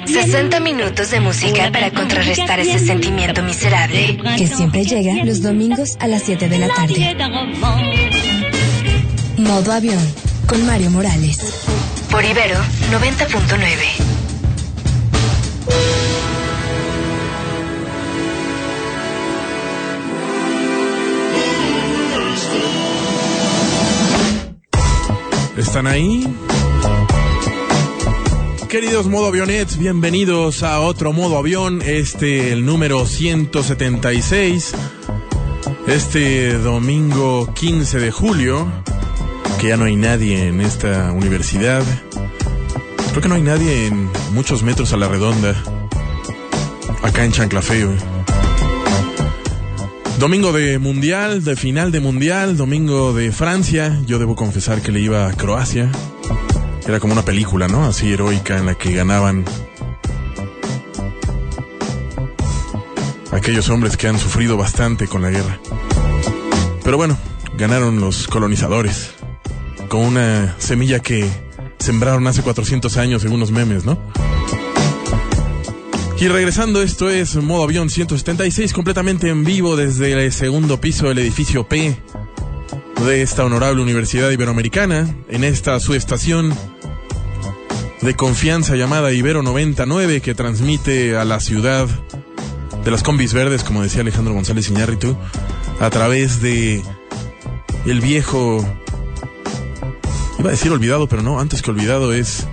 60 0.00 0.60
minutos 0.60 1.10
de 1.10 1.20
música 1.20 1.70
para 1.70 1.90
contrarrestar 1.90 2.60
ese 2.60 2.78
sentimiento 2.78 3.42
miserable 3.42 4.18
que 4.38 4.46
siempre 4.46 4.84
llega 4.84 5.24
los 5.24 5.42
domingos 5.42 5.96
a 6.00 6.08
las 6.08 6.22
7 6.22 6.48
de 6.48 6.58
la 6.58 6.68
tarde. 6.68 7.16
Modo 9.36 9.72
avión 9.72 10.02
con 10.46 10.64
Mario 10.66 10.90
Morales. 10.90 11.66
Por 12.10 12.24
Ibero 12.24 12.56
90.9. 12.90 14.12
¿Están 25.56 25.86
ahí? 25.86 26.26
Queridos 28.72 29.06
modo 29.06 29.26
avionets, 29.26 29.76
bienvenidos 29.76 30.62
a 30.62 30.80
otro 30.80 31.12
modo 31.12 31.36
avión, 31.36 31.82
este 31.82 32.54
el 32.54 32.64
número 32.64 33.04
176, 33.04 34.72
este 35.86 36.54
domingo 36.56 37.52
15 37.52 37.98
de 37.98 38.10
julio, 38.10 38.66
que 39.60 39.68
ya 39.68 39.76
no 39.76 39.84
hay 39.84 39.96
nadie 39.96 40.48
en 40.48 40.62
esta 40.62 41.12
universidad, 41.12 41.82
creo 43.10 43.20
que 43.20 43.28
no 43.28 43.34
hay 43.34 43.42
nadie 43.42 43.88
en 43.88 44.08
muchos 44.32 44.62
metros 44.62 44.94
a 44.94 44.96
la 44.96 45.06
redonda, 45.06 45.54
acá 47.02 47.26
en 47.26 47.32
Chanclafeo. 47.32 47.92
Domingo 50.18 50.50
de 50.50 50.78
Mundial, 50.78 51.44
de 51.44 51.56
final 51.56 51.92
de 51.92 52.00
Mundial, 52.00 52.56
domingo 52.56 53.12
de 53.12 53.32
Francia. 53.32 54.00
Yo 54.06 54.18
debo 54.18 54.34
confesar 54.34 54.80
que 54.80 54.92
le 54.92 55.00
iba 55.00 55.26
a 55.26 55.34
Croacia. 55.34 55.90
Era 56.86 57.00
como 57.00 57.12
una 57.12 57.24
película, 57.24 57.68
¿no? 57.68 57.84
Así 57.84 58.12
heroica 58.12 58.58
en 58.58 58.66
la 58.66 58.74
que 58.74 58.92
ganaban 58.92 59.44
aquellos 63.30 63.68
hombres 63.70 63.96
que 63.96 64.08
han 64.08 64.18
sufrido 64.18 64.56
bastante 64.56 65.08
con 65.08 65.22
la 65.22 65.30
guerra. 65.30 65.58
Pero 66.84 66.96
bueno, 66.96 67.16
ganaron 67.56 68.00
los 68.00 68.26
colonizadores 68.28 69.14
con 69.88 70.00
una 70.00 70.54
semilla 70.58 71.00
que 71.00 71.28
sembraron 71.78 72.26
hace 72.26 72.42
400 72.42 72.96
años 72.96 73.22
según 73.22 73.40
los 73.40 73.50
memes, 73.50 73.84
¿no? 73.84 73.98
Y 76.22 76.28
regresando, 76.28 76.82
esto 76.82 77.10
es 77.10 77.34
modo 77.34 77.64
avión 77.64 77.90
176, 77.90 78.72
completamente 78.72 79.28
en 79.28 79.42
vivo 79.42 79.74
desde 79.74 80.12
el 80.12 80.32
segundo 80.32 80.80
piso 80.80 81.08
del 81.08 81.18
edificio 81.18 81.66
P 81.66 81.96
de 83.04 83.22
esta 83.22 83.44
honorable 83.44 83.82
Universidad 83.82 84.30
Iberoamericana, 84.30 85.12
en 85.28 85.42
esta 85.42 85.80
su 85.80 85.94
estación 85.94 86.54
de 88.02 88.14
confianza 88.16 88.74
llamada 88.74 89.12
Ibero 89.12 89.42
99, 89.42 90.20
que 90.20 90.34
transmite 90.34 91.16
a 91.16 91.24
la 91.24 91.38
ciudad 91.38 91.88
de 92.84 92.90
las 92.90 93.02
combis 93.04 93.32
verdes, 93.32 93.62
como 93.62 93.82
decía 93.82 94.02
Alejandro 94.02 94.34
González 94.34 94.68
Iñárritu, 94.68 95.16
a 95.80 95.88
través 95.90 96.42
de 96.42 96.82
el 97.86 98.00
viejo, 98.00 98.64
iba 100.38 100.48
a 100.48 100.52
decir 100.52 100.72
olvidado, 100.72 101.08
pero 101.08 101.22
no, 101.22 101.38
antes 101.38 101.62
que 101.62 101.70
olvidado 101.70 102.12
es 102.12 102.46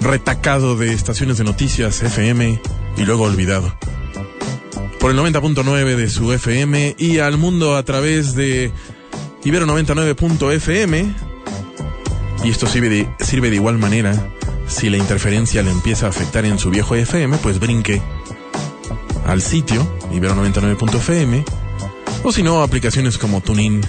retacado 0.00 0.76
de 0.76 0.92
estaciones 0.92 1.38
de 1.38 1.44
noticias 1.44 2.02
FM 2.02 2.60
y 2.96 3.02
luego 3.04 3.24
olvidado. 3.24 3.76
Por 4.98 5.12
el 5.12 5.18
90.9 5.18 5.96
de 5.96 6.10
su 6.10 6.32
FM 6.32 6.96
y 6.98 7.18
al 7.18 7.38
mundo 7.38 7.76
a 7.76 7.82
través 7.84 8.34
de 8.34 8.72
Ibero 9.44 9.66
99.fm. 9.66 11.14
Y 12.42 12.50
esto 12.50 12.66
sirve 12.66 13.08
sirve 13.20 13.50
de 13.50 13.56
igual 13.56 13.78
manera. 13.78 14.33
Si 14.66 14.90
la 14.90 14.96
interferencia 14.96 15.62
le 15.62 15.70
empieza 15.70 16.06
a 16.06 16.08
afectar 16.08 16.44
en 16.44 16.58
su 16.58 16.70
viejo 16.70 16.94
FM, 16.94 17.38
pues 17.38 17.60
brinque 17.60 18.02
al 19.26 19.42
sitio 19.42 19.86
Ibero 20.12 20.34
99.fm. 20.36 21.44
O 22.22 22.32
si 22.32 22.42
no, 22.42 22.62
aplicaciones 22.62 23.18
como 23.18 23.40
TuneIn 23.40 23.80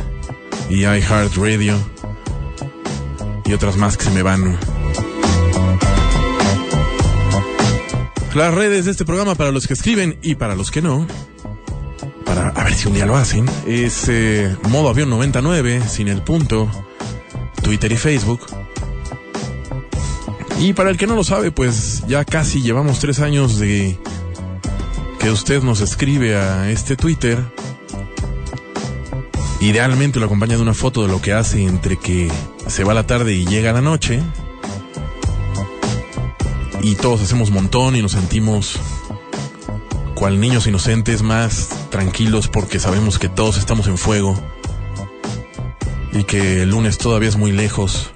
y 0.69 0.81
iHeartRadio 0.81 1.77
y 3.45 3.53
otras 3.53 3.77
más 3.77 3.97
que 3.97 4.05
se 4.05 4.11
me 4.11 4.23
van. 4.23 4.57
Las 8.33 8.53
redes 8.53 8.85
de 8.85 8.91
este 8.91 9.05
programa 9.05 9.35
para 9.35 9.51
los 9.51 9.67
que 9.67 9.73
escriben 9.73 10.17
y 10.21 10.35
para 10.35 10.55
los 10.55 10.71
que 10.71 10.81
no, 10.81 11.07
para 12.25 12.49
a 12.49 12.63
ver 12.65 12.73
si 12.73 12.87
un 12.87 12.93
día 12.93 13.05
lo 13.05 13.15
hacen, 13.15 13.45
es 13.65 14.09
eh, 14.09 14.57
modo 14.69 14.89
avión 14.89 15.09
99, 15.09 15.81
sin 15.87 16.09
el 16.09 16.21
punto, 16.21 16.69
Twitter 17.63 17.91
y 17.91 17.97
Facebook. 17.97 18.41
Y 20.59 20.73
para 20.73 20.89
el 20.89 20.97
que 20.97 21.07
no 21.07 21.15
lo 21.15 21.23
sabe, 21.23 21.51
pues 21.51 22.03
ya 22.07 22.23
casi 22.23 22.61
llevamos 22.61 22.99
tres 22.99 23.19
años 23.19 23.59
de 23.59 23.99
que 25.19 25.29
usted 25.29 25.61
nos 25.61 25.81
escribe 25.81 26.37
a 26.37 26.69
este 26.71 26.95
Twitter. 26.95 27.43
Idealmente 29.59 30.19
lo 30.19 30.25
acompaña 30.25 30.55
de 30.55 30.61
una 30.61 30.73
foto 30.73 31.01
de 31.01 31.07
lo 31.07 31.21
que 31.21 31.33
hace 31.33 31.63
entre 31.63 31.97
que 31.97 32.31
se 32.67 32.83
va 32.83 32.93
la 32.93 33.05
tarde 33.05 33.33
y 33.33 33.45
llega 33.45 33.73
la 33.73 33.81
noche 33.81 34.21
y 36.81 36.95
todos 36.95 37.21
hacemos 37.21 37.49
montón 37.49 37.95
y 37.95 38.01
nos 38.03 38.11
sentimos 38.11 38.79
cual 40.13 40.39
niños 40.39 40.67
inocentes 40.67 41.23
más 41.23 41.69
tranquilos 41.89 42.47
porque 42.47 42.79
sabemos 42.79 43.17
que 43.17 43.27
todos 43.27 43.57
estamos 43.57 43.87
en 43.87 43.97
fuego 43.97 44.39
y 46.13 46.23
que 46.25 46.61
el 46.61 46.69
lunes 46.69 46.97
todavía 46.97 47.29
es 47.29 47.37
muy 47.37 47.51
lejos. 47.51 48.11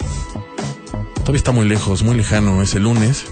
Todavía 1.30 1.38
está 1.38 1.52
muy 1.52 1.70
lejos, 1.70 2.02
muy 2.02 2.18
lejano 2.18 2.64
ese 2.64 2.80
lunes. 2.80 3.28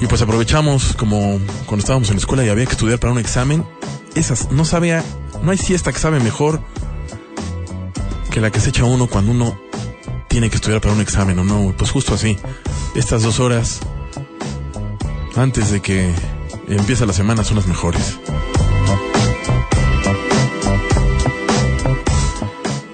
Y 0.00 0.06
pues 0.06 0.22
aprovechamos 0.22 0.94
como 0.96 1.38
cuando 1.66 1.80
estábamos 1.80 2.08
en 2.08 2.16
la 2.16 2.20
escuela 2.20 2.46
y 2.46 2.48
había 2.48 2.64
que 2.64 2.72
estudiar 2.72 2.98
para 2.98 3.12
un 3.12 3.18
examen. 3.18 3.62
Esas, 4.14 4.50
no 4.52 4.64
sabía, 4.64 5.04
no 5.42 5.50
hay 5.50 5.58
siesta 5.58 5.92
que 5.92 5.98
sabe 5.98 6.18
mejor 6.18 6.62
que 8.30 8.40
la 8.40 8.50
que 8.50 8.58
se 8.58 8.70
echa 8.70 8.84
uno 8.84 9.06
cuando 9.06 9.32
uno 9.32 9.60
tiene 10.28 10.48
que 10.48 10.56
estudiar 10.56 10.80
para 10.80 10.94
un 10.94 11.02
examen 11.02 11.38
o 11.40 11.44
no. 11.44 11.74
Pues 11.76 11.90
justo 11.90 12.14
así, 12.14 12.38
estas 12.94 13.22
dos 13.22 13.38
horas 13.38 13.80
antes 15.36 15.70
de 15.72 15.82
que 15.82 16.10
empiece 16.68 17.04
la 17.04 17.12
semana 17.12 17.44
son 17.44 17.58
las 17.58 17.66
mejores. 17.66 18.18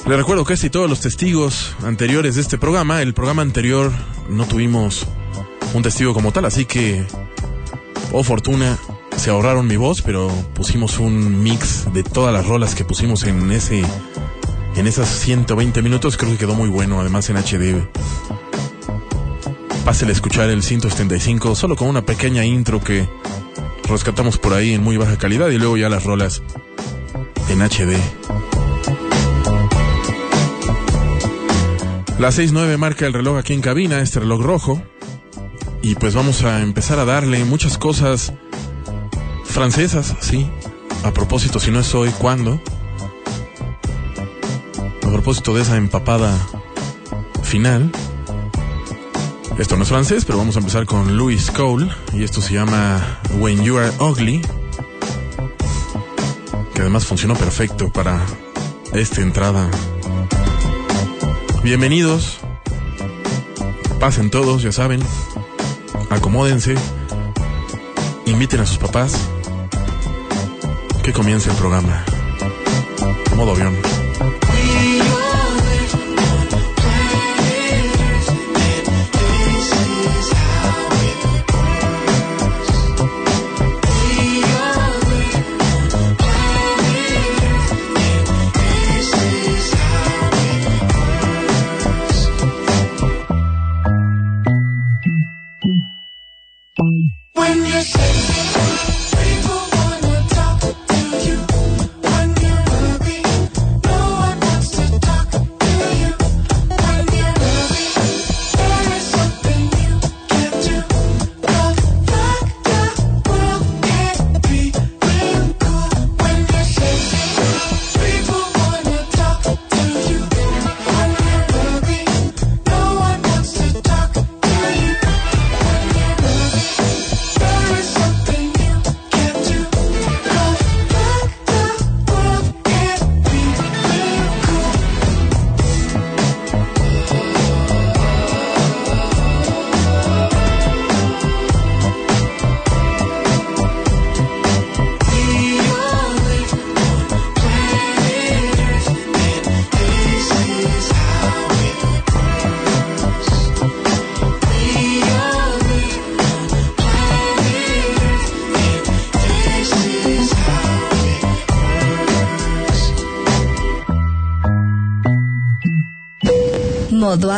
Le 0.09 0.17
recuerdo 0.17 0.47
que 0.47 0.55
y 0.55 0.71
todos 0.71 0.89
los 0.89 1.01
testigos 1.01 1.77
anteriores 1.85 2.37
de 2.37 2.41
este 2.41 2.57
programa, 2.57 3.03
el 3.03 3.13
programa 3.13 3.43
anterior 3.43 3.93
no 4.31 4.47
tuvimos 4.47 5.07
un 5.75 5.83
testigo 5.83 6.15
como 6.15 6.33
tal, 6.33 6.47
así 6.47 6.65
que, 6.65 7.05
oh 8.13 8.23
fortuna, 8.23 8.79
se 9.19 9.29
ahorraron 9.29 9.67
mi 9.67 9.77
voz, 9.77 10.01
pero 10.01 10.29
pusimos 10.55 10.99
un 10.99 11.43
mix 11.43 11.93
de 11.93 12.05
todas 12.05 12.33
las 12.33 12.47
rolas 12.47 12.75
que 12.75 12.87
pusimos 12.87 13.25
en 13.25 13.53
ese 13.53 13.85
en 14.77 14.87
esas 14.87 15.11
120 15.11 15.83
minutos 15.83 16.17
creo 16.17 16.33
que 16.33 16.39
quedó 16.39 16.55
muy 16.55 16.71
bueno, 16.71 17.03
además 17.03 17.29
en 17.29 17.37
HD. 17.37 17.87
Pásele 19.85 20.13
a 20.13 20.15
escuchar 20.15 20.49
el 20.49 20.63
175 20.63 21.55
solo 21.55 21.77
con 21.77 21.87
una 21.87 22.01
pequeña 22.01 22.47
intro 22.47 22.81
que 22.81 23.07
rescatamos 23.87 24.39
por 24.39 24.55
ahí 24.55 24.73
en 24.73 24.83
muy 24.83 24.97
baja 24.97 25.19
calidad 25.19 25.51
y 25.51 25.59
luego 25.59 25.77
ya 25.77 25.91
las 25.91 26.05
rolas 26.05 26.43
en 27.51 27.61
HD. 27.61 28.38
La 32.19 32.31
6.9 32.31 32.77
marca 32.79 33.07
el 33.07 33.13
reloj 33.13 33.39
aquí 33.39 33.55
en 33.55 33.61
cabina, 33.61 34.01
este 34.01 34.21
reloj 34.21 34.43
rojo. 34.43 34.83
Y 35.83 35.95
pues 35.95 36.15
vamos 36.15 36.43
a 36.43 36.63
empezar 36.63 36.99
a 36.99 37.05
darle 37.05 37.45
muchas 37.45 37.79
cosas 37.79 38.33
francesas, 39.45 40.17
sí. 40.21 40.51
A 41.05 41.13
propósito, 41.13 41.61
si 41.61 41.71
no 41.71 41.81
es 41.81 41.95
hoy, 41.95 42.11
¿cuándo? 42.19 42.61
a 45.09 45.11
propósito 45.11 45.55
de 45.55 45.63
esa 45.63 45.77
empapada 45.77 46.37
final. 47.43 47.91
Esto 49.59 49.77
no 49.77 49.85
es 49.85 49.89
francés, 49.89 50.25
pero 50.25 50.39
vamos 50.39 50.57
a 50.57 50.59
empezar 50.59 50.87
con 50.87 51.17
Louis 51.17 51.51
Cole 51.51 51.91
y 52.13 52.25
esto 52.25 52.41
se 52.41 52.55
llama 52.55 53.21
When 53.39 53.63
You 53.65 53.79
Are 53.79 53.91
Ugly, 53.99 54.43
que 56.75 56.81
además 56.83 57.07
funcionó 57.07 57.35
perfecto 57.35 57.91
para 57.91 58.21
esta 58.93 59.23
entrada. 59.23 59.71
Bienvenidos, 61.69 62.39
pasen 64.01 64.31
todos, 64.31 64.63
ya 64.63 64.73
saben, 64.73 65.03
acomódense, 66.09 66.77
inviten 68.25 68.61
a 68.61 68.65
sus 68.65 68.79
papás, 68.79 69.13
que 71.03 71.13
comience 71.13 71.51
el 71.51 71.57
programa. 71.57 72.07
Modo 73.37 73.53
avión. 73.53 73.88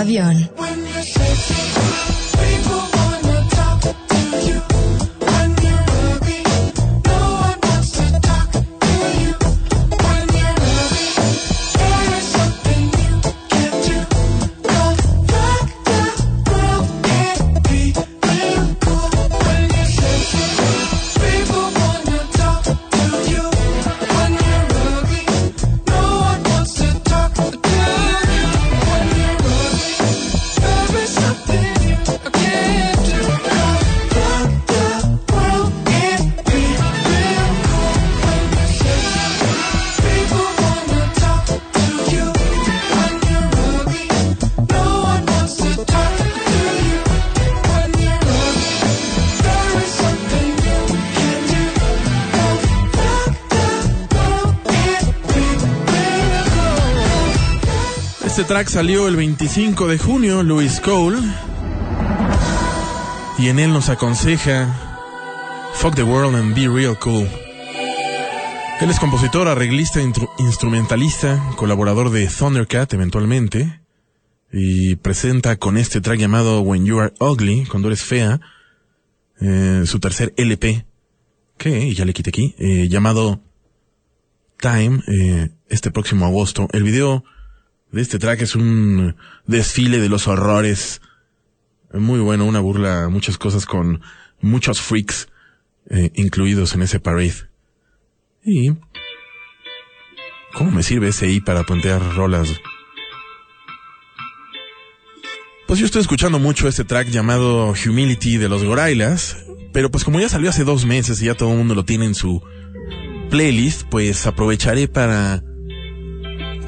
Avión. 0.00 0.49
Track 58.50 58.66
salió 58.66 59.06
el 59.06 59.14
25 59.14 59.86
de 59.86 59.96
junio, 59.96 60.42
Louis 60.42 60.80
Cole. 60.80 61.20
Y 63.38 63.46
en 63.46 63.60
él 63.60 63.72
nos 63.72 63.88
aconseja 63.88 65.70
Fuck 65.74 65.94
the 65.94 66.02
World 66.02 66.34
and 66.34 66.56
Be 66.56 66.66
Real 66.66 66.98
Cool. 66.98 67.28
Él 68.80 68.90
es 68.90 68.98
compositor, 68.98 69.46
arreglista, 69.46 70.00
instrumentalista, 70.38 71.40
colaborador 71.54 72.10
de 72.10 72.26
Thundercat 72.26 72.92
eventualmente. 72.92 73.82
Y 74.52 74.96
presenta 74.96 75.54
con 75.54 75.76
este 75.76 76.00
track 76.00 76.18
llamado 76.18 76.60
When 76.62 76.84
You 76.84 76.98
Are 76.98 77.14
Ugly, 77.20 77.66
cuando 77.66 77.86
eres 77.86 78.02
fea, 78.02 78.40
eh, 79.40 79.84
su 79.86 80.00
tercer 80.00 80.34
LP, 80.36 80.84
que 81.56 81.94
ya 81.94 82.04
le 82.04 82.12
quité 82.12 82.30
aquí, 82.30 82.56
eh, 82.58 82.88
llamado 82.88 83.40
Time, 84.58 85.04
eh, 85.06 85.50
este 85.68 85.92
próximo 85.92 86.26
agosto. 86.26 86.66
El 86.72 86.82
video 86.82 87.22
de 87.92 88.02
este 88.02 88.18
track 88.18 88.42
es 88.42 88.54
un 88.54 89.16
desfile 89.46 89.98
de 89.98 90.08
los 90.08 90.28
horrores. 90.28 91.00
Muy 91.92 92.20
bueno, 92.20 92.44
una 92.44 92.60
burla, 92.60 93.08
muchas 93.08 93.36
cosas 93.36 93.66
con 93.66 94.00
muchos 94.40 94.80
freaks 94.80 95.28
eh, 95.88 96.10
incluidos 96.14 96.74
en 96.74 96.82
ese 96.82 97.00
parade. 97.00 97.48
Y... 98.44 98.72
¿Cómo 100.52 100.72
me 100.72 100.82
sirve 100.82 101.08
ese 101.08 101.30
I 101.30 101.40
para 101.40 101.62
plantear 101.62 102.02
rolas? 102.16 102.48
Pues 105.68 105.78
yo 105.78 105.86
estoy 105.86 106.00
escuchando 106.00 106.40
mucho 106.40 106.66
este 106.66 106.84
track 106.84 107.08
llamado 107.08 107.72
Humility 107.72 108.36
de 108.38 108.48
los 108.48 108.64
Gorillaz, 108.64 109.36
pero 109.72 109.92
pues 109.92 110.02
como 110.02 110.18
ya 110.18 110.28
salió 110.28 110.50
hace 110.50 110.64
dos 110.64 110.84
meses 110.84 111.22
y 111.22 111.26
ya 111.26 111.36
todo 111.36 111.52
el 111.52 111.58
mundo 111.58 111.76
lo 111.76 111.84
tiene 111.84 112.06
en 112.06 112.16
su 112.16 112.42
playlist, 113.30 113.84
pues 113.88 114.26
aprovecharé 114.26 114.88
para 114.88 115.44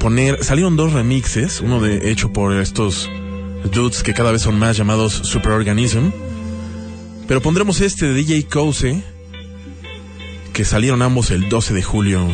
poner, 0.03 0.43
salieron 0.43 0.75
dos 0.75 0.91
remixes, 0.91 1.61
uno 1.61 1.79
de 1.79 2.11
hecho 2.11 2.33
por 2.33 2.53
estos 2.59 3.09
dudes 3.71 4.03
que 4.03 4.13
cada 4.13 4.33
vez 4.33 4.41
son 4.41 4.59
más 4.59 4.75
llamados 4.75 5.13
Superorganism, 5.13 6.09
pero 7.25 7.41
pondremos 7.41 7.79
este 7.79 8.07
de 8.07 8.13
DJ 8.13 8.45
Kose, 8.47 9.01
que 10.51 10.65
salieron 10.65 11.01
ambos 11.01 11.31
el 11.31 11.47
12 11.47 11.73
de 11.73 11.81
julio. 11.83 12.27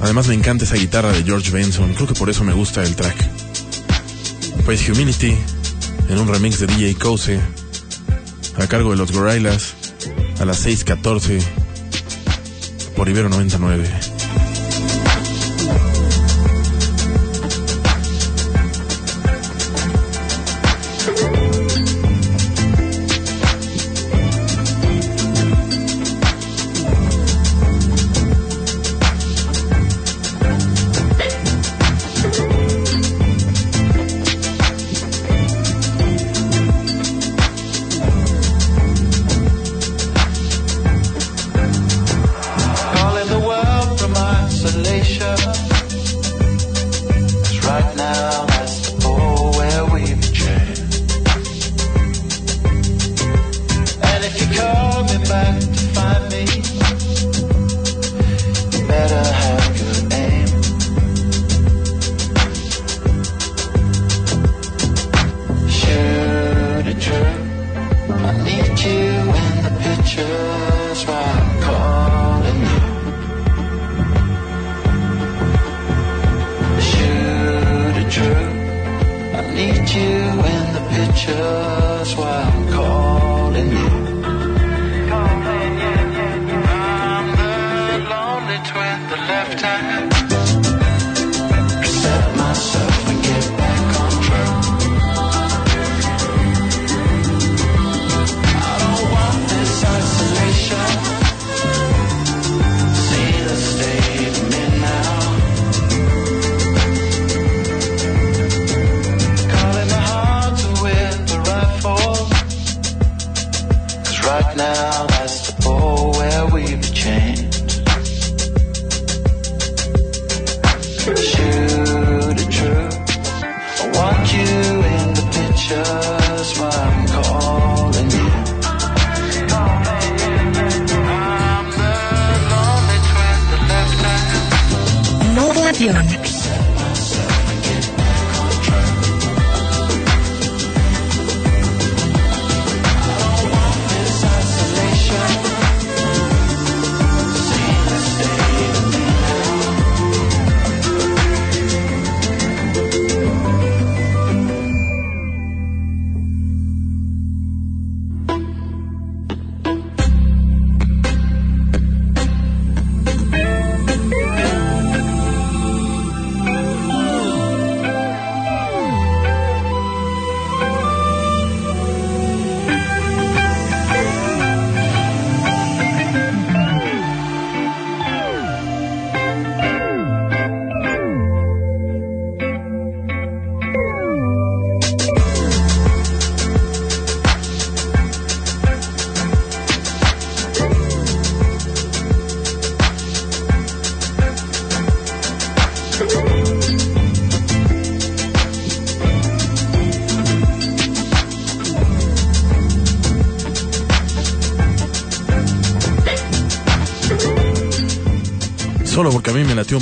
Además 0.00 0.28
me 0.28 0.34
encanta 0.34 0.64
esa 0.64 0.76
guitarra 0.76 1.10
de 1.10 1.24
George 1.24 1.50
Benson, 1.50 1.92
creo 1.94 2.06
que 2.06 2.14
por 2.14 2.30
eso 2.30 2.44
me 2.44 2.52
gusta 2.52 2.84
el 2.84 2.94
track. 2.94 3.28
Pues 4.64 4.88
Humility, 4.88 5.34
en 6.08 6.18
un 6.18 6.28
remix 6.28 6.60
de 6.60 6.68
DJ 6.68 6.94
Kose, 6.94 7.40
a 8.56 8.66
cargo 8.68 8.92
de 8.92 8.96
los 8.96 9.10
Gorillaz, 9.10 9.74
a 10.38 10.44
las 10.44 10.64
6.14, 10.64 11.42
por 12.94 13.08
Ibero 13.08 13.28
99. 13.28 14.15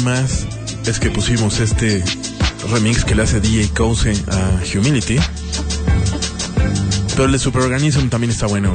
Es 0.07 1.01
que 1.01 1.09
pusimos 1.09 1.61
este 1.61 2.05
remix 2.71 3.07
que 3.07 3.15
le 3.15 3.23
hace 3.23 3.41
DJ 3.41 3.71
Kose 3.71 4.13
a 4.31 4.61
Humility. 4.75 5.17
Pero 7.13 7.25
el 7.25 7.33
de 7.33 7.39
Superorganism 7.39 8.09
también 8.11 8.31
está 8.31 8.47
bueno. 8.47 8.75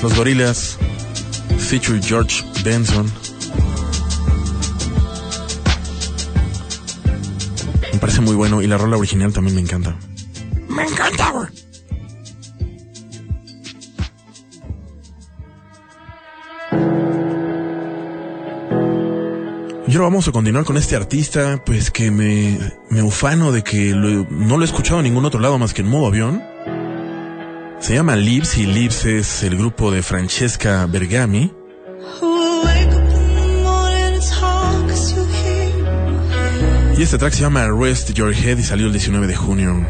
Los 0.00 0.14
gorilas, 0.14 0.78
feature 1.58 2.00
George 2.00 2.44
Benson. 2.62 3.10
Me 7.92 7.98
parece 7.98 8.20
muy 8.20 8.36
bueno 8.36 8.62
y 8.62 8.68
la 8.68 8.78
rola 8.78 8.96
original 8.96 9.32
también 9.32 9.56
me 9.56 9.62
encanta. 9.62 9.96
Vamos 20.02 20.26
a 20.26 20.32
continuar 20.32 20.64
con 20.64 20.76
este 20.76 20.96
artista, 20.96 21.62
pues 21.64 21.92
que 21.92 22.10
me, 22.10 22.58
me 22.90 23.02
ufano 23.02 23.52
de 23.52 23.62
que 23.62 23.94
no 23.94 24.56
lo 24.56 24.62
he 24.62 24.64
escuchado 24.64 24.98
en 24.98 25.04
ningún 25.04 25.24
otro 25.24 25.38
lado 25.38 25.60
más 25.60 25.72
que 25.72 25.82
en 25.82 25.88
modo 25.88 26.08
avión. 26.08 26.42
Se 27.78 27.94
llama 27.94 28.16
Lips 28.16 28.58
y 28.58 28.66
Lips 28.66 29.04
es 29.04 29.44
el 29.44 29.56
grupo 29.56 29.92
de 29.92 30.02
Francesca 30.02 30.86
Bergami. 30.86 31.54
Y 36.98 37.02
este 37.02 37.16
track 37.16 37.32
se 37.32 37.42
llama 37.42 37.68
Rest 37.68 38.10
Your 38.12 38.34
Head 38.34 38.58
y 38.58 38.64
salió 38.64 38.86
el 38.86 38.92
19 38.92 39.28
de 39.28 39.36
junio. 39.36 39.86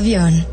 avión. 0.00 0.49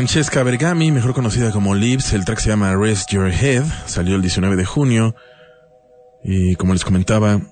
Francesca 0.00 0.42
Bergami, 0.42 0.92
mejor 0.92 1.12
conocida 1.12 1.52
como 1.52 1.74
Lips, 1.74 2.14
el 2.14 2.24
track 2.24 2.38
se 2.38 2.48
llama 2.48 2.74
Rest 2.74 3.10
Your 3.12 3.30
Head, 3.30 3.64
salió 3.84 4.16
el 4.16 4.22
19 4.22 4.56
de 4.56 4.64
junio. 4.64 5.14
Y 6.24 6.54
como 6.54 6.72
les 6.72 6.86
comentaba, 6.86 7.42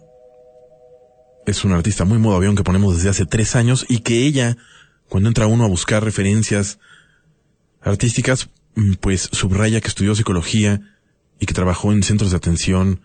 es 1.45 1.63
una 1.67 1.77
artista 1.77 2.07
muy 2.07 2.17
modo 2.17 2.37
avión 2.37 2.57
que 2.57 2.65
ponemos 2.65 2.97
desde 2.97 3.11
hace 3.11 3.27
tres 3.27 3.55
años 3.55 3.85
y 3.87 3.99
que 3.99 4.25
ella, 4.25 4.57
cuando 5.11 5.29
entra 5.29 5.47
uno 5.47 5.67
a 5.67 5.69
buscar 5.69 6.03
referencias 6.03 6.79
artísticas, 7.83 8.49
mm, 8.77 8.95
pues 8.95 9.29
subraya 9.31 9.83
que 9.83 9.89
estudió 9.89 10.15
psicología 10.15 10.81
y 11.39 11.45
que 11.45 11.53
trabajó 11.53 11.93
en 11.93 12.03
centros 12.03 12.31
de 12.31 12.39
atención 12.39 13.03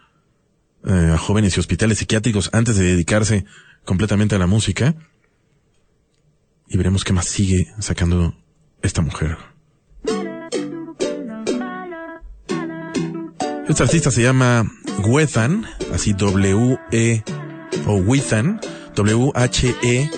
eh, 0.86 1.12
a 1.14 1.18
jóvenes 1.18 1.58
y 1.58 1.60
hospitales 1.60 1.98
psiquiátricos 1.98 2.50
antes 2.54 2.78
de 2.78 2.86
dedicarse 2.86 3.44
completamente 3.84 4.36
a 4.36 4.40
la 4.40 4.48
música. 4.48 4.96
Y 6.70 6.78
veremos 6.78 7.04
qué 7.04 7.12
más 7.12 7.26
sigue 7.26 7.68
sacando 7.80 8.42
esta 8.84 9.02
mujer. 9.02 9.38
Esta 13.68 13.86
artista 13.86 14.12
se 14.12 14.22
llama 14.22 14.70
Wethan, 15.06 15.66
así 15.94 16.14
W-E 16.14 17.24
o 17.88 17.96
Wethan, 17.96 18.62
W-H-E-T-H-A-N, 18.96 20.12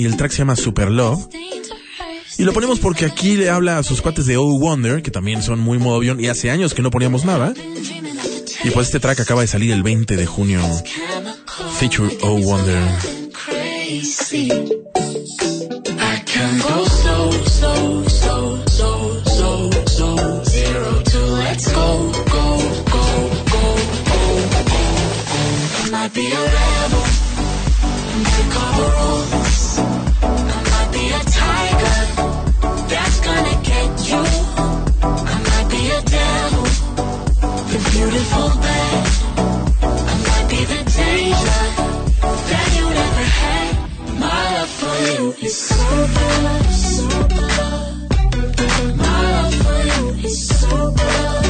y 0.00 0.04
el 0.04 0.16
track 0.16 0.30
se 0.30 0.38
llama 0.38 0.56
Super 0.56 0.90
Love. 0.90 1.28
Y 2.38 2.44
lo 2.44 2.52
ponemos 2.52 2.78
porque 2.78 3.04
aquí 3.04 3.36
le 3.36 3.50
habla 3.50 3.78
a 3.78 3.82
sus 3.82 4.00
cuates 4.00 4.26
de 4.26 4.36
Oh 4.36 4.58
Wonder, 4.58 5.02
que 5.02 5.10
también 5.10 5.42
son 5.42 5.58
muy 5.58 5.78
modo 5.78 6.02
y 6.02 6.28
hace 6.28 6.50
años 6.50 6.74
que 6.74 6.82
no 6.82 6.90
poníamos 6.90 7.24
nada. 7.24 7.52
Y 8.64 8.70
pues 8.70 8.86
este 8.86 9.00
track 9.00 9.20
acaba 9.20 9.40
de 9.40 9.46
salir 9.46 9.72
el 9.72 9.82
20 9.82 10.16
de 10.16 10.26
junio. 10.26 10.60
Feature 11.78 12.16
Oh 12.22 12.38
Wonder. 12.38 12.82
can 16.36 16.58
go 16.58 16.84
slow, 16.84 17.30
slow, 17.30 18.02
slow, 18.04 18.64
slow, 18.66 19.22
slow, 19.24 19.70
slow, 19.86 20.44
zero 20.44 21.02
to 21.02 21.18
let's 21.40 21.72
go, 21.72 22.12
go, 22.34 22.46
go, 22.94 23.04
go, 23.52 23.64
go, 24.12 24.24
go, 24.52 24.70
go. 24.70 24.82
I 25.80 25.88
might 25.90 26.12
be 26.12 26.26
a 26.30 26.42
rebel, 26.56 27.04
take 28.34 28.56
all 28.60 28.82
a 28.82 28.88
roll. 28.96 29.15
It's 45.48 45.54
so 45.54 45.76
good, 45.76 46.64
so 46.72 47.06
good. 47.28 48.96
My 48.96 49.30
love 49.30 49.54
for 49.54 49.80
you 49.86 50.24
is 50.24 50.48
so 50.48 50.90
good. 50.90 51.45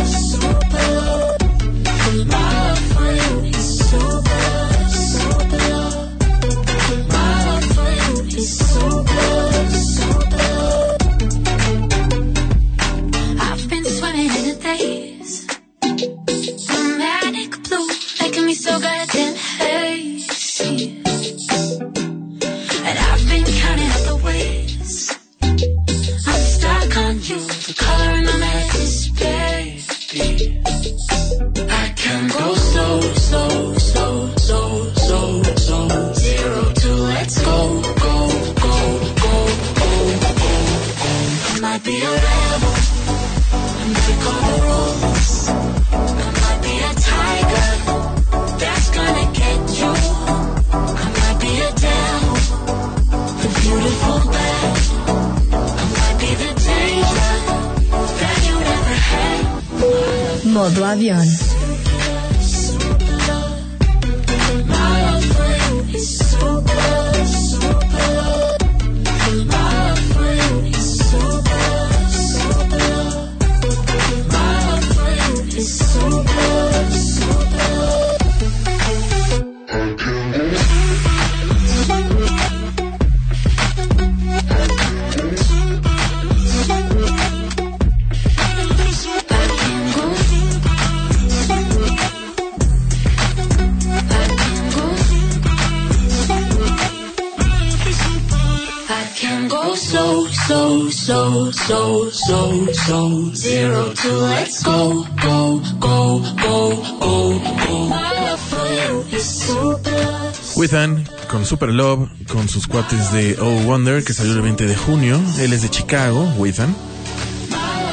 Super 111.47 111.69
Love 111.73 112.09
con 112.29 112.49
sus 112.49 112.67
cuates 112.67 113.13
de 113.13 113.37
Oh 113.41 113.63
Wonder, 113.63 114.03
que 114.03 114.13
salió 114.13 114.33
el 114.33 114.43
20 114.43 114.67
de 114.67 114.75
junio. 114.75 115.21
Él 115.39 115.53
es 115.53 115.63
de 115.63 115.69
Chicago, 115.69 116.25
Withan. 116.37 116.75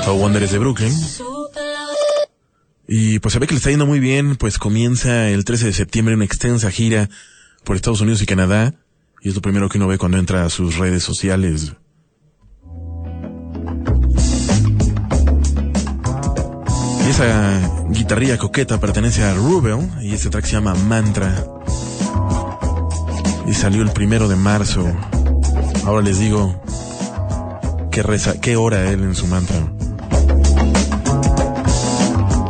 Oh 0.08 0.14
Wonder 0.14 0.42
es 0.42 0.52
de 0.52 0.58
Brooklyn. 0.58 0.92
Y 2.88 3.20
pues 3.20 3.34
se 3.34 3.40
ve 3.40 3.46
que 3.46 3.54
le 3.54 3.60
está 3.60 3.70
yendo 3.70 3.86
muy 3.86 4.00
bien, 4.00 4.38
pues 4.38 4.58
comienza 4.58 5.30
el 5.30 5.46
13 5.46 5.68
de 5.68 5.74
septiembre 5.74 6.16
una 6.16 6.26
extensa 6.26 6.72
gira 6.72 7.10
por 7.64 7.76
Estados 7.76 8.02
Unidos 8.02 8.24
y 8.24 8.26
Canadá. 8.26 8.74
Y 9.22 9.30
es 9.30 9.36
lo 9.36 9.42
primero 9.42 9.70
que 9.70 9.78
uno 9.78 9.88
ve 9.88 10.00
cuando 10.00 10.18
entra 10.18 10.46
a 10.46 10.50
sus 10.50 10.78
redes 10.78 11.04
sociales. 11.04 11.74
Y 17.06 17.10
esa 17.10 17.88
guitarrilla 17.92 18.40
coqueta 18.40 18.80
pertenece 18.80 19.24
a 19.24 19.36
Rubel 19.36 19.90
y 20.02 20.14
este 20.14 20.32
track 20.32 20.46
se 20.46 20.54
llama 20.54 20.74
Mantra. 20.74 21.63
y 23.48 23.54
salió 23.54 23.82
el 23.82 23.92
primero 23.92 24.28
de 24.28 24.36
marzo. 24.36 24.86
Ahora 25.86 26.02
les 26.02 26.20
digo 26.20 26.56
qué, 27.92 28.04
reza, 28.04 28.40
qué 28.40 28.56
hora 28.56 28.90
él 28.90 29.04
en 29.04 29.16
su 29.16 29.28
mantra. 29.28 29.58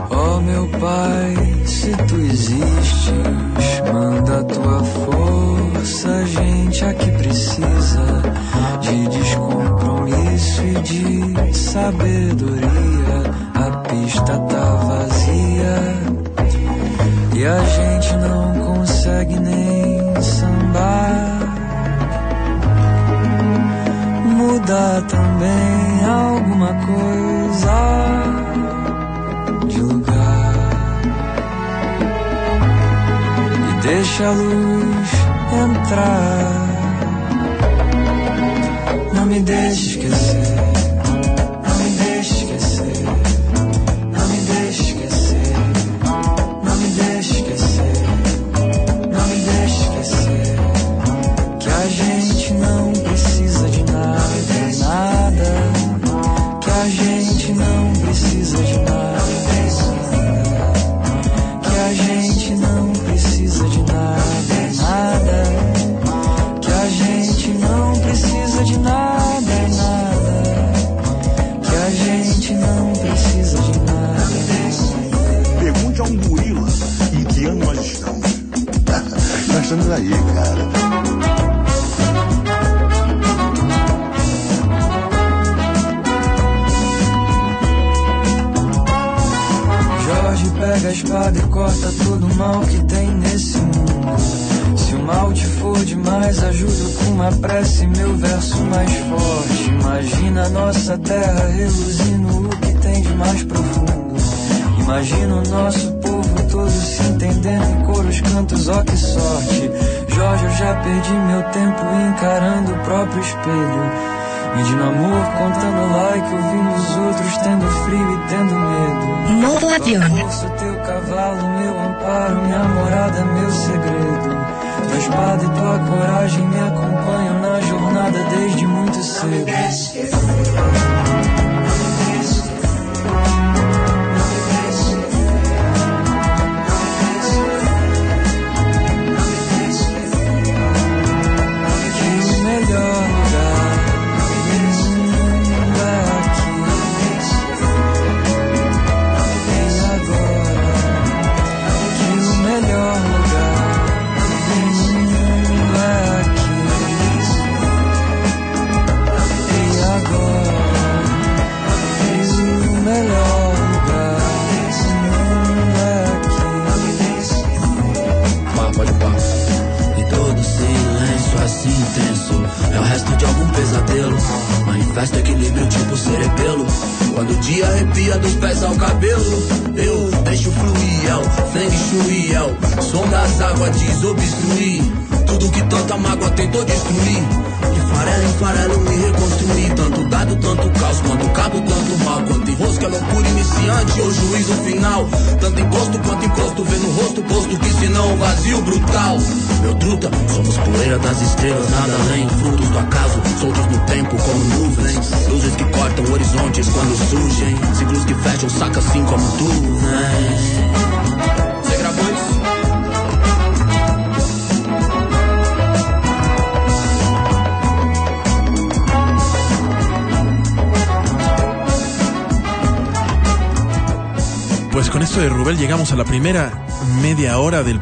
Oh 0.09 0.41
meu 0.41 0.69
Pai, 0.79 1.63
se 1.65 1.91
tu 2.07 2.15
existes, 2.15 3.83
manda 3.91 4.39
a 4.39 4.43
tua 4.43 4.83
força, 4.83 6.09
a 6.09 6.25
gente 6.25 6.85
aqui 6.85 7.11
precisa 7.11 8.21
de 8.81 9.07
descompromisso 9.09 10.61
e 10.63 10.73
de 10.81 11.53
sabedoria. 11.57 13.23
A 13.55 13.71
pista 13.87 14.37
tá 14.39 14.75
vazia 14.75 16.13
e 17.35 17.45
a 17.45 17.63
gente 17.65 18.15
não 18.17 18.75
consegue 18.75 19.39
nem 19.39 19.82
sambar 20.21 21.33
muda 24.25 25.03
também 25.07 26.05
alguma 26.05 26.73
coisa 26.85 27.77
de 29.67 29.79
lugar 29.79 31.01
e 33.69 33.81
deixa 33.81 34.27
a 34.27 34.31
luz 34.31 35.09
entrar. 35.65 36.63
Não 39.13 39.25
me 39.25 39.39
deixe 39.39 39.99
esquecer. 39.99 40.62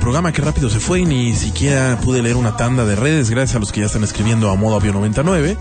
Programa. 0.02 0.34
Qué 0.34 0.42
rápido 0.42 0.70
se 0.70 0.80
fue 0.80 1.02
y 1.02 1.06
ni 1.06 1.34
siquiera 1.36 1.98
pude 2.04 2.22
leer 2.22 2.36
una 2.36 2.58
tanda 2.58 2.84
de 2.84 2.96
redes 2.96 3.30
gracias 3.30 3.56
a 3.56 3.60
los 3.60 3.72
que 3.72 3.82
ya 3.82 3.86
están 3.86 4.04
escribiendo 4.04 4.50
a 4.50 4.56
modo 4.56 4.76
avión 4.76 4.96
99. 4.96 5.56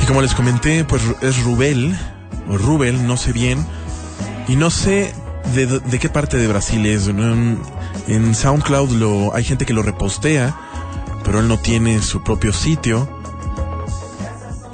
Y 0.00 0.06
como 0.06 0.20
les 0.20 0.34
comenté, 0.34 0.84
pues 0.84 1.02
es 1.22 1.42
Rubel, 1.42 1.98
o 2.48 2.58
Rubel, 2.58 3.06
no 3.06 3.16
sé 3.16 3.32
bien. 3.32 3.66
Y 4.46 4.56
no 4.56 4.70
sé 4.70 5.14
de, 5.54 5.98
qué 5.98 6.08
parte 6.08 6.36
de 6.36 6.46
Brasil 6.46 6.84
es. 6.86 7.08
En, 7.08 7.58
en 8.06 8.34
SoundCloud 8.34 8.90
lo, 8.90 9.34
hay 9.34 9.44
gente 9.44 9.64
que 9.64 9.72
lo 9.72 9.82
repostea, 9.82 10.54
pero 11.24 11.40
él 11.40 11.48
no 11.48 11.58
tiene 11.58 12.02
su 12.02 12.22
propio 12.22 12.52
sitio. 12.52 13.08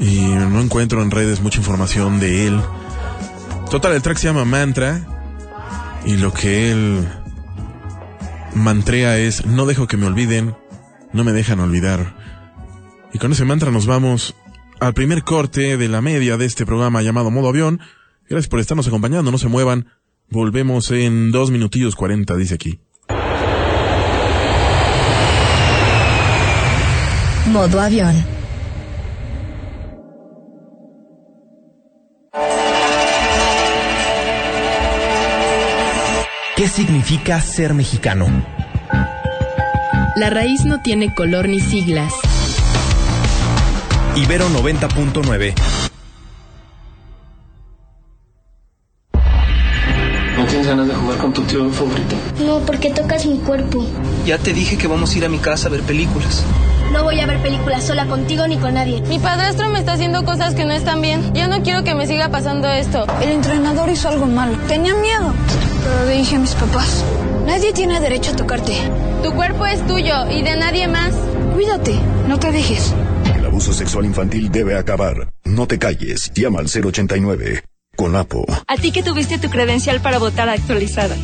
Y 0.00 0.20
no 0.20 0.60
encuentro 0.60 1.00
en 1.00 1.10
redes 1.10 1.40
mucha 1.40 1.58
información 1.58 2.18
de 2.18 2.48
él. 2.48 2.60
Total, 3.70 3.92
el 3.92 4.02
track 4.02 4.18
se 4.18 4.26
llama 4.26 4.44
Mantra. 4.44 5.00
Y 6.04 6.16
lo 6.16 6.32
que 6.32 6.72
él 6.72 7.08
mantrea 8.58 9.18
es, 9.18 9.46
no 9.46 9.66
dejo 9.66 9.86
que 9.86 9.96
me 9.96 10.06
olviden, 10.06 10.54
no 11.12 11.24
me 11.24 11.32
dejan 11.32 11.60
olvidar. 11.60 12.14
Y 13.12 13.18
con 13.18 13.32
ese 13.32 13.44
mantra 13.44 13.70
nos 13.70 13.86
vamos 13.86 14.34
al 14.80 14.94
primer 14.94 15.22
corte 15.24 15.76
de 15.76 15.88
la 15.88 16.02
media 16.02 16.36
de 16.36 16.44
este 16.44 16.66
programa 16.66 17.02
llamado 17.02 17.30
Modo 17.30 17.48
Avión. 17.48 17.80
Gracias 18.28 18.48
por 18.48 18.60
estarnos 18.60 18.86
acompañando, 18.86 19.30
no 19.30 19.38
se 19.38 19.48
muevan. 19.48 19.86
Volvemos 20.28 20.90
en 20.90 21.32
dos 21.32 21.50
minutillos 21.50 21.96
cuarenta, 21.96 22.36
dice 22.36 22.54
aquí. 22.54 22.80
Modo 27.50 27.80
avión. 27.80 28.37
¿Qué 36.58 36.66
significa 36.66 37.40
ser 37.40 37.72
mexicano? 37.72 38.26
La 40.16 40.28
raíz 40.28 40.64
no 40.64 40.80
tiene 40.80 41.14
color 41.14 41.48
ni 41.48 41.60
siglas. 41.60 42.12
Ibero 44.16 44.48
90.9. 44.48 45.54
¿No 50.36 50.46
tienes 50.46 50.66
ganas 50.66 50.88
de 50.88 50.94
jugar 50.96 51.18
con 51.18 51.32
tu 51.32 51.42
tío 51.42 51.70
favorito? 51.70 52.16
No, 52.44 52.58
porque 52.66 52.90
tocas 52.90 53.24
mi 53.24 53.38
cuerpo. 53.38 53.86
Ya 54.26 54.38
te 54.38 54.52
dije 54.52 54.76
que 54.76 54.88
vamos 54.88 55.14
a 55.14 55.18
ir 55.18 55.24
a 55.26 55.28
mi 55.28 55.38
casa 55.38 55.68
a 55.68 55.70
ver 55.70 55.82
películas. 55.82 56.42
No 56.92 57.04
voy 57.04 57.20
a 57.20 57.26
ver 57.26 57.38
películas 57.42 57.84
sola 57.84 58.06
contigo 58.06 58.46
ni 58.46 58.56
con 58.56 58.74
nadie. 58.74 59.00
Mi 59.02 59.18
padrastro 59.18 59.68
me 59.70 59.78
está 59.78 59.92
haciendo 59.92 60.24
cosas 60.24 60.54
que 60.54 60.64
no 60.64 60.72
están 60.72 61.00
bien. 61.02 61.34
Yo 61.34 61.48
no 61.48 61.62
quiero 61.62 61.84
que 61.84 61.94
me 61.94 62.06
siga 62.06 62.28
pasando 62.30 62.68
esto. 62.68 63.06
El 63.20 63.30
entrenador 63.30 63.88
hizo 63.90 64.08
algo 64.08 64.26
malo. 64.26 64.56
Tenía 64.68 64.94
miedo. 64.94 65.32
Pero 65.84 66.06
le 66.06 66.18
dije 66.18 66.36
a 66.36 66.38
mis 66.38 66.54
papás, 66.54 67.04
nadie 67.46 67.72
tiene 67.72 68.00
derecho 68.00 68.32
a 68.32 68.36
tocarte. 68.36 68.74
Tu 69.22 69.32
cuerpo 69.32 69.66
es 69.66 69.86
tuyo 69.86 70.30
y 70.30 70.42
de 70.42 70.56
nadie 70.56 70.88
más. 70.88 71.12
Cuídate, 71.54 71.94
no 72.26 72.38
te 72.38 72.52
dejes. 72.52 72.94
El 73.34 73.44
abuso 73.46 73.72
sexual 73.72 74.04
infantil 74.04 74.50
debe 74.50 74.76
acabar. 74.76 75.30
No 75.44 75.66
te 75.66 75.78
calles. 75.78 76.32
Llama 76.34 76.60
al 76.60 76.66
089. 76.66 77.62
Con 77.96 78.14
APO. 78.16 78.44
A 78.66 78.76
ti 78.76 78.92
que 78.92 79.02
tuviste 79.02 79.38
tu 79.38 79.50
credencial 79.50 80.00
para 80.00 80.18
votar 80.18 80.48
actualizada. 80.48 81.16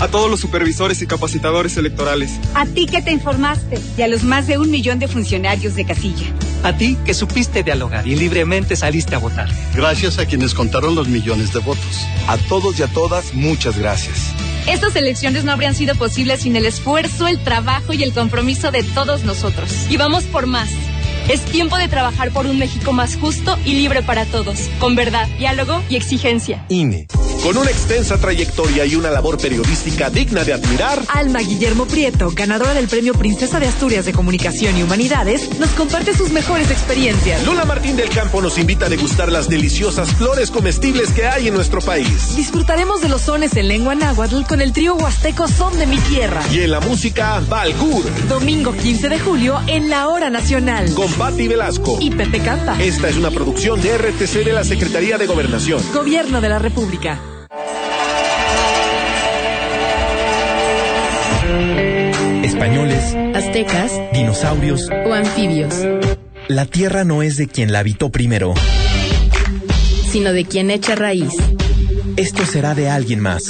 A 0.00 0.08
todos 0.08 0.30
los 0.30 0.40
supervisores 0.40 1.02
y 1.02 1.06
capacitadores 1.06 1.76
electorales. 1.76 2.30
A 2.54 2.64
ti 2.64 2.86
que 2.86 3.02
te 3.02 3.12
informaste 3.12 3.78
y 3.98 4.02
a 4.02 4.08
los 4.08 4.22
más 4.22 4.46
de 4.46 4.56
un 4.56 4.70
millón 4.70 4.98
de 4.98 5.08
funcionarios 5.08 5.74
de 5.74 5.84
casilla. 5.84 6.26
A 6.62 6.74
ti 6.74 6.96
que 7.04 7.12
supiste 7.12 7.62
dialogar 7.62 8.06
y 8.06 8.16
libremente 8.16 8.76
saliste 8.76 9.14
a 9.14 9.18
votar. 9.18 9.48
Gracias 9.74 10.18
a 10.18 10.24
quienes 10.24 10.54
contaron 10.54 10.94
los 10.94 11.08
millones 11.08 11.52
de 11.52 11.60
votos. 11.60 12.06
A 12.28 12.38
todos 12.38 12.78
y 12.78 12.82
a 12.82 12.86
todas, 12.86 13.34
muchas 13.34 13.78
gracias. 13.78 14.32
Estas 14.66 14.96
elecciones 14.96 15.44
no 15.44 15.52
habrían 15.52 15.74
sido 15.74 15.94
posibles 15.94 16.40
sin 16.40 16.56
el 16.56 16.64
esfuerzo, 16.64 17.28
el 17.28 17.42
trabajo 17.42 17.92
y 17.92 18.02
el 18.02 18.14
compromiso 18.14 18.70
de 18.70 18.82
todos 18.82 19.24
nosotros. 19.24 19.70
Y 19.90 19.98
vamos 19.98 20.24
por 20.24 20.46
más. 20.46 20.70
Es 21.28 21.42
tiempo 21.44 21.76
de 21.76 21.88
trabajar 21.88 22.30
por 22.30 22.46
un 22.46 22.58
México 22.58 22.92
más 22.92 23.16
justo 23.16 23.58
y 23.66 23.74
libre 23.74 24.02
para 24.02 24.24
todos, 24.24 24.70
con 24.78 24.96
verdad, 24.96 25.28
diálogo 25.38 25.82
y 25.90 25.96
exigencia. 25.96 26.64
INE. 26.68 27.06
Con 27.42 27.56
una 27.56 27.70
extensa 27.70 28.18
trayectoria 28.18 28.84
y 28.84 28.94
una 28.96 29.10
labor 29.10 29.38
periodística 29.38 30.10
digna 30.10 30.44
de 30.44 30.52
admirar, 30.52 31.02
Alma 31.08 31.38
Guillermo 31.40 31.86
Prieto, 31.86 32.30
ganadora 32.34 32.74
del 32.74 32.86
Premio 32.86 33.14
Princesa 33.14 33.58
de 33.58 33.66
Asturias 33.66 34.04
de 34.04 34.12
Comunicación 34.12 34.76
y 34.76 34.82
Humanidades, 34.82 35.58
nos 35.58 35.70
comparte 35.70 36.14
sus 36.14 36.30
mejores 36.32 36.70
experiencias. 36.70 37.42
Lula 37.46 37.64
Martín 37.64 37.96
del 37.96 38.10
Campo 38.10 38.42
nos 38.42 38.58
invita 38.58 38.86
a 38.86 38.88
degustar 38.90 39.32
las 39.32 39.48
deliciosas 39.48 40.12
flores 40.12 40.50
comestibles 40.50 41.12
que 41.12 41.26
hay 41.26 41.48
en 41.48 41.54
nuestro 41.54 41.80
país. 41.80 42.36
Disfrutaremos 42.36 43.00
de 43.00 43.08
los 43.08 43.22
sones 43.22 43.56
en 43.56 43.68
lengua 43.68 43.94
náhuatl 43.94 44.42
con 44.46 44.60
el 44.60 44.74
trío 44.74 44.94
huasteco 44.96 45.48
Son 45.48 45.78
de 45.78 45.86
mi 45.86 45.96
Tierra. 45.96 46.42
Y 46.52 46.60
en 46.60 46.70
la 46.72 46.80
música, 46.80 47.40
Balgur. 47.48 48.04
Domingo 48.28 48.74
15 48.74 49.08
de 49.08 49.18
julio 49.18 49.58
en 49.66 49.88
la 49.88 50.08
Hora 50.08 50.28
Nacional. 50.28 50.92
Con 50.92 51.10
Patti 51.14 51.48
Velasco. 51.48 51.96
Y 52.02 52.10
Pepe 52.10 52.40
Canta. 52.40 52.80
Esta 52.82 53.08
es 53.08 53.16
una 53.16 53.30
producción 53.30 53.80
de 53.80 53.96
RTC 53.96 54.44
de 54.44 54.52
la 54.52 54.62
Secretaría 54.62 55.16
de 55.16 55.26
Gobernación. 55.26 55.82
Gobierno 55.94 56.42
de 56.42 56.48
la 56.50 56.58
República. 56.58 57.18
Españoles, 62.44 63.16
aztecas, 63.34 63.92
dinosaurios 64.12 64.88
o 65.06 65.12
anfibios. 65.12 65.74
La 66.48 66.66
tierra 66.66 67.04
no 67.04 67.22
es 67.22 67.36
de 67.36 67.46
quien 67.46 67.72
la 67.72 67.78
habitó 67.80 68.10
primero, 68.10 68.54
sino 70.10 70.32
de 70.32 70.44
quien 70.44 70.70
echa 70.70 70.94
raíz. 70.94 71.34
Esto 72.16 72.44
será 72.44 72.74
de 72.74 72.90
alguien 72.90 73.20
más. 73.20 73.44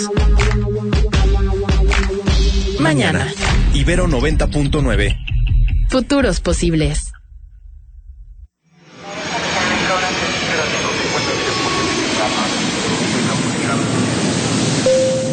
Mañana. 2.79 3.27
Ibero 3.75 4.09
90.9. 4.09 5.17
Futuros 5.89 6.41
posibles. 6.41 7.13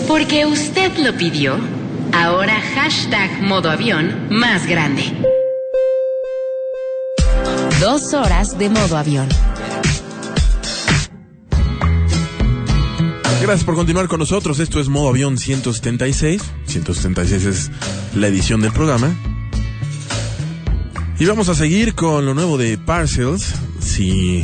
Porque 0.08 0.46
usted 0.46 0.98
lo 0.98 1.14
pidió 1.18 1.77
ahora 2.24 2.60
hashtag 2.74 3.42
modo 3.44 3.70
avión 3.70 4.28
más 4.32 4.66
grande. 4.66 5.04
Dos 7.80 8.14
horas 8.14 8.58
de 8.58 8.70
modo 8.70 8.98
avión. 8.98 9.28
Gracias 13.40 13.64
por 13.64 13.76
continuar 13.76 14.08
con 14.08 14.20
nosotros. 14.20 14.60
Esto 14.60 14.80
es 14.80 14.90
Modo 14.90 15.10
Avión 15.10 15.38
176. 15.38 16.42
176 16.66 17.46
es 17.46 17.72
la 18.16 18.28
edición 18.28 18.62
del 18.62 18.72
programa. 18.72 19.16
Y 21.20 21.26
vamos 21.26 21.50
a 21.50 21.56
seguir 21.56 21.94
con 21.94 22.26
lo 22.26 22.34
nuevo 22.34 22.58
de 22.58 22.80
Parcels. 22.80 23.54
Si 23.80 24.44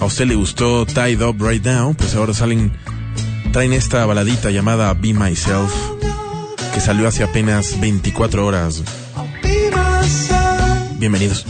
a 0.00 0.04
usted 0.04 0.26
le 0.26 0.34
gustó 0.34 0.86
Tied 0.86 1.22
Up 1.22 1.36
Right 1.40 1.64
Now, 1.64 1.94
pues 1.94 2.16
ahora 2.16 2.34
salen, 2.34 2.72
traen 3.52 3.72
esta 3.72 4.04
baladita 4.06 4.50
llamada 4.50 4.92
Be 4.94 5.14
Myself, 5.14 5.72
que 6.72 6.80
salió 6.80 7.06
hace 7.06 7.22
apenas 7.22 7.78
24 7.80 8.46
horas. 8.46 8.82
Bienvenidos. 10.98 11.44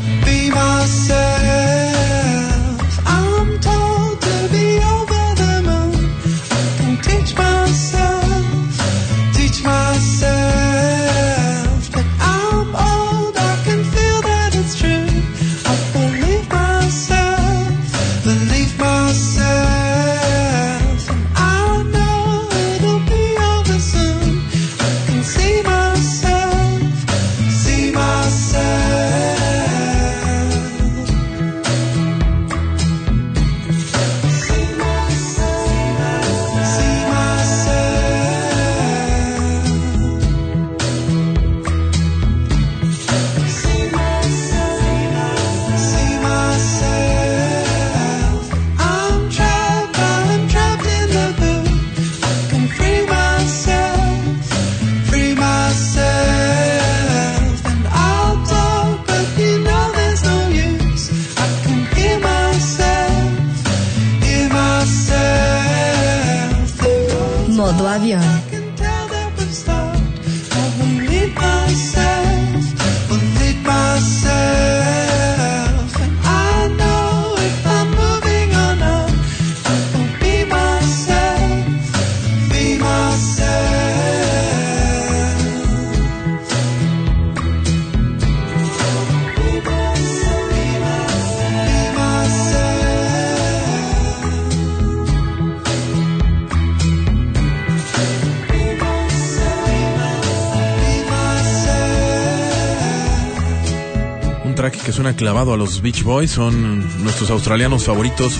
Clavado 105.15 105.53
a 105.53 105.57
los 105.57 105.83
Beach 105.83 106.03
Boys. 106.03 106.31
Son 106.31 106.79
nuestros 107.03 107.31
australianos 107.31 107.85
favoritos 107.85 108.39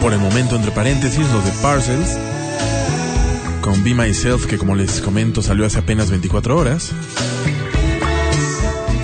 por 0.00 0.12
el 0.12 0.18
momento, 0.18 0.56
entre 0.56 0.70
paréntesis, 0.70 1.26
los 1.32 1.44
de 1.44 1.50
Parcels. 1.62 2.16
Con 3.60 3.82
Be 3.82 3.94
Myself, 3.94 4.46
que 4.46 4.58
como 4.58 4.74
les 4.74 5.00
comento 5.00 5.42
salió 5.42 5.66
hace 5.66 5.78
apenas 5.78 6.10
24 6.10 6.56
horas. 6.56 6.92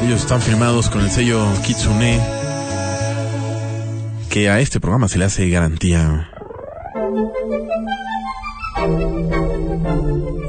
Ellos 0.05 0.21
están 0.21 0.41
firmados 0.41 0.91
con 0.91 1.01
el 1.03 1.11
sello 1.11 1.47
Kitsune, 1.65 2.21
que 4.29 4.51
a 4.51 4.61
este 4.61 4.81
programa 4.81 5.09
se 5.09 5.19
le 5.19 5.25
hace 5.25 5.49
garantía. 5.49 6.29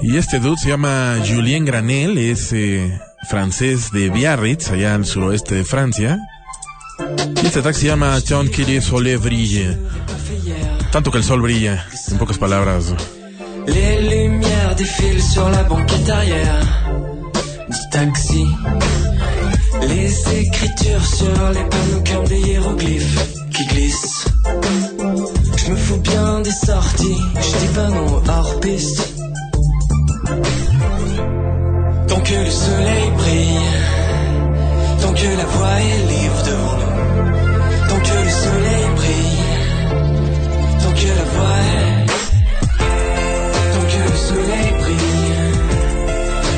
Y 0.02 0.18
este 0.18 0.40
dude 0.40 0.58
se 0.58 0.70
llama 0.70 1.16
Julien 1.26 1.66
Granel, 1.66 2.18
es 2.18 2.52
eh, 2.52 3.00
francés 3.30 3.92
de 3.92 4.10
Biarritz, 4.10 4.70
allá 4.70 4.96
al 4.96 5.06
suroeste 5.06 5.56
de 5.56 5.64
Francia. 5.64 6.20
Este 7.56 7.74
se 7.74 7.86
llama 7.86 8.20
Tant 8.20 8.50
que 8.50 8.66
le 8.66 8.82
soleil 8.82 9.18
brille. 9.18 9.78
Tanto 10.92 11.12
que 11.12 11.20
el 11.20 11.24
sol 11.24 11.40
brilla, 11.40 11.86
en 12.12 12.18
pocas 12.18 12.40
palabras. 12.40 12.96
Les 13.68 14.02
lumières 14.02 14.76
défilent 14.76 15.22
sur 15.22 15.48
la 15.50 15.62
banquette 15.62 16.10
arrière 16.10 16.66
du 17.70 17.78
taxi. 17.92 18.48
Les 19.88 20.40
écritures 20.42 21.06
sur 21.06 21.50
les 21.52 21.64
panneaux 21.70 22.04
comme 22.12 22.28
des 22.28 22.40
hiéroglyphes 22.40 23.20
qui 23.52 23.66
glissent. 23.68 24.26
Je 25.56 25.72
me 25.72 25.76
fous 25.76 26.00
bien 26.00 26.40
des 26.42 26.50
sorties, 26.50 27.22
je 27.36 27.58
dis 27.60 27.74
pas 27.76 27.90
non 27.90 28.24
hors 28.30 28.60
piste. 28.62 29.14
Tant 32.08 32.20
que 32.20 32.34
le 32.34 32.50
soleil 32.50 33.12
brille, 33.16 33.60
tant 35.02 35.14
que 35.14 35.38
la 35.38 35.46
voie 35.46 35.80
est 35.82 36.00
libre 36.10 36.44
devant 36.48 36.78
nous. 36.78 36.93
Tant 37.94 38.00
que 38.00 38.18
le 38.24 38.30
soleil 38.30 38.86
brille, 38.96 39.44
tant 40.82 40.94
que 41.00 41.10
la 41.20 41.26
voie 41.34 41.60
est 41.62 42.06
Tant 43.74 43.86
que 43.92 44.00
le 44.10 44.18
soleil 44.18 44.70
brille, 44.82 45.36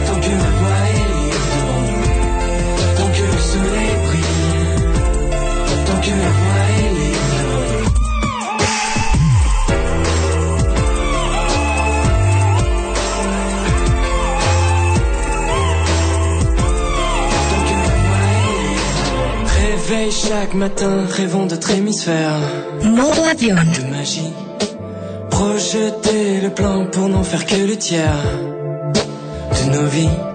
tant 0.08 0.20
que 0.22 0.34
la 0.44 0.52
voie 0.60 0.82
est 0.96 1.08
libre. 1.16 1.76
Tant 2.96 3.10
que 3.16 3.26
le 3.34 3.42
soleil 3.52 3.96
brille, 4.08 4.56
tant 5.86 6.00
que 6.00 6.12
la 6.24 6.32
voie 6.40 6.65
libre. 19.86 19.96
Réveil 19.96 20.12
chaque 20.12 20.54
matin, 20.54 21.06
rêvons 21.10 21.46
d'autres 21.46 21.72
hémisphères. 21.72 22.40
Modo 22.84 23.24
avión. 23.30 23.56
De 23.56 23.92
magie. 23.92 24.34
Projeter 25.30 26.42
le 26.42 26.50
plan 26.50 26.86
pour 26.88 27.10
n'en 27.10 27.24
faire 27.24 27.46
que 27.46 27.56
le 27.56 27.76
tiers 27.76 28.24
de 28.94 29.72
nos 29.72 29.86
vies. 29.86 30.35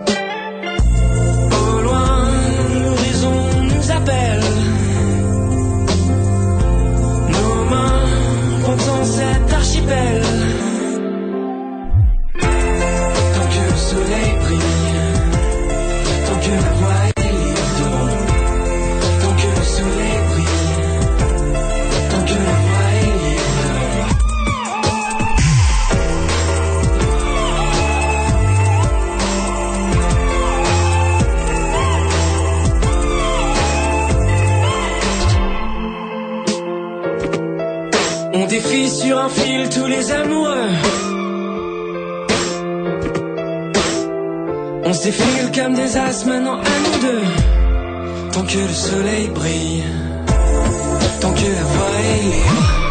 Défie 38.50 38.88
sur 38.88 39.16
un 39.16 39.28
fil 39.28 39.68
tous 39.68 39.86
les 39.86 40.10
amoureux. 40.10 40.70
On 44.82 44.92
se 44.92 45.04
défile 45.04 45.52
comme 45.54 45.74
des 45.74 45.96
as 45.96 46.24
maintenant 46.26 46.58
à 46.58 46.76
nous 46.84 46.98
deux. 47.00 47.22
Tant 48.32 48.42
que 48.42 48.58
le 48.58 48.74
soleil 48.74 49.28
brille, 49.28 49.84
tant 51.20 51.32
que 51.32 51.48
la 51.58 51.64
voie 51.72 51.96
est 52.00 52.22
libre. 52.24 52.89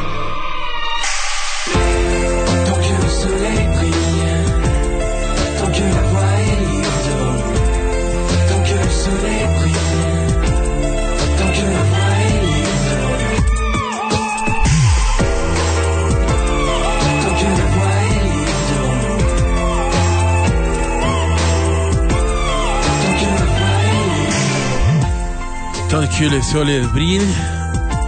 Que 26.19 26.29
le 26.29 26.43
soleil 26.43 26.85
brille, 26.87 27.25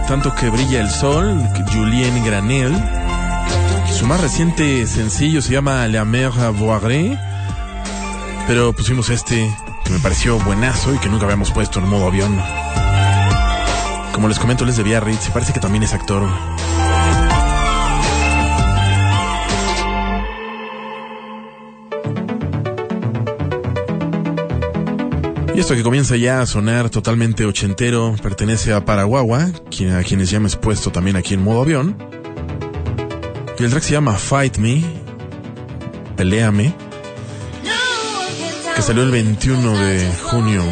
tanto 0.06 0.34
que 0.34 0.50
brilla 0.50 0.82
el 0.82 0.90
sol, 0.90 1.34
Julien 1.72 2.22
Granel. 2.22 2.70
Su 3.90 4.06
más 4.06 4.20
reciente 4.20 4.86
sencillo 4.86 5.40
se 5.40 5.54
llama 5.54 5.88
La 5.88 6.04
Mer 6.04 6.30
à 6.38 6.50
Voire, 6.50 7.18
pero 8.46 8.74
pusimos 8.74 9.08
este 9.08 9.50
que 9.84 9.90
me 9.92 9.98
pareció 10.00 10.38
buenazo 10.40 10.94
y 10.94 10.98
que 10.98 11.08
nunca 11.08 11.24
habíamos 11.24 11.52
puesto 11.52 11.78
en 11.78 11.88
modo 11.88 12.08
avión. 12.08 12.38
Como 14.12 14.28
les 14.28 14.38
comento, 14.38 14.64
él 14.64 14.70
es 14.70 14.76
de 14.76 14.82
Biarritz 14.82 15.28
y 15.28 15.30
parece 15.30 15.54
que 15.54 15.60
también 15.60 15.82
es 15.82 15.94
actor. 15.94 16.28
Y 25.54 25.60
esto 25.60 25.74
que 25.74 25.82
comienza 25.82 26.16
ya 26.16 26.40
a 26.40 26.46
sonar 26.46 26.88
totalmente 26.88 27.44
ochentero 27.44 28.16
pertenece 28.22 28.72
a 28.72 28.84
Paraguagua, 28.86 29.50
quien, 29.70 29.94
a 29.94 30.02
quienes 30.02 30.30
ya 30.30 30.40
me 30.40 30.46
he 30.46 30.48
expuesto 30.48 30.90
también 30.90 31.16
aquí 31.16 31.34
en 31.34 31.42
modo 31.42 31.60
avión. 31.60 31.96
Y 33.58 33.64
el 33.64 33.70
track 33.70 33.82
se 33.82 33.92
llama 33.92 34.14
Fight 34.14 34.56
Me, 34.56 34.82
Peléame, 36.16 36.74
que 38.74 38.82
salió 38.82 39.02
el 39.02 39.10
21 39.10 39.78
de 39.78 40.10
junio. 40.22 40.62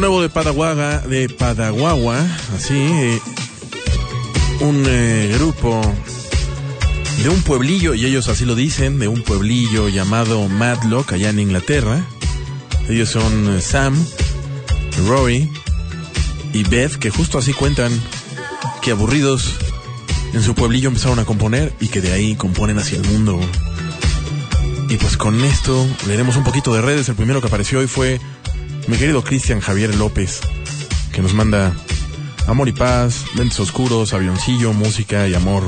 Nuevo 0.00 0.20
de 0.20 0.28
Padaguaga, 0.28 0.98
de 1.00 1.28
Padaguagua, 1.30 2.18
así, 2.54 2.74
eh, 2.74 3.20
un 4.60 4.84
eh, 4.86 5.32
grupo 5.38 5.80
de 7.22 7.30
un 7.30 7.40
pueblillo, 7.42 7.94
y 7.94 8.04
ellos 8.04 8.28
así 8.28 8.44
lo 8.44 8.54
dicen, 8.54 8.98
de 8.98 9.08
un 9.08 9.22
pueblillo 9.22 9.88
llamado 9.88 10.48
Madlock, 10.48 11.12
allá 11.12 11.30
en 11.30 11.38
Inglaterra. 11.38 12.04
Ellos 12.90 13.08
son 13.08 13.56
eh, 13.56 13.62
Sam, 13.62 13.96
Rory 15.06 15.50
y 16.52 16.62
Beth, 16.64 16.96
que 16.96 17.08
justo 17.10 17.38
así 17.38 17.54
cuentan 17.54 17.90
que 18.82 18.90
aburridos 18.90 19.54
en 20.34 20.42
su 20.42 20.54
pueblillo 20.54 20.88
empezaron 20.88 21.20
a 21.20 21.24
componer 21.24 21.72
y 21.80 21.88
que 21.88 22.02
de 22.02 22.12
ahí 22.12 22.34
componen 22.36 22.78
hacia 22.78 22.98
el 22.98 23.04
mundo. 23.04 23.40
Y 24.90 24.96
pues 24.98 25.16
con 25.16 25.42
esto 25.42 25.86
leeremos 26.06 26.36
un 26.36 26.44
poquito 26.44 26.74
de 26.74 26.82
redes. 26.82 27.08
El 27.08 27.16
primero 27.16 27.40
que 27.40 27.46
apareció 27.46 27.78
hoy 27.78 27.86
fue 27.86 28.20
mi 28.86 28.96
querido 28.96 29.24
Cristian 29.24 29.60
Javier 29.60 29.94
López, 29.94 30.40
que 31.12 31.20
nos 31.20 31.34
manda 31.34 31.74
amor 32.46 32.68
y 32.68 32.72
paz, 32.72 33.24
lentes 33.34 33.58
oscuros, 33.58 34.12
avioncillo, 34.12 34.72
música 34.72 35.26
y 35.28 35.34
amor. 35.34 35.62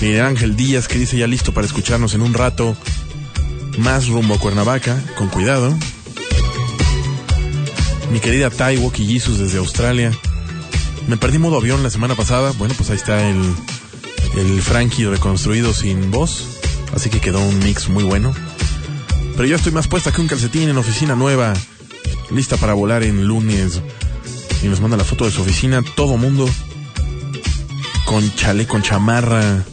Miguel 0.00 0.22
Ángel 0.22 0.56
Díaz, 0.56 0.88
que 0.88 0.98
dice 0.98 1.16
ya 1.16 1.26
listo 1.26 1.54
para 1.54 1.66
escucharnos 1.66 2.14
en 2.14 2.20
un 2.20 2.34
rato 2.34 2.76
más 3.78 4.08
rumbo 4.08 4.34
a 4.34 4.38
Cuernavaca, 4.38 5.02
con 5.16 5.28
cuidado. 5.28 5.74
Mi 8.12 8.20
querida 8.20 8.50
Taiwo 8.50 8.90
Jesus 8.90 9.38
desde 9.38 9.58
Australia. 9.58 10.12
Me 11.08 11.16
perdí 11.16 11.38
modo 11.38 11.56
avión 11.56 11.82
la 11.82 11.90
semana 11.90 12.14
pasada. 12.14 12.52
Bueno, 12.58 12.74
pues 12.76 12.90
ahí 12.90 12.96
está 12.96 13.28
el, 13.28 13.40
el 14.36 14.60
Frankie 14.60 15.06
reconstruido 15.06 15.72
sin 15.72 16.10
voz. 16.10 16.58
Así 16.94 17.10
que 17.10 17.20
quedó 17.20 17.40
un 17.40 17.58
mix 17.60 17.88
muy 17.88 18.04
bueno. 18.04 18.34
Pero 19.36 19.48
yo 19.48 19.56
estoy 19.56 19.72
más 19.72 19.88
puesta 19.88 20.12
que 20.12 20.20
un 20.20 20.28
calcetín 20.28 20.68
en 20.68 20.76
oficina 20.76 21.14
nueva. 21.14 21.54
Lista 22.30 22.56
para 22.56 22.74
volar 22.74 23.02
en 23.02 23.26
lunes. 23.26 23.80
Y 24.62 24.68
nos 24.68 24.80
manda 24.80 24.96
la 24.96 25.04
foto 25.04 25.24
de 25.24 25.30
su 25.30 25.42
oficina. 25.42 25.82
Todo 25.94 26.16
mundo. 26.16 26.48
Con 28.04 28.34
chale, 28.34 28.66
con 28.66 28.82
chamarra. 28.82 29.64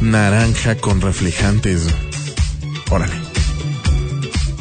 Naranja 0.00 0.76
con 0.76 1.00
reflejantes. 1.00 1.86
Órale. 2.90 3.14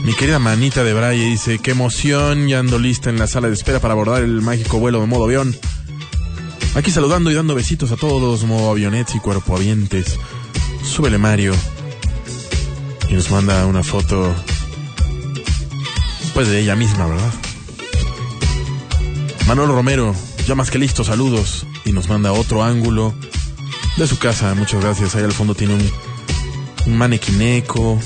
Mi 0.04 0.14
querida 0.14 0.40
manita 0.40 0.86
de 0.86 0.94
Braille 0.94 1.26
dice, 1.26 1.60
qué 1.60 1.72
emoción, 1.72 2.48
ya 2.48 2.60
ando 2.60 2.80
lista 2.80 3.10
en 3.10 3.20
la 3.20 3.28
sala 3.28 3.50
de 3.50 3.54
espera 3.54 3.82
para 3.82 3.94
abordar 3.94 4.24
el 4.24 4.42
mágico 4.42 4.80
vuelo 4.80 5.02
de 5.02 5.08
modo 5.08 5.26
avión. 5.26 5.54
Aquí 6.76 6.92
saludando 6.92 7.30
y 7.30 7.34
dando 7.34 7.56
besitos 7.56 7.92
a 7.92 7.98
todos, 7.98 8.46
modo 8.46 8.72
avionets 8.72 9.16
y 9.16 9.20
cuerpoavientes. 9.20 10.18
Súbele 10.84 11.18
Mario. 11.18 11.54
Y 13.10 13.16
nos 13.16 13.32
manda 13.32 13.66
una 13.66 13.84
foto, 13.84 14.34
pues 16.38 16.50
de 16.50 16.60
ella 16.60 16.76
misma, 16.76 17.08
¿verdad? 17.08 17.34
Manuel 19.48 19.70
Romero, 19.70 20.14
ya 20.46 20.54
más 20.54 20.70
que 20.70 20.78
listo, 20.78 21.04
saludos. 21.04 21.66
Y 21.84 21.94
nos 21.94 22.10
manda 22.10 22.32
otro 22.32 22.64
ángulo 22.64 23.16
de 23.98 24.06
su 24.06 24.20
casa, 24.20 24.54
muchas 24.54 24.84
gracias. 24.84 25.16
Ahí 25.16 25.24
al 25.24 25.32
fondo 25.32 25.56
tiene 25.56 25.74
un, 25.74 25.92
un 26.86 26.96
manequineco, 26.96 28.00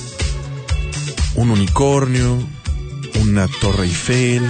un 1.35 1.49
unicornio, 1.51 2.37
una 3.19 3.49
torre 3.59 3.83
Eiffel. 3.83 4.49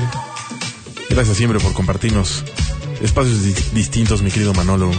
Gracias 1.09 1.37
siempre 1.37 1.59
por 1.59 1.73
compartirnos 1.73 2.43
espacios 3.01 3.41
di- 3.41 3.55
distintos, 3.73 4.21
mi 4.21 4.29
querido 4.29 4.53
Manolo. 4.53 4.91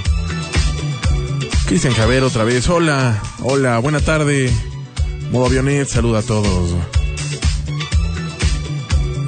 Cristian 1.66 1.94
Javier 1.94 2.24
otra 2.24 2.42
vez. 2.42 2.68
Hola, 2.68 3.22
hola, 3.42 3.78
buena 3.78 4.00
tarde. 4.00 4.52
Modo 5.30 5.46
avionet, 5.46 5.86
saluda 5.86 6.18
a 6.18 6.22
todos. 6.22 6.74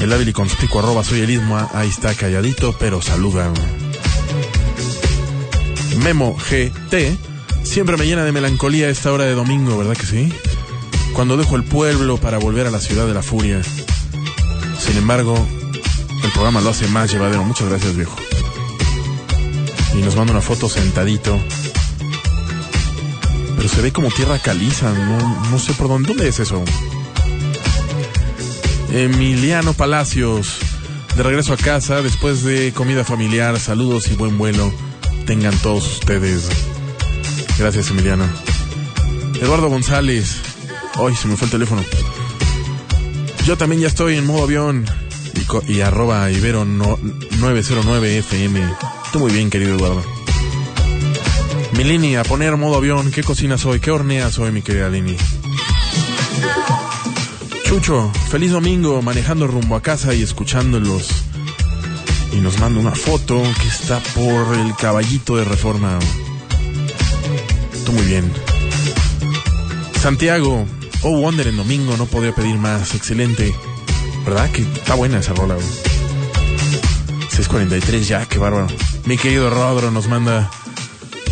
El 0.05 0.13
hábil 0.13 0.29
y 0.29 0.33
conspicuo 0.35 0.81
arroba 0.81 1.03
soy 1.03 1.21
el 1.21 1.31
ismo, 1.31 1.57
ahí 1.73 1.89
está 1.89 2.15
calladito, 2.15 2.77
pero 2.79 3.01
saluda. 3.01 3.51
Memo 6.03 6.37
GT, 6.37 7.17
siempre 7.63 7.97
me 7.97 8.05
llena 8.05 8.23
de 8.23 8.31
melancolía 8.31 8.91
esta 8.91 9.11
hora 9.11 9.25
de 9.25 9.33
domingo, 9.33 9.79
¿verdad 9.79 9.97
que 9.97 10.05
sí? 10.05 10.31
Cuando 11.15 11.39
dejo 11.39 11.57
el 11.57 11.65
pueblo 11.65 12.19
para 12.19 12.37
volver 12.37 12.67
a 12.67 12.71
la 12.71 12.81
ciudad 12.81 13.07
de 13.07 13.15
la 13.15 13.23
furia. 13.23 13.63
Sin 14.79 14.99
embargo, 14.99 15.35
el 16.23 16.31
programa 16.33 16.61
lo 16.61 16.69
hace 16.69 16.87
más 16.89 17.11
llevadero. 17.11 17.43
Muchas 17.43 17.71
gracias, 17.71 17.97
viejo. 17.97 18.15
Y 19.95 20.03
nos 20.03 20.17
manda 20.17 20.33
una 20.35 20.43
foto 20.43 20.69
sentadito. 20.69 21.41
Pero 23.57 23.69
se 23.71 23.81
ve 23.81 23.91
como 23.91 24.11
tierra 24.11 24.39
caliza, 24.39 24.93
no, 24.93 25.49
no 25.51 25.59
sé 25.59 25.73
por 25.73 25.89
dónde. 25.89 26.09
¿Dónde 26.09 26.29
es 26.29 26.41
eso? 26.41 26.63
Emiliano 28.93 29.73
Palacios, 29.75 30.59
de 31.17 31.23
regreso 31.23 31.53
a 31.53 31.57
casa 31.57 32.03
después 32.03 32.43
de 32.45 32.73
comida 32.73 33.05
familiar. 33.05 33.59
Saludos 33.59 34.09
y 34.11 34.15
buen 34.15 34.39
vuelo. 34.39 34.73
Tengan 35.27 35.57
todos 35.59 35.87
ustedes. 35.95 36.49
Gracias, 37.59 37.91
Emiliano. 37.91 38.25
Eduardo 39.41 39.69
González. 39.69 40.37
Hoy 40.97 41.15
se 41.17 41.27
me 41.29 41.37
fue 41.37 41.47
el 41.47 41.53
teléfono. 41.53 41.83
Yo 43.47 43.57
también 43.57 43.83
ya 43.83 43.89
estoy 43.89 44.17
en 44.17 44.27
modo 44.27 44.45
avión. 44.45 44.85
Y, 45.69 45.81
arroba 45.81 46.31
Ibero 46.31 46.65
no- 46.65 46.99
909 47.39 48.19
FM. 48.19 48.61
Tú 49.13 49.19
muy 49.19 49.33
bien, 49.33 49.51
querido 49.51 49.77
Eduardo. 49.77 50.03
Milini, 51.77 52.17
a 52.17 52.23
poner 52.23 52.57
modo 52.57 52.77
avión. 52.77 53.11
¿Qué 53.11 53.23
cocinas 53.23 53.65
hoy? 53.67 53.81
¿Qué 53.81 53.91
horneas 53.91 54.39
hoy, 54.39 54.53
mi 54.53 54.63
querida 54.63 54.89
Lini? 54.89 55.17
Chucho, 57.65 58.13
feliz 58.31 58.53
domingo, 58.53 59.03
manejando 59.03 59.47
rumbo 59.47 59.75
a 59.75 59.83
casa 59.83 60.15
y 60.15 60.23
escuchándolos. 60.23 61.09
Y 62.33 62.37
nos 62.37 62.59
manda 62.61 62.79
una 62.79 62.95
foto 62.95 63.43
que 63.61 63.69
está 63.69 64.01
por 64.15 64.57
el 64.57 64.75
caballito 64.77 65.37
de 65.37 65.45
reforma. 65.45 65.99
Tú 67.85 67.93
muy 67.93 68.05
bien. 68.05 68.31
Santiago, 70.01 70.67
oh 71.03 71.21
Wonder 71.21 71.49
en 71.49 71.57
domingo, 71.57 71.97
no 71.97 72.07
podía 72.07 72.35
pedir 72.35 72.57
más. 72.57 72.95
Excelente. 72.95 73.55
¿Verdad? 74.25 74.51
Que 74.51 74.63
está 74.63 74.95
buena 74.95 75.19
esa 75.19 75.35
rola. 75.35 75.55
güey. 75.55 75.67
643 77.31 78.09
ya, 78.09 78.27
qué 78.27 78.39
bárbaro. 78.39 78.69
Mi 79.07 79.17
querido 79.17 79.51
Rodro 79.51 79.91
nos 79.91 80.09
manda. 80.09 80.51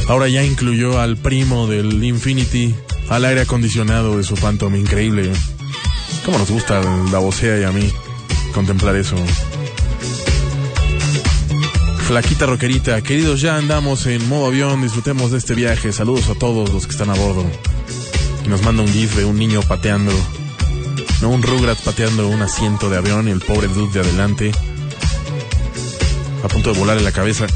Ahora 0.09 0.29
ya 0.29 0.43
incluyó 0.43 0.99
al 1.01 1.17
primo 1.17 1.67
del 1.69 2.03
Infinity 2.03 2.75
al 3.09 3.25
aire 3.25 3.43
acondicionado 3.43 4.17
de 4.17 4.25
su 4.25 4.35
Phantom. 4.35 4.75
Increíble. 4.75 5.33
¿Cómo 6.25 6.39
nos 6.39 6.51
gusta 6.51 6.81
la 7.11 7.19
vocea 7.19 7.59
y 7.59 7.65
a 7.65 7.73
mí 7.73 7.93
contemplar 8.53 8.97
eso? 8.97 9.17
Flaquita 12.07 12.47
roquerita, 12.47 13.01
queridos, 13.01 13.41
ya 13.41 13.57
andamos 13.57 14.07
en 14.07 14.29
modo 14.29 14.47
avión, 14.47 14.83
disfrutemos 14.83 15.31
de 15.31 15.39
este 15.39 15.55
viaje. 15.55 15.93
Saludos 15.93 16.29
a 16.29 16.35
todos 16.35 16.71
los 16.71 16.87
que 16.87 16.93
están 16.93 17.11
a 17.11 17.15
bordo. 17.15 17.45
Y 18.45 18.49
nos 18.49 18.63
manda 18.63 18.83
un 18.83 18.93
gif 18.93 19.17
de 19.17 19.25
un 19.25 19.39
niño 19.39 19.63
pateando, 19.63 20.13
no 21.21 21.31
un 21.31 21.43
Rugrats 21.43 21.83
pateando 21.83 22.29
un 22.29 22.43
asiento 22.43 22.91
de 22.91 22.99
avión 22.99 23.29
y 23.29 23.31
el 23.31 23.41
pobre 23.41 23.69
dude 23.69 23.93
de 23.93 24.01
adelante, 24.01 24.53
a 26.45 26.49
punto 26.49 26.73
de 26.73 26.79
volarle 26.79 27.03
la 27.03 27.13
cabeza. 27.13 27.47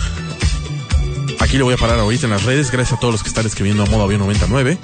Aquí 1.40 1.58
le 1.58 1.64
voy 1.64 1.74
a 1.74 1.76
parar 1.76 1.98
ahorita 1.98 2.26
en 2.26 2.32
las 2.32 2.44
redes, 2.44 2.70
gracias 2.70 2.96
a 2.96 3.00
todos 3.00 3.12
los 3.12 3.22
que 3.22 3.28
están 3.28 3.46
escribiendo 3.46 3.82
a 3.82 3.86
modo 3.86 4.04
avión 4.04 4.20
99 4.20 4.78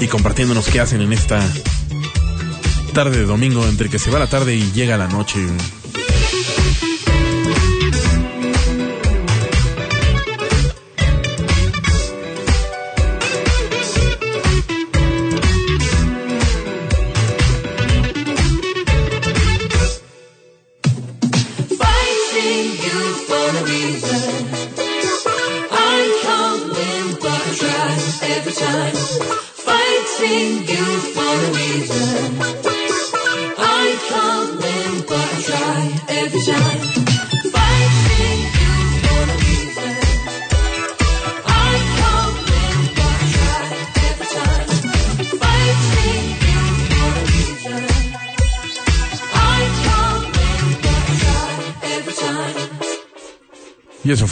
y 0.00 0.06
compartiéndonos 0.08 0.66
qué 0.66 0.80
hacen 0.80 1.00
en 1.00 1.12
esta 1.12 1.40
tarde 2.92 3.18
de 3.18 3.24
domingo 3.24 3.66
entre 3.66 3.88
que 3.88 3.98
se 3.98 4.10
va 4.10 4.18
la 4.18 4.26
tarde 4.26 4.54
y 4.54 4.70
llega 4.72 4.96
la 4.96 5.08
noche. 5.08 5.38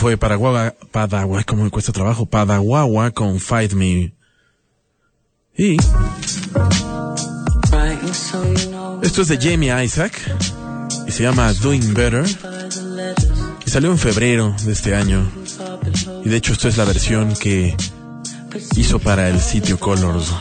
Fue 0.01 0.17
Paraguay, 0.17 0.71
Padawa, 0.91 1.45
como 1.45 1.65
me 1.65 1.71
cuesta 1.71 1.93
trabajo, 1.93 2.25
Padawawa 2.25 3.11
con 3.11 3.39
Fight 3.39 3.75
Me. 3.75 4.15
Y 5.55 5.77
esto 9.03 9.21
es 9.21 9.29
de 9.29 9.37
Jamie 9.39 9.85
Isaac 9.85 10.15
y 11.07 11.11
se 11.11 11.23
llama 11.23 11.53
Doing 11.53 11.93
Better 11.93 12.25
y 13.67 13.71
salió 13.71 13.91
en 13.91 13.99
febrero 13.99 14.57
de 14.65 14.73
este 14.73 14.95
año. 14.95 15.31
Y 16.25 16.31
de 16.31 16.37
hecho 16.39 16.55
esto 16.55 16.69
es 16.69 16.79
la 16.79 16.87
versión 16.87 17.35
que 17.35 17.77
hizo 18.77 19.01
para 19.01 19.29
el 19.29 19.39
sitio 19.39 19.79
Colors. 19.79 20.33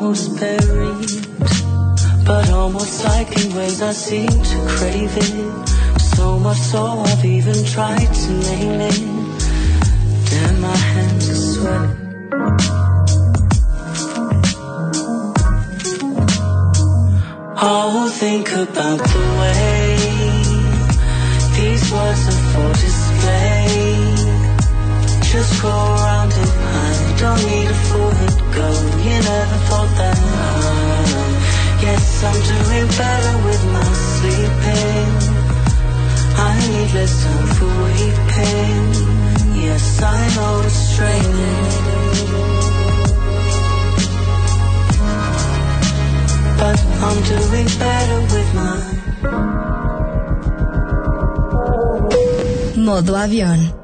Almost 0.00 0.40
buried. 0.40 1.10
But 2.24 2.50
almost 2.50 3.04
like 3.04 3.28
in 3.44 3.54
ways 3.54 3.82
I 3.82 3.92
seem 3.92 4.28
to 4.28 4.58
crave 4.66 5.14
it. 5.14 5.68
So 6.16 6.38
much 6.38 6.56
so 6.56 6.84
I've 7.04 7.24
even 7.24 7.64
tried 7.66 8.10
to 8.22 8.30
name 8.48 8.80
it. 8.80 9.00
Damn, 10.30 10.60
my 10.60 10.76
hands 10.92 11.28
are 11.28 11.42
sweaty. 11.52 11.96
Oh, 17.62 18.08
think 18.20 18.48
about 18.52 19.00
the 19.12 19.26
way 19.40 19.96
these 21.58 21.84
words 21.92 22.22
are 22.32 22.44
for 22.52 22.72
display. 22.86 23.66
Just 25.30 25.62
go 25.62 25.68
around 25.68 26.32
I 26.32 26.69
don't 27.20 27.42
need 27.44 27.68
a 27.68 27.76
go. 28.56 28.68
You 29.04 29.16
never 29.28 29.58
thought 29.68 29.90
that 30.00 30.16
hard. 30.16 31.32
Yes, 31.84 32.24
I'm 32.24 32.38
doing 32.50 32.88
better 33.00 33.34
with 33.46 33.62
my 33.76 33.88
sleeping. 34.14 35.10
I 36.48 36.50
need 36.64 36.90
less 36.96 37.14
time 37.24 37.48
for 37.56 37.70
weeping. 37.84 38.84
Yes, 39.64 39.84
I 40.02 40.20
know 40.34 40.52
it's 40.64 40.80
draining. 40.96 41.66
But 46.60 46.78
I'm 47.06 47.18
doing 47.32 47.68
better 47.84 48.20
with 48.32 48.50
my 48.60 48.76
Modo 52.76 53.14
avión. 53.14 53.79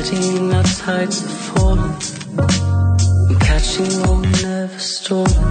Now 0.00 0.62
tides 0.62 1.26
are 1.26 1.28
falling. 1.28 1.94
I'm 3.28 3.38
catching 3.38 3.92
on, 4.08 4.22
never 4.40 4.78
stalling. 4.78 5.44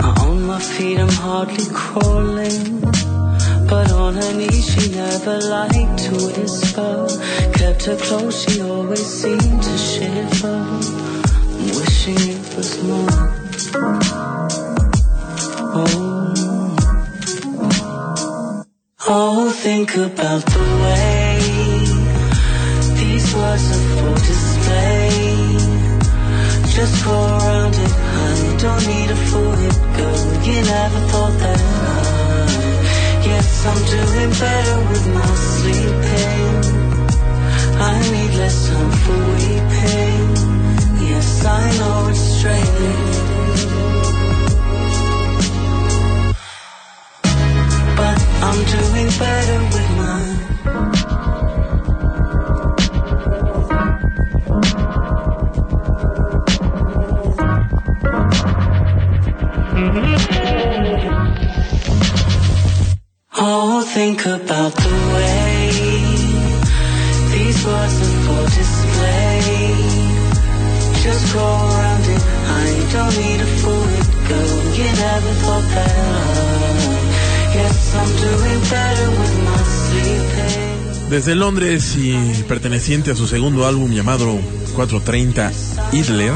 I'm 0.00 0.18
on 0.26 0.42
my 0.42 0.58
feet, 0.58 0.98
I'm 0.98 1.08
hardly 1.08 1.66
crawling. 1.72 2.80
But 3.68 3.92
on 3.92 4.14
her 4.14 4.32
knees, 4.34 4.66
she 4.68 4.90
never 4.90 5.38
liked 5.38 5.98
to 6.06 6.14
whisper. 6.14 7.06
Kept 7.54 7.84
her 7.84 7.96
close, 7.96 8.42
she 8.42 8.60
always 8.60 9.06
seemed 9.06 9.62
to 9.62 9.78
shiver. 9.78 10.66
I'm 10.66 11.66
Wishing 11.76 12.18
it 12.18 12.56
was 12.56 12.82
more. 12.82 13.06
Oh, 15.78 16.74
oh, 19.08 19.50
think 19.52 19.94
about 19.94 20.44
the 20.44 20.58
way 20.82 21.15
for 23.58 24.14
display. 24.14 25.10
Just 26.76 27.04
go 27.04 27.12
around 27.12 27.74
it, 27.74 27.94
honey 28.14 28.56
don't 28.58 28.86
need 28.86 29.10
a 29.10 29.16
full 29.28 29.52
hit, 29.52 29.78
girl. 29.96 30.22
You 30.46 30.62
never 30.62 31.00
thought 31.10 31.36
that 31.42 31.60
I. 31.60 32.16
Yes, 33.30 33.66
I'm 33.70 33.80
doing 33.96 34.30
better 34.44 34.78
with 34.90 35.06
my 35.16 35.34
sleeping. 35.54 36.46
I 37.78 37.96
need 38.12 38.32
less 38.40 38.68
time 38.68 38.92
for 39.04 39.18
weeping. 39.36 40.20
Yes, 41.08 41.44
I 41.44 41.64
know 41.78 42.08
it's 42.10 42.24
strange. 42.38 43.16
But 47.98 48.18
I'm 48.48 48.60
doing 48.76 49.08
better 49.18 49.58
with 49.74 49.90
mine. 49.96 50.55
Desde 81.10 81.34
Londres 81.34 81.96
y 81.96 82.14
perteneciente 82.48 83.12
a 83.12 83.14
su 83.14 83.26
segundo 83.26 83.66
álbum 83.66 83.90
llamado 83.92 84.38
430 84.74 85.52
Idler, 85.92 86.32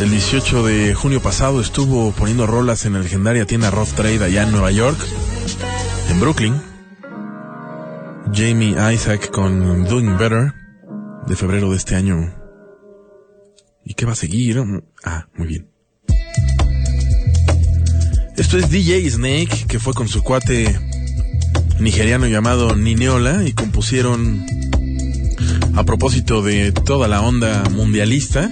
el 0.00 0.10
18 0.10 0.64
de 0.64 0.94
junio 0.94 1.22
pasado 1.22 1.60
estuvo 1.60 2.10
poniendo 2.12 2.46
rolas 2.46 2.86
en 2.86 2.94
la 2.94 3.00
legendaria 3.00 3.46
tienda 3.46 3.70
Rough 3.70 3.92
Trade 3.94 4.24
allá 4.24 4.42
en 4.42 4.50
Nueva 4.50 4.70
York, 4.70 4.98
en 6.10 6.20
Brooklyn. 6.20 6.60
Jamie 8.32 8.74
Isaac 8.92 9.30
con 9.30 9.84
Doing 9.84 10.16
Better 10.16 10.54
de 11.26 11.36
febrero 11.36 11.70
de 11.70 11.76
este 11.76 11.94
año. 11.94 12.41
¿Y 13.84 13.94
qué 13.94 14.06
va 14.06 14.12
a 14.12 14.16
seguir? 14.16 14.62
Ah, 15.04 15.28
muy 15.36 15.48
bien. 15.48 15.68
Esto 18.36 18.58
es 18.58 18.70
DJ 18.70 19.10
Snake, 19.10 19.66
que 19.68 19.78
fue 19.78 19.94
con 19.94 20.08
su 20.08 20.22
cuate 20.22 20.78
nigeriano 21.78 22.26
llamado 22.26 22.76
Nineola 22.76 23.44
y 23.44 23.52
compusieron 23.52 24.44
a 25.74 25.84
propósito 25.84 26.42
de 26.42 26.72
toda 26.72 27.08
la 27.08 27.22
onda 27.22 27.64
mundialista 27.70 28.50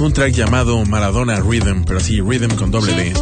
un 0.00 0.12
track 0.14 0.32
llamado 0.32 0.82
Maradona 0.86 1.40
Rhythm, 1.40 1.84
pero 1.84 1.98
así 1.98 2.20
Rhythm 2.20 2.56
con 2.56 2.70
doble 2.70 2.94
D. 2.94 3.12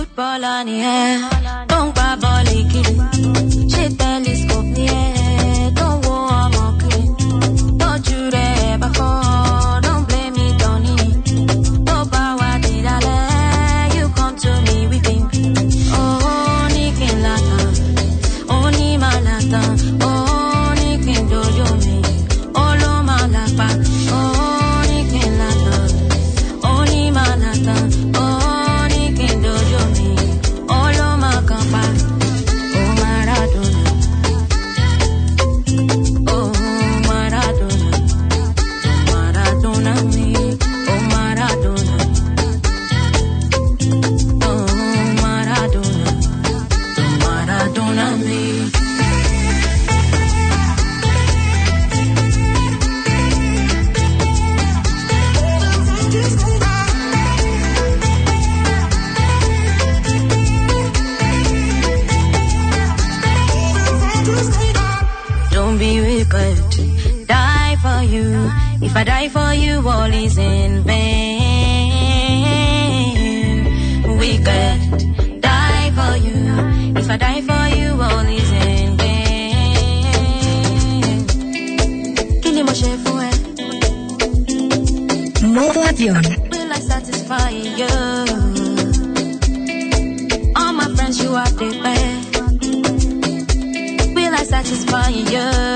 Modo. 85.98 86.30
Will 86.50 86.72
I 86.72 86.78
satisfy 86.78 87.50
you? 87.50 87.86
All 90.54 90.72
my 90.72 90.88
friends, 90.94 91.20
you 91.20 91.34
are 91.34 91.50
the 91.50 91.70
best. 91.82 92.38
Will 94.14 94.34
I 94.34 94.44
satisfy 94.44 95.08
you? 95.08 95.67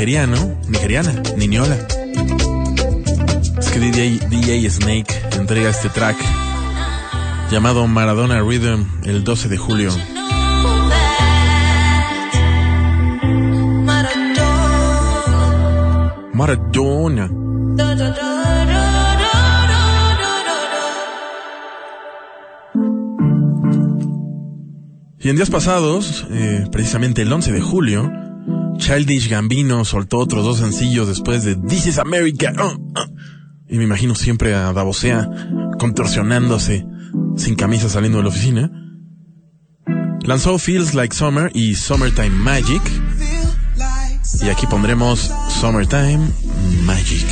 Nigeriana, 0.00 1.12
Niñola. 1.36 1.76
Es 3.58 3.70
que 3.70 3.78
DJ, 3.78 4.18
DJ 4.30 4.70
Snake 4.70 5.14
entrega 5.36 5.68
este 5.68 5.90
track 5.90 6.16
llamado 7.50 7.86
Maradona 7.86 8.40
Rhythm 8.40 8.86
el 9.04 9.24
12 9.24 9.48
de 9.50 9.58
julio. 9.58 9.90
Maradona. 16.32 17.30
Y 25.18 25.28
en 25.28 25.36
días 25.36 25.50
pasados, 25.50 26.26
eh, 26.30 26.64
precisamente 26.72 27.20
el 27.20 27.30
11 27.30 27.52
de 27.52 27.60
julio, 27.60 28.10
Childish 28.90 29.28
Gambino 29.28 29.84
soltó 29.84 30.18
otros 30.18 30.44
dos 30.44 30.58
sencillos 30.58 31.06
después 31.06 31.44
de 31.44 31.54
This 31.54 31.86
is 31.86 31.98
America. 32.00 32.52
Oh, 32.58 32.76
oh. 32.96 33.06
Y 33.68 33.78
me 33.78 33.84
imagino 33.84 34.16
siempre 34.16 34.52
a 34.52 34.72
Davosea 34.72 35.30
contorsionándose 35.78 36.84
sin 37.36 37.54
camisa 37.54 37.88
saliendo 37.88 38.18
de 38.18 38.24
la 38.24 38.30
oficina. 38.30 38.68
Lanzó 40.24 40.58
Feels 40.58 40.94
Like 40.94 41.14
Summer 41.14 41.52
y 41.54 41.76
Summertime 41.76 42.30
Magic. 42.30 42.82
Y 44.42 44.48
aquí 44.48 44.66
pondremos 44.66 45.30
Summertime 45.60 46.28
Magic. 46.84 47.26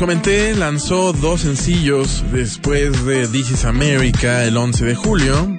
Comenté, 0.00 0.54
lanzó 0.54 1.12
dos 1.12 1.42
sencillos 1.42 2.24
después 2.32 3.04
de 3.04 3.26
This 3.28 3.50
is 3.50 3.64
America 3.64 4.44
el 4.44 4.56
11 4.56 4.84
de 4.84 4.94
julio. 4.94 5.58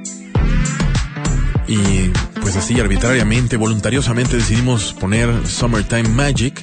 Y 1.67 2.09
pues 2.41 2.55
así 2.55 2.79
arbitrariamente, 2.79 3.57
voluntariosamente 3.57 4.37
decidimos 4.37 4.93
poner 4.93 5.47
Summertime 5.47 6.09
Magic. 6.09 6.61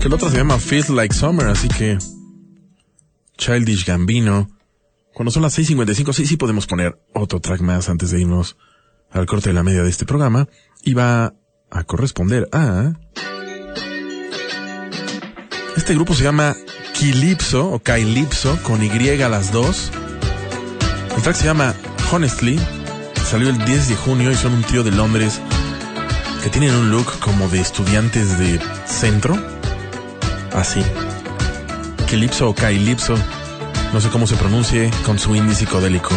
Que 0.00 0.08
la 0.08 0.16
otra 0.16 0.30
se 0.30 0.36
llama 0.36 0.58
Feels 0.58 0.88
Like 0.88 1.14
Summer, 1.14 1.46
así 1.48 1.68
que 1.68 1.98
Childish 3.36 3.84
Gambino. 3.84 4.48
Cuando 5.12 5.30
son 5.30 5.42
las 5.42 5.58
6.55, 5.58 6.12
sí, 6.12 6.26
sí 6.26 6.36
podemos 6.36 6.66
poner 6.66 6.98
otro 7.12 7.40
track 7.40 7.60
más 7.60 7.88
antes 7.88 8.10
de 8.12 8.20
irnos 8.20 8.56
al 9.10 9.26
corte 9.26 9.50
de 9.50 9.54
la 9.54 9.62
media 9.62 9.82
de 9.82 9.90
este 9.90 10.06
programa. 10.06 10.48
Y 10.82 10.94
va 10.94 11.34
a 11.70 11.84
corresponder 11.84 12.48
a... 12.52 12.94
Este 15.92 15.98
grupo 15.98 16.14
se 16.14 16.24
llama 16.24 16.56
Kilipso 16.94 17.68
o 17.68 17.78
Kailipso 17.78 18.58
con 18.62 18.82
Y 18.82 19.20
a 19.20 19.28
las 19.28 19.52
dos. 19.52 19.90
El 21.14 21.22
track 21.22 21.36
se 21.36 21.44
llama 21.44 21.74
Honestly. 22.10 22.58
Salió 23.26 23.50
el 23.50 23.62
10 23.62 23.90
de 23.90 23.96
junio 23.96 24.30
y 24.30 24.34
son 24.34 24.54
un 24.54 24.62
trío 24.62 24.84
de 24.84 24.90
Londres 24.90 25.38
que 26.42 26.48
tienen 26.48 26.74
un 26.74 26.90
look 26.90 27.18
como 27.20 27.46
de 27.48 27.60
estudiantes 27.60 28.38
de 28.38 28.58
centro. 28.86 29.36
Así. 30.54 30.82
Kilipso 32.08 32.48
o 32.48 32.54
Kailipso. 32.54 33.14
No 33.92 34.00
sé 34.00 34.08
cómo 34.08 34.26
se 34.26 34.36
pronuncie 34.36 34.90
con 35.04 35.18
su 35.18 35.36
indie 35.36 35.54
psicodélico. 35.54 36.14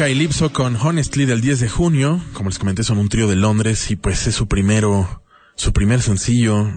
Calypso 0.00 0.50
con 0.50 0.76
Honestly 0.76 1.26
del 1.26 1.42
10 1.42 1.60
de 1.60 1.68
junio. 1.68 2.24
Como 2.32 2.48
les 2.48 2.58
comenté, 2.58 2.82
son 2.84 2.96
un 2.96 3.10
trío 3.10 3.28
de 3.28 3.36
Londres 3.36 3.90
y 3.90 3.96
pues 3.96 4.26
es 4.26 4.34
su 4.34 4.48
primero, 4.48 5.22
su 5.56 5.74
primer 5.74 6.00
sencillo 6.00 6.72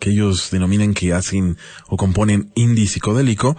que 0.00 0.10
ellos 0.10 0.50
denominan 0.50 0.92
que 0.92 1.12
hacen 1.12 1.56
o 1.86 1.96
componen 1.96 2.50
indie 2.56 2.88
psicodélico. 2.88 3.56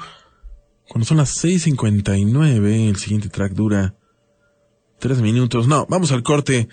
Cuando 0.90 1.06
son 1.06 1.16
las 1.16 1.42
6.59, 1.42 2.90
el 2.90 2.98
siguiente 2.98 3.30
track 3.30 3.54
dura 3.54 3.96
3 5.00 5.22
minutos. 5.22 5.66
No, 5.66 5.88
vamos 5.90 6.12
al 6.12 6.22
corte 6.22 6.68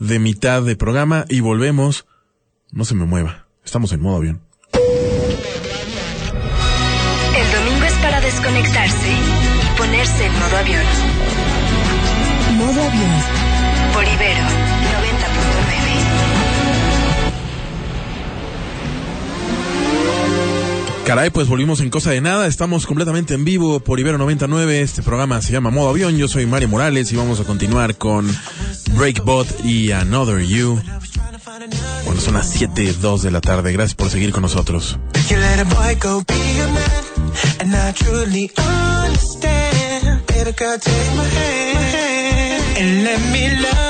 de 0.00 0.18
mitad 0.18 0.62
de 0.62 0.74
programa 0.74 1.26
y 1.28 1.40
volvemos. 1.40 2.06
No 2.70 2.86
se 2.86 2.94
me 2.94 3.04
mueva. 3.04 3.46
Estamos 3.62 3.92
en 3.92 4.00
modo 4.00 4.16
avión. 4.16 4.40
El 4.72 4.80
domingo 7.52 7.84
es 7.84 7.94
para 7.96 8.22
desconectarse 8.22 9.12
y 9.12 9.76
ponerse 9.76 10.24
en 10.24 10.32
modo 10.32 10.56
avión. 10.56 11.17
Por 12.88 14.04
Ibero 14.04 14.40
90.9. 14.40 14.48
Caray, 21.04 21.28
pues 21.30 21.48
volvimos 21.48 21.80
en 21.80 21.90
cosa 21.90 22.10
de 22.12 22.22
nada. 22.22 22.46
Estamos 22.46 22.86
completamente 22.86 23.34
en 23.34 23.44
vivo 23.44 23.80
por 23.80 24.00
Ibero 24.00 24.16
99. 24.16 24.80
Este 24.80 25.02
programa 25.02 25.42
se 25.42 25.52
llama 25.52 25.68
Modo 25.68 25.90
Avión. 25.90 26.16
Yo 26.16 26.28
soy 26.28 26.46
Mario 26.46 26.68
Morales 26.68 27.12
y 27.12 27.16
vamos 27.16 27.40
a 27.40 27.44
continuar 27.44 27.96
con 27.96 28.26
Breakbot 28.92 29.62
y 29.64 29.92
Another 29.92 30.40
You. 30.40 30.80
Bueno, 32.06 32.20
son 32.22 32.32
las 32.34 32.58
7.02 32.58 33.20
de 33.20 33.30
la 33.30 33.42
tarde. 33.42 33.70
Gracias 33.72 33.94
por 33.96 34.08
seguir 34.08 34.32
con 34.32 34.40
nosotros. 34.42 34.98
You 35.28 35.36
let 35.36 35.60
a 35.60 35.64
boy 35.64 35.94
go 35.96 36.22
be 36.26 36.34
a 36.34 36.68
man, 36.68 36.80
and 37.60 37.74
I 37.74 37.92
truly 37.92 38.50
understand. 38.56 40.22
Baby 40.26 40.52
girl, 40.56 40.78
take 40.78 41.14
my 41.16 41.24
hand 41.24 42.17
and 42.78 43.02
let 43.02 43.20
me 43.32 43.56
love 43.60 43.87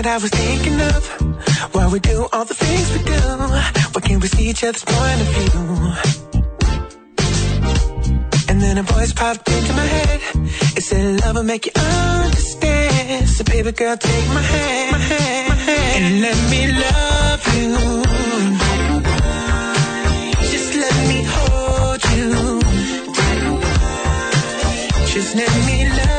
Night 0.00 0.12
I 0.14 0.16
was 0.16 0.30
thinking 0.30 0.80
of 0.80 1.74
why 1.74 1.86
we 1.92 2.00
do 2.00 2.26
all 2.32 2.46
the 2.46 2.54
things 2.54 2.90
we 2.96 3.04
do. 3.04 3.20
Why 3.92 4.00
can't 4.00 4.22
we 4.22 4.28
see 4.28 4.48
each 4.48 4.64
other's 4.64 4.82
point 4.82 5.20
of 5.20 5.28
view? 5.36 5.60
And 8.48 8.62
then 8.62 8.78
a 8.78 8.82
voice 8.82 9.12
popped 9.12 9.46
into 9.46 9.72
my 9.74 9.84
head. 9.84 10.20
It 10.78 10.82
said, 10.84 11.20
Love 11.20 11.36
will 11.36 11.42
make 11.42 11.66
you 11.66 11.72
understand. 11.76 13.28
So, 13.28 13.44
baby 13.44 13.72
girl, 13.72 13.98
take 13.98 14.28
my 14.28 14.40
hand, 14.40 14.92
my 14.92 14.98
hand, 14.98 15.48
my 15.50 15.54
hand, 15.68 16.04
and 16.06 16.20
let 16.26 16.38
me 16.52 16.62
love 16.86 17.42
you. 17.56 17.76
Just 20.52 20.74
let 20.82 20.96
me 21.10 21.18
hold 21.34 22.02
you. 22.16 22.60
Just 25.12 25.36
let 25.36 25.52
me 25.66 25.88
love 25.90 26.09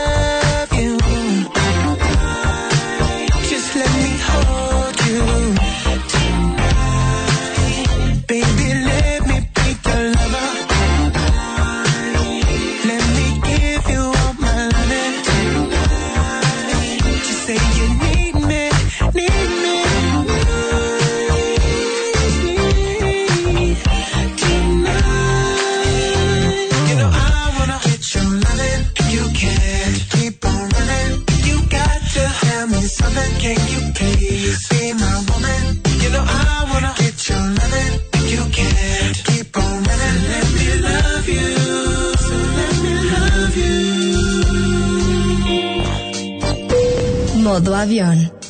Modo 48.01 48.40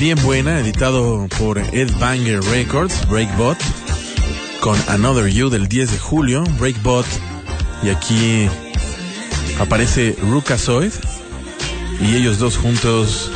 bien 0.00 0.18
buena, 0.24 0.58
editado 0.58 1.28
por 1.38 1.58
Ed 1.58 1.90
Banger 2.00 2.40
Records, 2.42 3.08
Breakbot, 3.08 3.56
con 4.60 4.76
Another 4.88 5.28
You 5.28 5.48
del 5.48 5.68
10 5.68 5.92
de 5.92 5.98
julio, 5.98 6.42
Breakbot, 6.58 7.06
y 7.84 7.90
aquí 7.90 8.48
aparece 9.60 10.16
Rukazoid, 10.20 10.92
Y 12.00 12.16
ellos 12.16 12.38
dos 12.38 12.56
juntos 12.56 13.30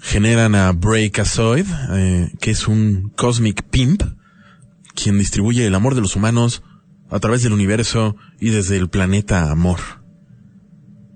generan 0.00 0.54
a 0.54 0.72
Breakazoid, 0.72 1.66
eh, 1.90 2.32
que 2.40 2.52
es 2.52 2.68
un 2.68 3.12
cosmic 3.16 3.64
pimp, 3.64 4.02
quien 4.94 5.18
distribuye 5.18 5.66
el 5.66 5.74
amor 5.74 5.94
de 5.94 6.00
los 6.00 6.16
humanos 6.16 6.62
a 7.10 7.18
través 7.18 7.42
del 7.42 7.52
universo 7.52 8.16
y 8.40 8.48
desde 8.48 8.78
el 8.78 8.88
planeta 8.88 9.50
Amor. 9.50 9.80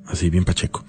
Así, 0.06 0.28
bien 0.28 0.44
pacheco. 0.44 0.84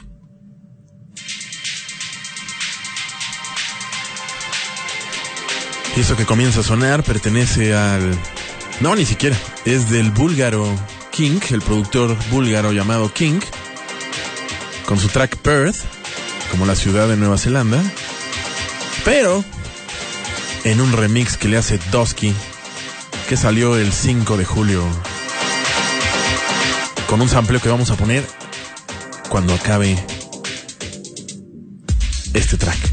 Y 5.95 5.99
eso 5.99 6.15
que 6.17 6.25
comienza 6.25 6.61
a 6.61 6.63
sonar 6.63 7.03
pertenece 7.03 7.75
al... 7.75 8.17
No, 8.79 8.95
ni 8.95 9.05
siquiera. 9.05 9.37
Es 9.65 9.89
del 9.89 10.11
búlgaro 10.11 10.67
King, 11.11 11.39
el 11.51 11.61
productor 11.61 12.17
búlgaro 12.31 12.71
llamado 12.71 13.13
King, 13.13 13.39
con 14.85 14.99
su 14.99 15.07
track 15.07 15.37
Perth, 15.37 15.77
como 16.49 16.65
la 16.65 16.75
ciudad 16.75 17.07
de 17.07 17.15
Nueva 17.15 17.37
Zelanda, 17.37 17.81
pero 19.05 19.45
en 20.63 20.81
un 20.81 20.91
remix 20.91 21.37
que 21.37 21.47
le 21.47 21.57
hace 21.57 21.79
Dosky, 21.91 22.33
que 23.29 23.37
salió 23.37 23.77
el 23.77 23.93
5 23.93 24.37
de 24.37 24.45
julio, 24.45 24.83
con 27.07 27.21
un 27.21 27.29
sampleo 27.29 27.61
que 27.61 27.69
vamos 27.69 27.91
a 27.91 27.95
poner 27.95 28.27
cuando 29.29 29.53
acabe 29.53 30.03
este 32.33 32.57
track. 32.57 32.92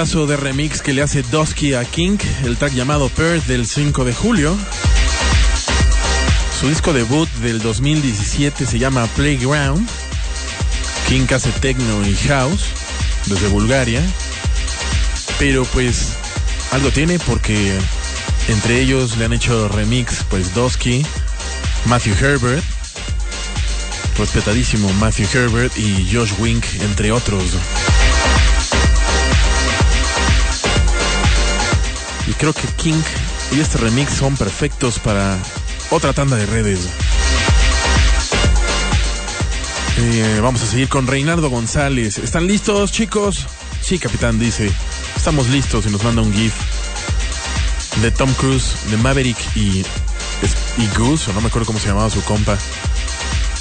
Pedazo 0.00 0.26
de 0.26 0.38
remix 0.38 0.80
que 0.80 0.94
le 0.94 1.02
hace 1.02 1.22
Dosky 1.22 1.74
a 1.74 1.84
King, 1.84 2.16
el 2.44 2.56
track 2.56 2.72
llamado 2.72 3.10
Perth 3.10 3.44
del 3.44 3.66
5 3.66 4.06
de 4.06 4.14
julio. 4.14 4.56
Su 6.58 6.68
disco 6.68 6.94
debut 6.94 7.28
del 7.42 7.60
2017 7.60 8.64
se 8.64 8.78
llama 8.78 9.06
Playground. 9.08 9.86
King 11.06 11.26
hace 11.34 11.50
techno 11.50 12.06
y 12.06 12.14
house 12.28 12.64
desde 13.26 13.48
Bulgaria. 13.48 14.00
Pero 15.38 15.66
pues 15.66 16.14
algo 16.72 16.90
tiene 16.90 17.18
porque 17.18 17.70
entre 18.48 18.80
ellos 18.80 19.18
le 19.18 19.26
han 19.26 19.34
hecho 19.34 19.68
remix 19.68 20.24
pues 20.30 20.54
Dosky, 20.54 21.04
Matthew 21.84 22.14
Herbert, 22.14 22.64
respetadísimo 24.16 24.90
Matthew 24.94 25.26
Herbert 25.34 25.76
y 25.76 26.08
Josh 26.10 26.32
Wink 26.38 26.64
entre 26.80 27.12
otros. 27.12 27.42
Y 32.30 32.32
creo 32.34 32.52
que 32.52 32.68
King 32.76 33.02
y 33.50 33.58
este 33.58 33.78
remix 33.78 34.14
son 34.14 34.36
perfectos 34.36 35.00
para 35.00 35.36
otra 35.90 36.12
tanda 36.12 36.36
de 36.36 36.46
redes. 36.46 36.78
Eh, 39.98 40.38
vamos 40.40 40.62
a 40.62 40.66
seguir 40.66 40.88
con 40.88 41.08
Reinaldo 41.08 41.50
González. 41.50 42.18
¿Están 42.18 42.46
listos, 42.46 42.92
chicos? 42.92 43.46
Sí, 43.82 43.98
capitán, 43.98 44.38
dice. 44.38 44.70
Estamos 45.16 45.48
listos 45.48 45.86
y 45.86 45.90
nos 45.90 46.04
manda 46.04 46.22
un 46.22 46.32
GIF 46.32 46.54
de 48.00 48.12
Tom 48.12 48.32
Cruise, 48.34 48.76
de 48.90 48.96
Maverick 48.98 49.36
y, 49.56 49.84
y 50.78 50.86
Goose, 50.96 51.32
o 51.32 51.34
no 51.34 51.40
me 51.40 51.48
acuerdo 51.48 51.66
cómo 51.66 51.80
se 51.80 51.88
llamaba 51.88 52.10
su 52.10 52.22
compa. 52.22 52.56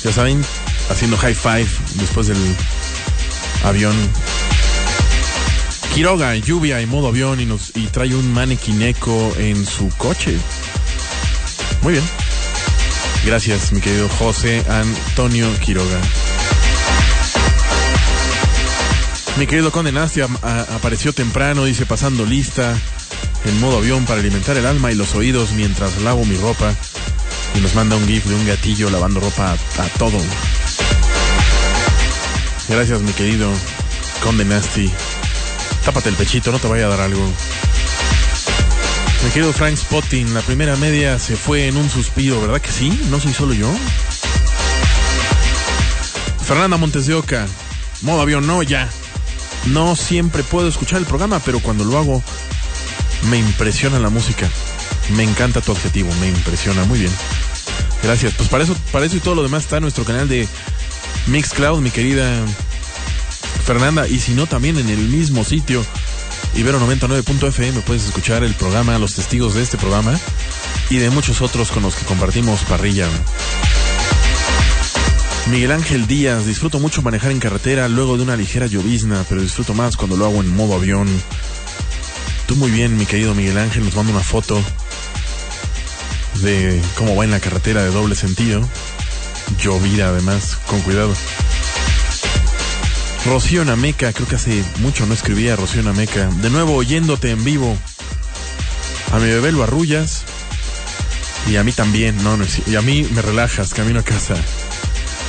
Ya 0.03 0.13
saben, 0.13 0.45
haciendo 0.91 1.17
high 1.17 1.33
five 1.33 1.67
después 1.95 2.27
del 2.27 2.37
avión 3.63 3.95
Quiroga, 5.93 6.35
lluvia 6.35 6.81
y 6.81 6.85
modo 6.85 7.07
avión 7.07 7.39
y, 7.39 7.45
nos, 7.45 7.75
y 7.75 7.87
trae 7.87 8.15
un 8.15 8.31
mannequin 8.33 8.81
eco 8.81 9.33
en 9.37 9.65
su 9.65 9.89
coche. 9.97 10.37
Muy 11.81 11.93
bien. 11.93 12.03
Gracias, 13.25 13.71
mi 13.73 13.81
querido 13.81 14.07
José 14.07 14.63
Antonio 14.69 15.47
Quiroga. 15.59 15.99
Mi 19.37 19.47
querido 19.47 19.71
Conde 19.71 19.91
Nastia 19.91 20.27
apareció 20.75 21.13
temprano, 21.13 21.65
dice 21.65 21.85
pasando 21.85 22.25
lista 22.25 22.77
en 23.45 23.59
modo 23.59 23.77
avión 23.77 24.05
para 24.05 24.19
alimentar 24.19 24.57
el 24.57 24.65
alma 24.65 24.91
y 24.91 24.95
los 24.95 25.15
oídos 25.15 25.51
mientras 25.51 26.01
lavo 26.01 26.25
mi 26.25 26.35
ropa. 26.37 26.73
Y 27.55 27.59
nos 27.59 27.73
manda 27.75 27.95
un 27.95 28.07
gif 28.07 28.25
de 28.25 28.35
un 28.35 28.45
gatillo 28.45 28.89
lavando 28.89 29.19
ropa 29.19 29.51
a, 29.51 29.83
a 29.83 29.87
todo. 29.97 30.19
Gracias, 32.69 33.01
mi 33.01 33.11
querido 33.13 33.49
Conde 34.23 34.45
Nasty. 34.45 34.91
Tápate 35.89 36.09
el 36.09 36.15
pechito, 36.15 36.51
no 36.51 36.59
te 36.59 36.67
vaya 36.67 36.85
a 36.85 36.89
dar 36.89 37.01
algo. 37.01 37.19
Mi 39.23 39.31
querido 39.31 39.51
Frank 39.51 39.75
Spotting, 39.75 40.35
la 40.35 40.41
primera 40.41 40.75
media 40.75 41.17
se 41.17 41.35
fue 41.35 41.65
en 41.65 41.77
un 41.77 41.89
suspiro, 41.89 42.39
¿verdad 42.39 42.61
que 42.61 42.71
sí? 42.71 42.91
¿No 43.09 43.19
soy 43.19 43.33
solo 43.33 43.55
yo? 43.55 43.67
Fernanda 46.45 46.77
Montes 46.77 47.07
de 47.07 47.15
Oca, 47.15 47.47
modo 48.03 48.21
avión, 48.21 48.45
no, 48.45 48.61
ya. 48.61 48.87
No 49.65 49.95
siempre 49.95 50.43
puedo 50.43 50.67
escuchar 50.67 50.99
el 50.99 51.07
programa, 51.07 51.41
pero 51.43 51.59
cuando 51.59 51.83
lo 51.83 51.97
hago, 51.97 52.21
me 53.31 53.39
impresiona 53.39 53.97
la 53.97 54.11
música. 54.11 54.47
Me 55.15 55.23
encanta 55.23 55.59
tu 55.59 55.71
adjetivo, 55.71 56.13
me 56.21 56.27
impresiona, 56.27 56.83
muy 56.83 56.99
bien. 56.99 57.11
Gracias, 58.03 58.35
pues 58.37 58.47
para 58.47 58.63
eso, 58.63 58.75
para 58.91 59.07
eso 59.07 59.15
y 59.15 59.21
todo 59.21 59.33
lo 59.33 59.41
demás 59.41 59.63
está 59.63 59.79
nuestro 59.79 60.03
canal 60.03 60.29
de 60.29 60.47
Mixcloud, 61.25 61.81
mi 61.81 61.89
querida 61.89 62.45
Fernanda, 63.69 64.07
y 64.07 64.17
si 64.17 64.33
no, 64.33 64.47
también 64.47 64.79
en 64.79 64.89
el 64.89 64.97
mismo 64.97 65.43
sitio, 65.43 65.85
Ibero99.fm, 66.55 67.81
puedes 67.81 68.03
escuchar 68.03 68.43
el 68.43 68.55
programa, 68.55 68.97
los 68.97 69.13
testigos 69.13 69.53
de 69.53 69.61
este 69.61 69.77
programa 69.77 70.19
y 70.89 70.97
de 70.97 71.11
muchos 71.11 71.39
otros 71.43 71.69
con 71.69 71.83
los 71.83 71.95
que 71.95 72.03
compartimos 72.03 72.61
parrilla. 72.61 73.07
Miguel 75.51 75.71
Ángel 75.71 76.07
Díaz, 76.07 76.47
disfruto 76.47 76.79
mucho 76.79 77.03
manejar 77.03 77.29
en 77.29 77.39
carretera 77.39 77.87
luego 77.89 78.17
de 78.17 78.23
una 78.23 78.35
ligera 78.35 78.65
llovizna, 78.65 79.23
pero 79.29 79.39
disfruto 79.39 79.75
más 79.75 79.97
cuando 79.97 80.17
lo 80.17 80.25
hago 80.25 80.41
en 80.41 80.55
modo 80.55 80.73
avión. 80.73 81.07
Tú 82.47 82.55
muy 82.55 82.71
bien, 82.71 82.97
mi 82.97 83.05
querido 83.05 83.35
Miguel 83.35 83.59
Ángel, 83.59 83.85
nos 83.85 83.93
manda 83.93 84.11
una 84.11 84.23
foto 84.23 84.59
de 86.41 86.81
cómo 86.97 87.15
va 87.15 87.23
en 87.23 87.29
la 87.29 87.39
carretera 87.39 87.83
de 87.83 87.91
doble 87.91 88.15
sentido. 88.15 88.67
Llovida 89.61 90.07
además, 90.07 90.57
con 90.65 90.81
cuidado. 90.81 91.13
Rocío 93.25 93.65
Nameca, 93.65 94.13
creo 94.13 94.27
que 94.27 94.35
hace 94.35 94.63
mucho 94.79 95.05
no 95.05 95.13
escribía 95.13 95.55
Rocío 95.55 95.83
Nameca. 95.83 96.27
De 96.41 96.49
nuevo 96.49 96.75
oyéndote 96.75 97.31
en 97.31 97.43
vivo. 97.43 97.77
A 99.11 99.19
mi 99.19 99.27
bebé 99.27 99.51
lo 99.51 99.63
arrullas. 99.63 100.23
Y 101.47 101.55
a 101.57 101.63
mí 101.63 101.71
también, 101.71 102.21
no, 102.23 102.37
no, 102.37 102.45
y 102.67 102.75
a 102.75 102.81
mí 102.81 103.07
me 103.13 103.21
relajas, 103.21 103.73
camino 103.73 103.99
a 103.99 104.03
casa. 104.03 104.35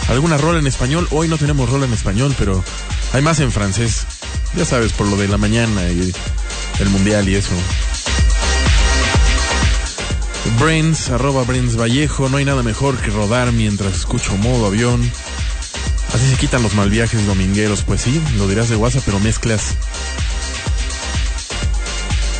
¿Alguna 0.08 0.36
rola 0.36 0.58
en 0.58 0.66
español? 0.66 1.06
Hoy 1.10 1.28
no 1.28 1.38
tenemos 1.38 1.70
rola 1.70 1.86
en 1.86 1.92
español, 1.92 2.34
pero 2.38 2.62
hay 3.12 3.22
más 3.22 3.40
en 3.40 3.52
francés. 3.52 4.06
Ya 4.56 4.64
sabes, 4.64 4.92
por 4.92 5.06
lo 5.06 5.16
de 5.16 5.28
la 5.28 5.38
mañana 5.38 5.88
y 5.88 6.12
el 6.80 6.88
mundial 6.90 7.28
y 7.28 7.36
eso. 7.36 7.52
Brains, 10.58 11.10
arroba 11.10 11.44
Brains 11.44 11.76
Vallejo, 11.76 12.28
no 12.28 12.38
hay 12.38 12.44
nada 12.44 12.62
mejor 12.62 12.96
que 12.98 13.10
rodar 13.10 13.52
mientras 13.52 13.94
escucho 13.94 14.36
modo 14.36 14.66
avión. 14.66 15.00
Así 16.12 16.28
se 16.28 16.36
quitan 16.36 16.62
los 16.62 16.74
mal 16.74 16.90
viajes 16.90 17.26
domingueros, 17.26 17.82
pues 17.82 18.02
sí, 18.02 18.20
lo 18.36 18.48
dirás 18.48 18.68
de 18.68 18.76
WhatsApp, 18.76 19.02
pero 19.04 19.20
mezclas. 19.20 19.74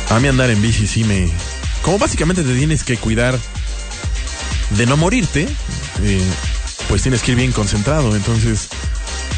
A 0.09 0.19
mí 0.19 0.27
andar 0.27 0.49
en 0.49 0.61
bici 0.61 0.87
sí 0.87 1.03
me... 1.03 1.29
Como 1.81 1.97
básicamente 1.97 2.43
te 2.43 2.53
tienes 2.53 2.83
que 2.83 2.97
cuidar 2.97 3.39
de 4.71 4.85
no 4.85 4.97
morirte, 4.97 5.47
eh, 6.03 6.21
pues 6.89 7.01
tienes 7.01 7.21
que 7.21 7.31
ir 7.31 7.37
bien 7.37 7.51
concentrado, 7.53 8.15
entonces 8.15 8.67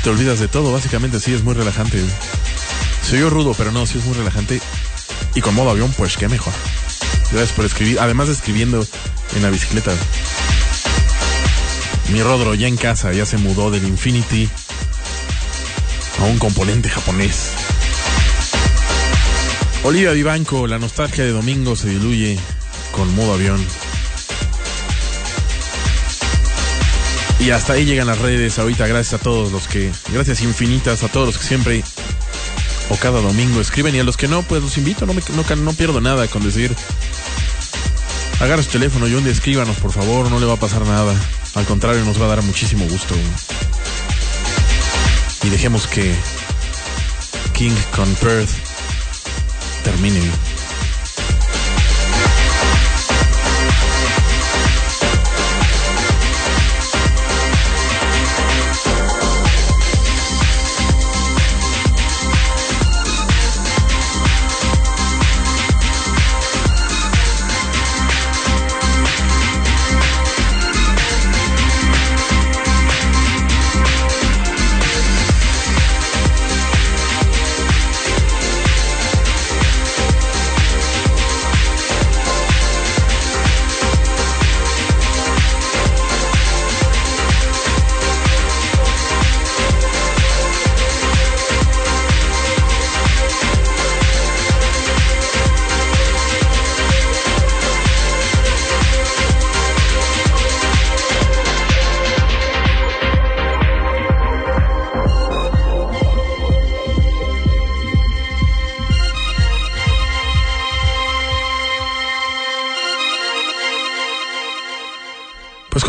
te 0.04 0.10
olvidas 0.10 0.40
de 0.40 0.48
todo, 0.48 0.74
básicamente 0.74 1.20
sí 1.20 1.34
es 1.34 1.44
muy 1.44 1.54
relajante. 1.54 2.02
Soy 3.08 3.20
yo 3.20 3.30
rudo, 3.30 3.54
pero 3.58 3.72
no, 3.72 3.86
sí 3.86 4.00
es 4.00 4.06
muy 4.06 4.16
relajante. 4.16 4.60
Y 5.36 5.42
con 5.42 5.56
modo 5.56 5.70
avión, 5.70 5.94
pues 5.98 6.18
qué 6.18 6.28
mejor. 6.28 6.54
Gracias 7.32 7.52
por 7.52 7.66
escribir, 7.66 8.00
además 8.00 8.28
de 8.28 8.34
escribiendo 8.34 8.86
en 9.36 9.42
la 9.42 9.50
bicicleta. 9.50 9.94
Mi 12.14 12.22
Rodro 12.22 12.54
ya 12.54 12.68
en 12.68 12.78
casa, 12.78 13.12
ya 13.12 13.26
se 13.26 13.38
mudó 13.40 13.72
del 13.72 13.88
Infinity 13.88 14.48
a 16.20 16.26
un 16.26 16.38
componente 16.38 16.88
japonés. 16.88 17.50
Olivia 19.84 20.12
Vivanco, 20.12 20.68
la 20.68 20.78
nostalgia 20.78 21.24
de 21.24 21.32
domingo 21.32 21.76
se 21.76 21.90
diluye 21.90 22.38
con 22.92 23.12
modo 23.16 23.34
avión. 23.34 23.60
Y 27.40 27.50
hasta 27.50 27.74
ahí 27.74 27.86
llegan 27.86 28.06
las 28.06 28.20
redes 28.20 28.60
ahorita, 28.60 28.86
gracias 28.86 29.20
a 29.20 29.24
todos 29.24 29.52
los 29.52 29.68
que, 29.68 29.92
gracias 30.10 30.42
infinitas 30.42 31.02
a 31.02 31.08
todos 31.08 31.26
los 31.26 31.40
que 31.40 31.48
siempre 31.48 31.84
o 32.90 32.96
cada 32.96 33.22
domingo 33.22 33.60
escriben 33.60 33.96
y 33.96 34.00
a 34.02 34.04
los 34.04 34.18
que 34.18 34.28
no, 34.28 34.44
pues 34.44 34.62
los 34.62 34.78
invito, 34.78 35.08
no, 35.08 35.16
me, 35.16 35.24
no, 35.36 35.56
no 35.56 35.74
pierdo 35.74 36.00
nada 36.00 36.28
con 36.28 36.44
decir, 36.44 36.76
agarra 38.40 38.62
su 38.62 38.70
teléfono 38.70 39.08
y 39.08 39.16
un 39.16 39.26
escríbanos 39.26 39.78
por 39.78 39.92
favor, 39.92 40.30
no 40.30 40.40
le 40.40 40.46
va 40.46 40.54
a 40.54 40.58
pasar 40.58 40.86
nada, 40.86 41.16
al 41.56 41.66
contrario 41.66 42.04
nos 42.06 42.20
va 42.22 42.26
a 42.26 42.30
dar 42.30 42.42
muchísimo 42.44 42.86
gusto. 42.86 43.16
Y 45.44 45.50
dejemos 45.50 45.88
que 45.88 46.14
King 47.54 47.76
con 47.96 48.14
Perth 48.16 48.50
termine. 49.84 50.53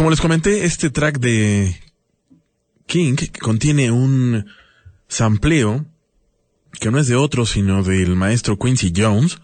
Como 0.05 0.11
les 0.11 0.21
comenté, 0.21 0.67
este 0.67 0.91
track 0.91 1.19
de 1.19 1.81
King 2.85 3.17
contiene 3.41 3.91
un 3.91 4.45
sampleo 5.09 5.87
que 6.73 6.91
no 6.91 6.99
es 6.99 7.09
de 7.09 7.17
otro, 7.17 7.47
sino 7.47 7.83
del 7.83 8.15
maestro 8.15 8.59
Quincy 8.59 8.93
Jones, 8.95 9.39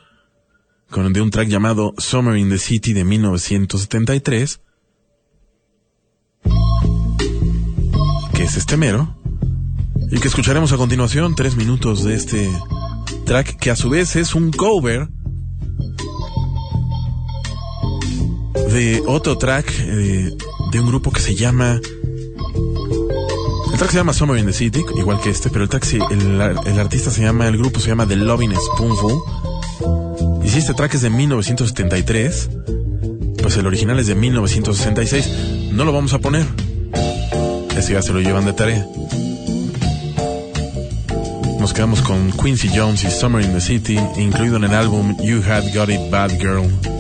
con 0.91 1.11
de 1.15 1.23
un 1.23 1.31
track 1.31 1.49
llamado 1.49 1.95
Summer 1.97 2.37
in 2.37 2.51
the 2.51 2.59
City 2.59 2.93
de 2.93 3.05
1973, 3.05 4.61
que 8.35 8.43
es 8.43 8.59
este 8.59 8.77
mero, 8.77 9.19
y 10.11 10.21
que 10.21 10.29
escucharemos 10.29 10.73
a 10.73 10.77
continuación 10.77 11.37
tres 11.37 11.57
minutos 11.57 12.05
de 12.05 12.17
este 12.17 12.51
track, 13.25 13.57
que 13.57 13.71
a 13.71 13.77
su 13.77 13.89
vez 13.89 14.15
es 14.15 14.35
un 14.35 14.51
cover 14.51 15.09
de 18.73 19.03
otro 19.07 19.37
track 19.37 19.73
eh, 19.81 20.37
de 20.71 20.81
un 20.81 20.87
grupo 20.87 21.11
que 21.11 21.21
se 21.21 21.35
llama. 21.35 21.81
El 23.73 23.79
track 23.79 23.91
se 23.91 23.97
llama 23.97 24.13
Summer 24.13 24.39
in 24.39 24.47
the 24.47 24.53
City, 24.53 24.83
igual 24.97 25.21
que 25.21 25.31
este, 25.31 25.51
pero 25.51 25.65
el 25.65 25.71
track 25.71 25.87
el, 26.11 26.41
el 26.41 26.79
artista 26.79 27.11
se 27.11 27.23
llama, 27.23 27.49
el 27.49 27.57
grupo 27.57 27.81
se 27.81 27.89
llama 27.89 28.07
The 28.07 28.17
Loving 28.17 28.55
Spoonful. 28.55 29.23
Y 30.45 30.49
si 30.49 30.59
este 30.59 30.75
track 30.75 30.95
es 30.95 31.03
de 31.03 31.11
1973, 31.11 32.51
pues 33.43 33.57
el 33.57 33.67
original 33.67 33.99
es 33.99 34.07
de 34.07 34.15
1966. 34.15 35.73
No 35.73 35.85
lo 35.85 35.93
vamos 35.93 36.13
a 36.13 36.19
poner. 36.19 36.47
Ese 37.77 37.95
ya 37.95 38.03
se 38.03 38.13
lo 38.13 38.21
llevan 38.21 38.45
de 38.45 38.53
tarea. 38.53 38.87
Nos 41.59 41.73
quedamos 41.73 42.01
con 42.03 42.33
Quincy 42.33 42.71
Jones 42.75 43.05
y 43.05 43.11
Summer 43.11 43.45
in 43.45 43.53
the 43.53 43.61
City, 43.61 43.99
incluido 44.17 44.57
en 44.57 44.65
el 44.65 44.75
álbum 44.75 45.17
You 45.23 45.43
Had 45.47 45.75
Got 45.75 45.91
It 45.91 46.11
Bad 46.11 46.39
Girl. 46.39 47.00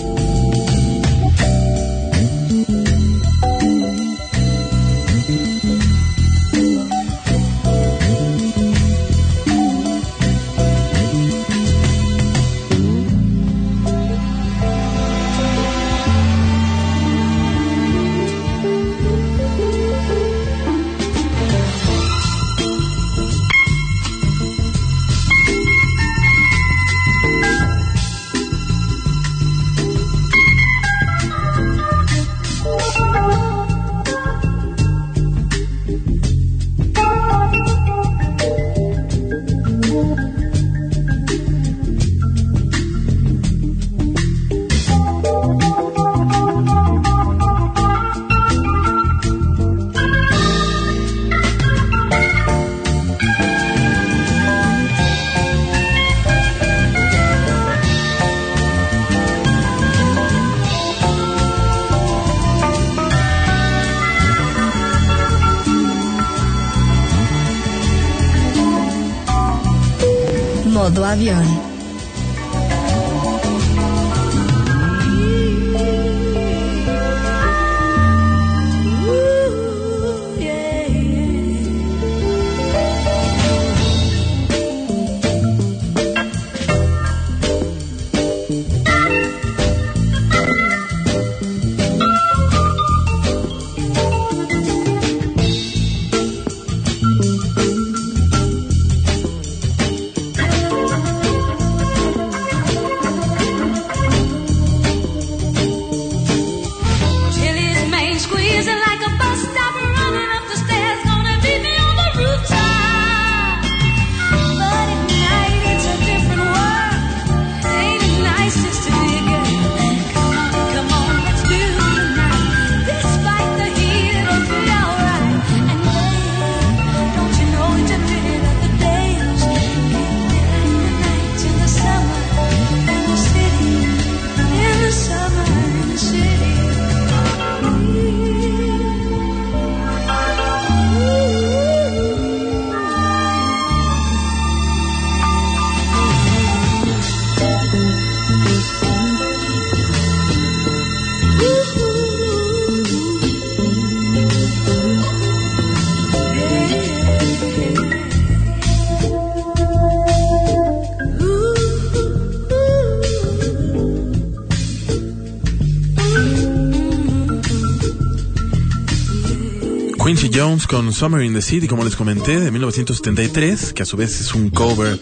Con 170.66 170.92
Summer 170.92 171.22
in 171.22 171.34
the 171.34 171.42
City, 171.42 171.66
como 171.66 171.84
les 171.84 171.96
comenté, 171.96 172.38
de 172.38 172.50
1973, 172.50 173.72
que 173.72 173.82
a 173.82 173.86
su 173.86 173.96
vez 173.96 174.20
es 174.20 174.34
un 174.34 174.50
cover 174.50 174.98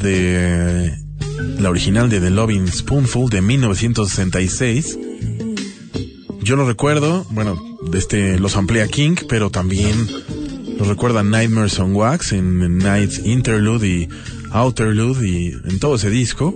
de 0.00 0.96
la 1.58 1.70
original 1.70 2.08
de 2.08 2.20
The 2.20 2.30
Loving 2.30 2.68
Spoonful 2.68 3.28
de 3.30 3.40
1966. 3.40 4.98
Yo 6.42 6.56
lo 6.56 6.66
recuerdo, 6.66 7.24
bueno, 7.30 7.60
este 7.92 8.38
los 8.38 8.56
amplía 8.56 8.88
King, 8.88 9.16
pero 9.28 9.50
también 9.50 9.94
lo 10.78 10.84
recuerda 10.84 11.22
Nightmares 11.22 11.78
on 11.78 11.94
Wax 11.94 12.32
en 12.32 12.78
Night 12.78 13.24
Interlude 13.24 13.86
y 13.86 14.08
Outerlude 14.50 15.28
y 15.28 15.52
en 15.52 15.78
todo 15.78 15.96
ese 15.96 16.10
disco. 16.10 16.54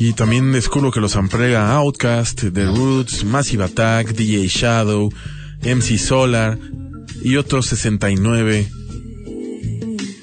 Y 0.00 0.12
también 0.12 0.52
descubro 0.52 0.90
que 0.90 1.00
los 1.00 1.16
amplía 1.16 1.72
Outcast, 1.72 2.44
The 2.52 2.64
Roots, 2.66 3.24
Massive 3.24 3.64
Attack, 3.64 4.14
DJ 4.14 4.46
Shadow, 4.46 5.10
MC 5.62 5.98
Solar 5.98 6.58
y 7.22 7.36
otros 7.36 7.66
69 7.66 8.68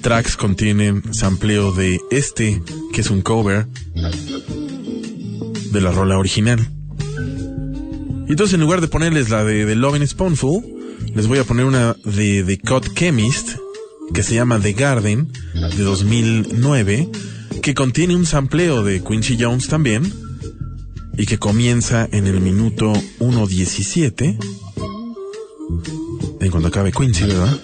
tracks 0.00 0.36
contienen 0.36 1.02
sampleo 1.12 1.72
de 1.72 2.00
este, 2.10 2.62
que 2.92 3.00
es 3.00 3.10
un 3.10 3.22
cover 3.22 3.66
de 5.72 5.80
la 5.80 5.90
rola 5.90 6.18
original. 6.18 6.60
Y 8.28 8.30
entonces 8.30 8.54
en 8.54 8.60
lugar 8.60 8.80
de 8.80 8.88
ponerles 8.88 9.30
la 9.30 9.44
de 9.44 9.66
The 9.66 9.74
Loving 9.74 10.06
Spoonful, 10.06 10.62
les 11.14 11.26
voy 11.26 11.38
a 11.38 11.44
poner 11.44 11.64
una 11.64 11.96
de 12.04 12.44
The 12.44 12.58
Cut 12.58 12.94
Chemist, 12.94 13.56
que 14.12 14.22
se 14.22 14.34
llama 14.34 14.60
The 14.60 14.72
Garden, 14.74 15.32
de 15.54 15.82
2009, 15.82 17.08
que 17.62 17.74
contiene 17.74 18.14
un 18.14 18.26
sampleo 18.26 18.84
de 18.84 19.02
Quincy 19.02 19.36
Jones 19.40 19.68
también, 19.68 20.12
y 21.16 21.26
que 21.26 21.38
comienza 21.38 22.08
en 22.12 22.26
el 22.26 22.40
minuto 22.40 22.92
1.17, 23.20 24.38
en 26.40 26.50
cuando 26.50 26.68
acabe 26.68 26.92
Quincy, 26.92 27.24
¿verdad? 27.24 27.58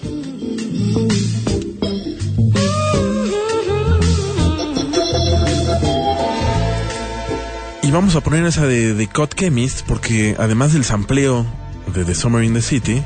Y 7.81 7.91
vamos 7.91 8.15
a 8.15 8.21
poner 8.21 8.45
esa 8.45 8.65
de 8.65 8.93
The 8.93 9.07
Cut 9.07 9.35
Chemist 9.35 9.85
porque 9.85 10.35
además 10.39 10.73
del 10.73 10.83
sampleo 10.83 11.45
de 11.93 12.05
The 12.05 12.15
Summer 12.15 12.43
in 12.43 12.53
the 12.53 12.61
City, 12.61 13.03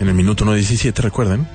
en 0.00 0.08
el 0.08 0.14
minuto 0.14 0.44
1.17, 0.44 0.94
recuerden, 0.96 1.46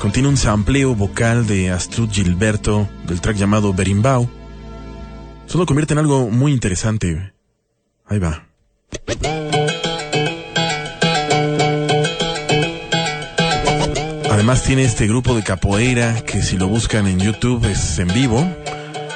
contiene 0.00 0.28
un 0.28 0.36
sampleo 0.36 0.94
vocal 0.94 1.46
de 1.46 1.70
Astrud 1.70 2.10
Gilberto 2.10 2.88
del 3.06 3.20
track 3.20 3.36
llamado 3.36 3.72
Berimbau. 3.72 4.28
Eso 5.46 5.58
lo 5.58 5.66
convierte 5.66 5.94
en 5.94 5.98
algo 5.98 6.28
muy 6.30 6.52
interesante. 6.52 7.32
Ahí 8.06 8.18
va. 8.18 8.46
Además 14.44 14.62
tiene 14.62 14.84
este 14.84 15.06
grupo 15.06 15.34
de 15.34 15.42
capoeira 15.42 16.20
que 16.20 16.42
si 16.42 16.58
lo 16.58 16.68
buscan 16.68 17.06
en 17.06 17.18
YouTube 17.18 17.64
es 17.64 17.98
en 17.98 18.08
vivo. 18.08 18.46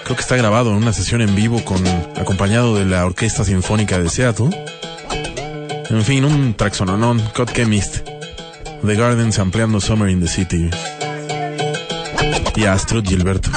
Creo 0.02 0.16
que 0.16 0.22
está 0.22 0.36
grabado 0.36 0.70
en 0.70 0.76
una 0.76 0.94
sesión 0.94 1.20
en 1.20 1.34
vivo 1.34 1.62
con 1.66 1.86
acompañado 2.16 2.76
de 2.76 2.86
la 2.86 3.04
Orquesta 3.04 3.44
Sinfónica 3.44 3.98
de 3.98 4.08
Seattle. 4.08 4.48
En 5.90 6.02
fin, 6.02 6.24
un 6.24 6.54
traxononón, 6.54 7.20
Cut 7.36 7.52
Chemist. 7.52 8.08
The 8.82 8.94
Gardens 8.94 9.38
ampliando 9.38 9.82
Summer 9.82 10.08
in 10.08 10.22
the 10.22 10.28
City. 10.28 10.70
Y 12.56 12.64
Astrud 12.64 13.04
Gilberto. 13.06 13.50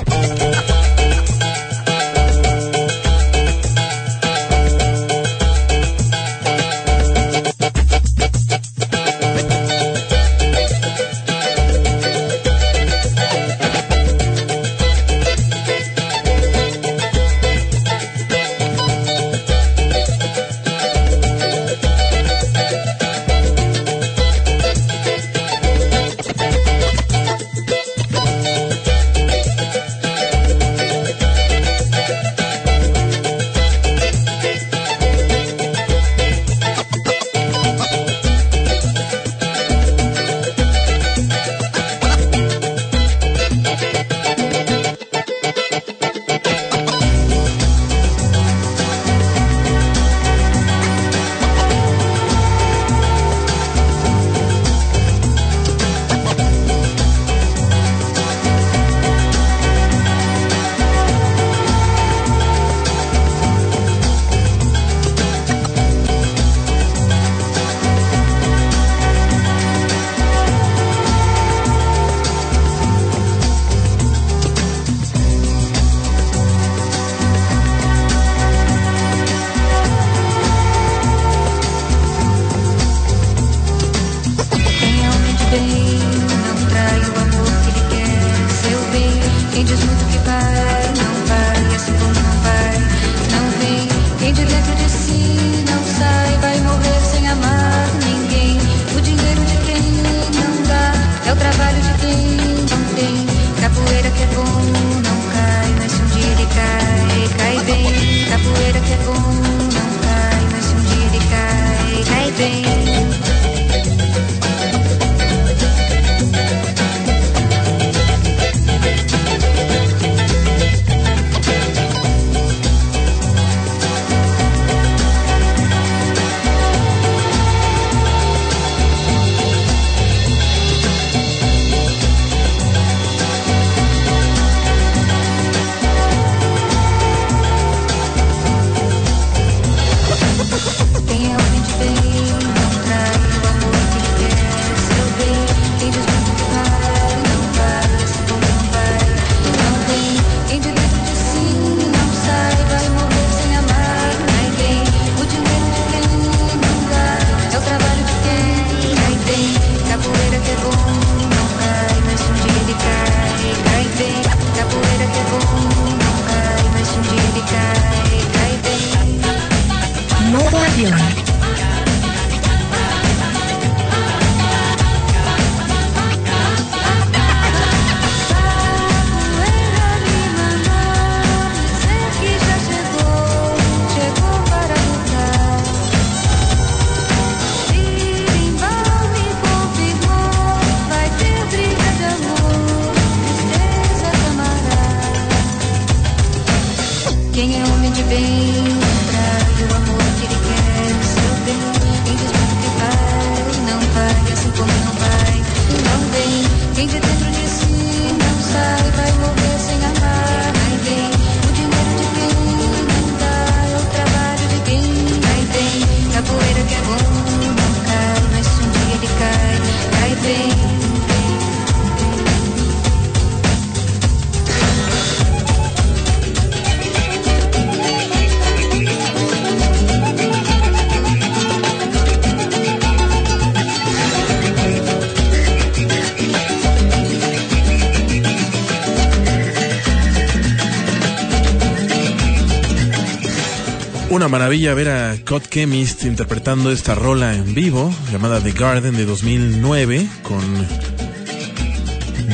Maravilla 244.31 244.73
ver 244.73 244.89
a 244.89 245.17
Cod 245.25 245.41
Chemist 245.49 246.05
interpretando 246.05 246.71
esta 246.71 246.95
rola 246.95 247.33
en 247.33 247.53
vivo 247.53 247.93
llamada 248.13 248.39
The 248.39 248.53
Garden 248.53 248.95
de 248.95 249.03
2009 249.03 250.07
con 250.23 250.41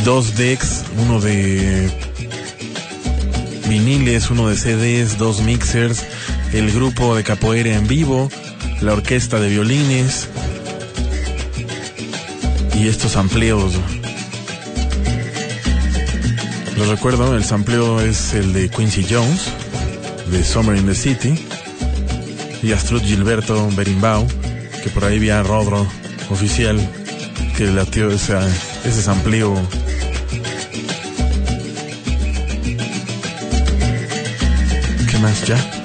dos 0.05 0.37
decks, 0.37 0.83
uno 0.99 1.19
de 1.19 1.89
viniles, 3.67 4.29
uno 4.29 4.47
de 4.47 4.55
CDs, 4.55 5.17
dos 5.17 5.41
mixers, 5.41 6.05
el 6.53 6.71
grupo 6.71 7.15
de 7.15 7.23
capoeira 7.23 7.73
en 7.73 7.87
vivo, 7.87 8.29
la 8.81 8.93
orquesta 8.93 9.39
de 9.39 9.49
violines 9.49 10.29
y 12.75 12.89
estos 12.89 13.15
amplios. 13.15 13.73
Los 16.77 16.89
recuerdo, 16.89 17.35
el 17.35 17.43
sampleo 17.43 18.01
es 18.01 18.35
el 18.35 18.53
de 18.53 18.69
Quincy 18.69 19.03
Jones, 19.09 19.47
de 20.29 20.43
Summer 20.43 20.77
in 20.77 20.85
the 20.85 20.93
City, 20.93 21.46
y 22.67 22.73
Astrud 22.73 23.01
Gilberto 23.01 23.69
Berimbau, 23.77 24.27
que 24.83 24.89
por 24.89 25.05
ahí 25.05 25.19
vi 25.19 25.29
a 25.29 25.41
Rodro, 25.41 25.87
oficial, 26.29 26.77
que 27.55 27.67
latió 27.67 28.11
ese, 28.11 28.37
ese 28.83 29.01
sampleo. 29.01 29.55
¿Qué 35.09 35.17
más 35.19 35.47
ya? 35.47 35.76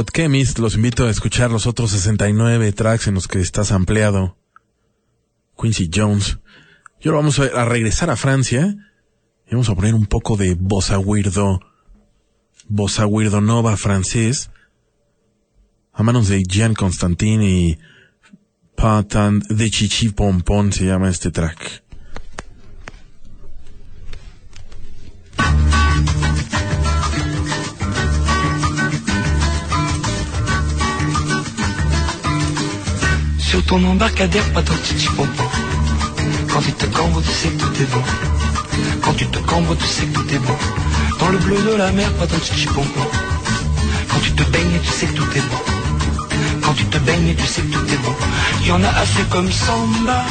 Cod 0.00 0.12
Chemist. 0.14 0.58
Los 0.58 0.76
invito 0.76 1.06
a 1.06 1.10
escuchar 1.10 1.50
los 1.50 1.66
otros 1.66 1.90
69 1.90 2.72
tracks 2.72 3.06
en 3.06 3.12
los 3.12 3.28
que 3.28 3.38
estás 3.38 3.70
ampliado. 3.70 4.38
Quincy 5.60 5.90
Jones. 5.94 6.38
Y 7.02 7.08
ahora 7.08 7.18
vamos 7.18 7.38
a 7.38 7.64
regresar 7.66 8.08
a 8.08 8.16
Francia. 8.16 8.76
Y 9.46 9.50
vamos 9.50 9.68
a 9.68 9.74
poner 9.74 9.94
un 9.94 10.06
poco 10.06 10.38
de 10.38 10.54
bossa 10.54 10.98
weirdo. 10.98 11.60
Bossa 12.66 13.06
weirdo 13.06 13.42
nova 13.42 13.76
francés. 13.76 14.50
A 15.92 16.02
manos 16.02 16.28
de 16.28 16.44
Jean 16.44 16.72
Constantin 16.72 17.42
y 17.42 17.78
Patan 18.76 19.40
de 19.50 19.70
Chichi 19.70 20.08
Pompon 20.08 20.72
se 20.72 20.86
llama 20.86 21.10
este 21.10 21.30
track. 21.30 21.84
Sur 33.60 33.78
ton 33.78 33.84
embarcadère, 33.90 34.44
pas 34.54 34.62
ton 34.62 34.72
petit 34.72 35.06
pompon. 35.08 35.44
Quand 36.50 36.62
tu 36.62 36.72
te 36.72 36.86
cambres, 36.86 37.20
tu 37.20 37.30
sais 37.30 37.48
que 37.48 37.62
tout 37.62 37.82
est 37.82 37.90
bon. 37.92 38.02
Quand 39.02 39.12
tu 39.12 39.26
te 39.26 39.38
cambres, 39.38 39.76
tu 39.76 39.84
sais 39.84 40.06
que 40.06 40.14
tout 40.14 40.34
est 40.34 40.38
bon. 40.38 40.56
Dans 41.18 41.28
le 41.28 41.36
bleu 41.36 41.58
de 41.70 41.74
la 41.76 41.92
mer, 41.92 42.10
pas 42.14 42.26
ton 42.26 42.38
petit 42.38 42.66
pompon. 42.66 43.06
Quand 44.08 44.20
tu 44.22 44.32
te 44.32 44.44
baignes, 44.44 44.80
tu 44.82 44.90
sais 44.90 45.06
que 45.08 45.12
tout 45.12 45.30
est 45.36 45.46
bon. 45.50 45.62
Quand 46.62 46.72
tu 46.72 46.86
te 46.86 46.96
baignes, 46.98 47.34
tu 47.36 47.46
sais 47.46 47.60
que 47.60 47.72
tout 47.74 47.86
est 47.92 48.02
bon. 48.02 48.14
Il 48.62 48.68
y 48.68 48.72
en 48.72 48.82
a 48.82 48.88
assez 48.88 49.24
comme 49.28 49.52
samba. 49.52 50.24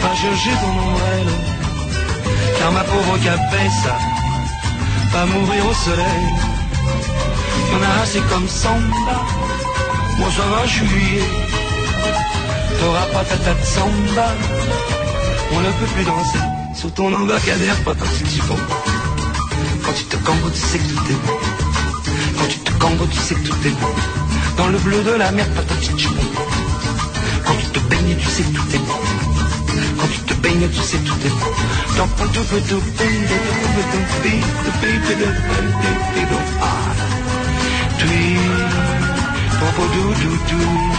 Pas 0.00 0.14
chercher 0.14 0.54
ton 0.62 0.74
ombrelle. 0.86 1.34
Car 2.56 2.70
ma 2.70 2.84
pauvre 2.84 3.18
cabessa 3.18 3.96
va 5.12 5.26
mourir 5.26 5.66
au 5.66 5.74
soleil. 5.74 6.28
Il 7.66 7.72
y 7.72 7.76
en 7.78 7.82
a 7.82 8.02
assez 8.04 8.20
comme 8.30 8.48
samba. 8.48 9.16
Moi 10.18 10.28
ça 10.36 10.42
va, 10.52 10.66
je 10.66 10.84
suis 12.78 12.84
lié. 12.84 12.84
T'auras 12.84 13.06
pas 13.06 13.24
ta 13.24 13.36
tête 13.36 13.64
samba 13.64 14.28
On 15.52 15.60
ne 15.60 15.66
peut 15.66 15.86
plus 15.94 16.04
danser 16.04 16.38
Sous 16.74 16.90
ton 16.90 17.12
embarcadère, 17.14 17.76
pas 17.84 17.94
tant 17.94 18.04
que 18.04 18.28
tu 18.30 18.42
bon 18.42 18.56
Quand 19.84 19.92
tu 19.92 20.04
te 20.04 20.16
cambres, 20.16 20.50
tu 20.52 20.60
sais 20.60 20.78
que 20.78 20.84
tout 20.84 21.10
est 21.10 21.26
bon 21.26 21.38
Quand 22.38 22.48
tu 22.48 22.58
te 22.58 22.72
cambres, 22.72 23.08
tu 23.10 23.18
sais 23.18 23.34
que 23.34 23.48
tout 23.48 23.66
est 23.66 23.80
bon 23.80 23.94
Dans 24.56 24.68
le 24.68 24.78
bleu 24.78 25.02
de 25.02 25.12
la 25.12 25.30
mer, 25.32 25.46
patati 25.54 25.88
comprends. 25.90 26.44
Quand 27.46 27.54
tu 27.56 27.66
te 27.66 27.78
baignes, 27.88 28.16
tu 28.18 28.26
sais 28.26 28.42
que 28.42 28.56
tout 28.56 28.74
est 28.74 28.78
bon. 28.78 29.00
Quand 29.98 30.08
tu 30.12 30.20
te 30.20 30.34
baignes, 30.34 30.68
tu 30.70 30.80
sais 30.80 30.98
tout 30.98 31.26
est 31.26 31.30
bon. 31.30 31.52
Dans 31.96 32.08
ton 32.08 32.26
tout 32.32 32.44
tout 32.44 32.60
de 32.60 32.68
tout 32.68 32.82
peu 39.78 39.84
tout 40.48 40.97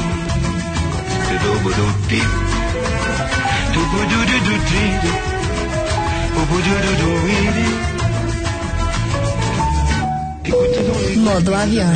Modo 11.17 11.53
avión. 11.53 11.93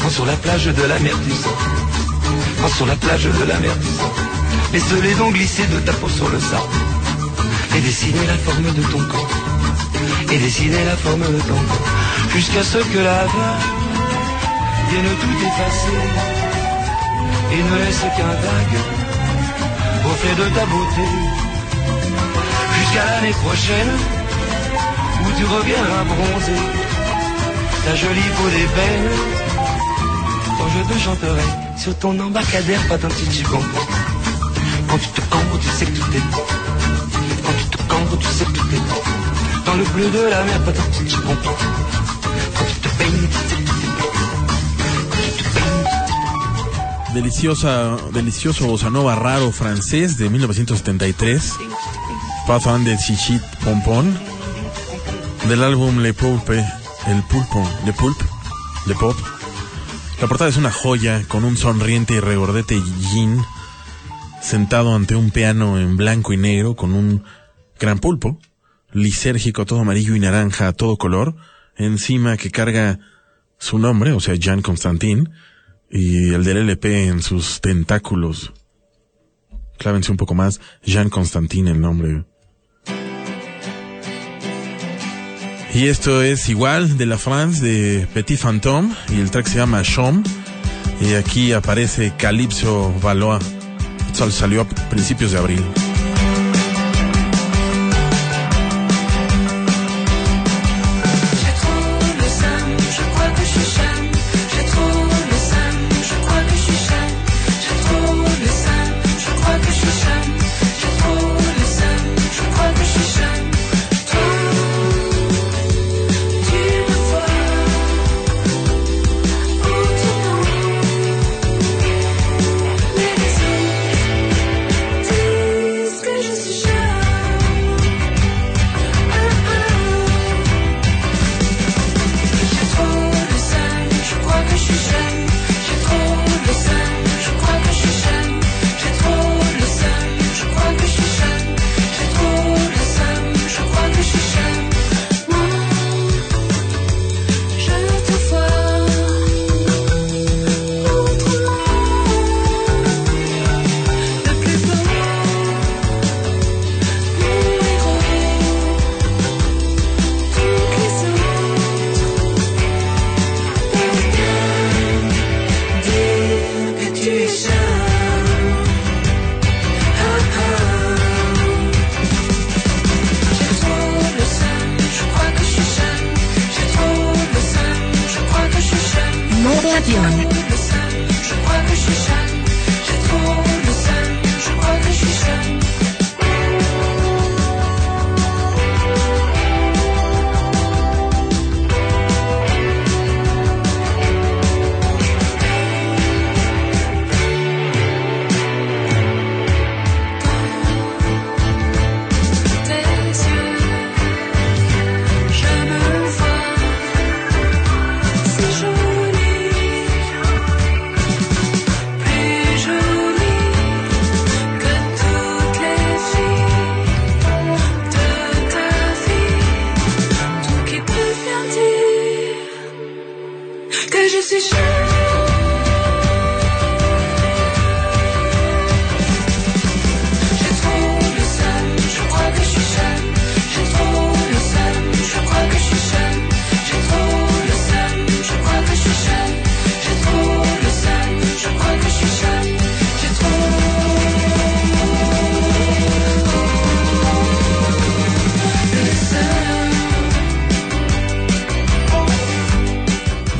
Quand 0.00 0.10
sur 0.10 0.26
la 0.26 0.36
plage 0.36 0.66
de 0.66 0.82
la 0.82 0.98
mer 0.98 1.14
tu 1.24 1.30
sens 1.30 1.52
Quand 2.60 2.68
sur 2.68 2.86
la 2.86 2.96
plage 2.96 3.24
de 3.24 3.44
la 3.44 3.58
mer 3.58 3.72
tu 3.80 3.86
sens 3.86 4.12
Laisse 4.72 5.02
les 5.02 5.14
dents 5.14 5.30
glisser 5.30 5.66
de 5.66 5.80
ta 5.80 5.92
peau 5.92 6.08
sur 6.08 6.28
le 6.28 6.38
sable. 6.38 6.62
Et 7.76 7.80
dessiner 7.80 8.26
la 8.26 8.38
forme 8.38 8.72
de 8.72 8.82
ton 8.82 9.04
corps. 9.12 9.28
Et 10.30 10.38
dessiner 10.38 10.84
la 10.84 10.96
forme 10.96 11.22
de 11.22 11.40
ton 11.40 11.60
corps. 11.68 11.88
Jusqu'à 12.32 12.62
ce 12.62 12.78
que 12.78 12.98
la 12.98 13.24
vague 13.24 13.80
Vienne 14.90 15.16
tout 15.20 15.46
effacer 15.46 16.39
Et 17.52 17.62
ne 17.62 17.76
laisse 17.84 18.04
qu'un 18.16 18.34
vague 18.46 18.78
Reflet 20.06 20.34
de 20.42 20.46
ta 20.56 20.66
beauté 20.66 21.06
Jusqu'à 22.78 23.04
l'année 23.06 23.36
prochaine 23.44 23.92
Où 25.22 25.38
tu 25.38 25.44
reviendras 25.44 26.04
bronzé 26.04 26.58
Ta 27.84 27.94
jolie 27.96 28.30
peau 28.36 28.48
d'épeine 28.48 29.40
quand 30.60 30.68
je 30.68 30.94
te 30.94 30.98
chanterai 31.00 31.42
sur 31.78 31.96
ton 31.98 32.20
embarcadère, 32.20 32.86
pas 32.86 32.98
d'un 32.98 33.08
petit 33.08 33.42
comprends. 33.42 33.86
Quand 34.90 34.98
tu 34.98 35.08
te 35.08 35.20
cambres, 35.30 35.58
tu 35.58 35.68
sais 35.68 35.86
que 35.86 35.98
tout 35.98 36.12
est 36.14 36.30
bon. 36.30 36.44
Quand 37.42 37.52
tu 37.58 37.64
te 37.64 37.82
cambres, 37.88 38.18
tu 38.18 38.26
sais 38.26 38.44
que 38.44 38.50
tout 38.50 38.68
est 38.74 38.84
bon. 38.90 39.00
Dans 39.64 39.74
le 39.74 39.84
bleu 39.84 40.10
de 40.10 40.28
la 40.28 40.42
mer, 40.42 40.60
pas 40.60 40.72
d'un 40.72 40.82
petit. 40.82 41.14
Quand 41.14 42.64
tu 42.66 42.74
te 42.74 42.88
baignes, 42.98 43.28
tu 43.30 43.38
sais 43.48 43.56
que 43.56 43.70
tout 43.70 43.86
est. 43.86 43.89
Deliciosa, 47.14 47.96
delicioso 48.12 48.66
bossa 48.68 48.88
raro 48.88 49.50
francés 49.50 50.16
de 50.16 50.30
1973. 50.30 51.54
Pasan 52.46 52.84
de 52.84 52.96
Chichit 52.96 53.42
Pompon. 53.64 54.16
Del 55.48 55.64
álbum 55.64 55.98
Le 55.98 56.14
Pulpe, 56.14 56.64
El 57.06 57.22
Pulpo, 57.24 57.68
Le 57.84 57.92
Pulp, 57.92 58.16
Le 58.86 58.94
Pop. 58.94 59.16
La 60.20 60.28
portada 60.28 60.50
es 60.50 60.56
una 60.56 60.70
joya 60.70 61.24
con 61.26 61.44
un 61.44 61.56
sonriente 61.56 62.14
y 62.14 62.20
regordete 62.20 62.80
Jean 63.12 63.44
sentado 64.40 64.94
ante 64.94 65.16
un 65.16 65.30
piano 65.30 65.78
en 65.78 65.96
blanco 65.96 66.32
y 66.32 66.36
negro 66.36 66.76
con 66.76 66.92
un 66.92 67.24
gran 67.78 67.98
pulpo, 67.98 68.38
lisérgico, 68.92 69.66
todo 69.66 69.80
amarillo 69.80 70.14
y 70.14 70.20
naranja 70.20 70.72
todo 70.72 70.96
color, 70.96 71.36
encima 71.76 72.36
que 72.36 72.50
carga 72.50 72.98
su 73.58 73.78
nombre, 73.78 74.12
o 74.12 74.20
sea, 74.20 74.34
Jean 74.34 74.62
Constantin, 74.62 75.30
y 75.90 76.32
el 76.32 76.44
del 76.44 76.58
LP 76.58 77.08
en 77.08 77.22
sus 77.22 77.60
tentáculos. 77.60 78.52
Clávense 79.78 80.10
un 80.10 80.16
poco 80.16 80.34
más, 80.34 80.60
Jean 80.84 81.10
Constantin 81.10 81.68
el 81.68 81.80
nombre. 81.80 82.24
Y 85.72 85.86
esto 85.86 86.22
es 86.22 86.48
igual 86.48 86.98
de 86.98 87.06
la 87.06 87.16
France 87.16 87.64
de 87.64 88.06
Petit 88.12 88.38
Fantôme 88.38 88.92
y 89.08 89.20
el 89.20 89.30
track 89.30 89.46
se 89.46 89.58
llama 89.58 89.82
Chom. 89.82 90.22
Y 91.00 91.14
aquí 91.14 91.52
aparece 91.52 92.12
Calypso 92.16 92.92
Valois. 93.00 93.42
Esto 94.12 94.30
salió 94.30 94.62
a 94.62 94.68
principios 94.90 95.32
de 95.32 95.38
abril. 95.38 95.64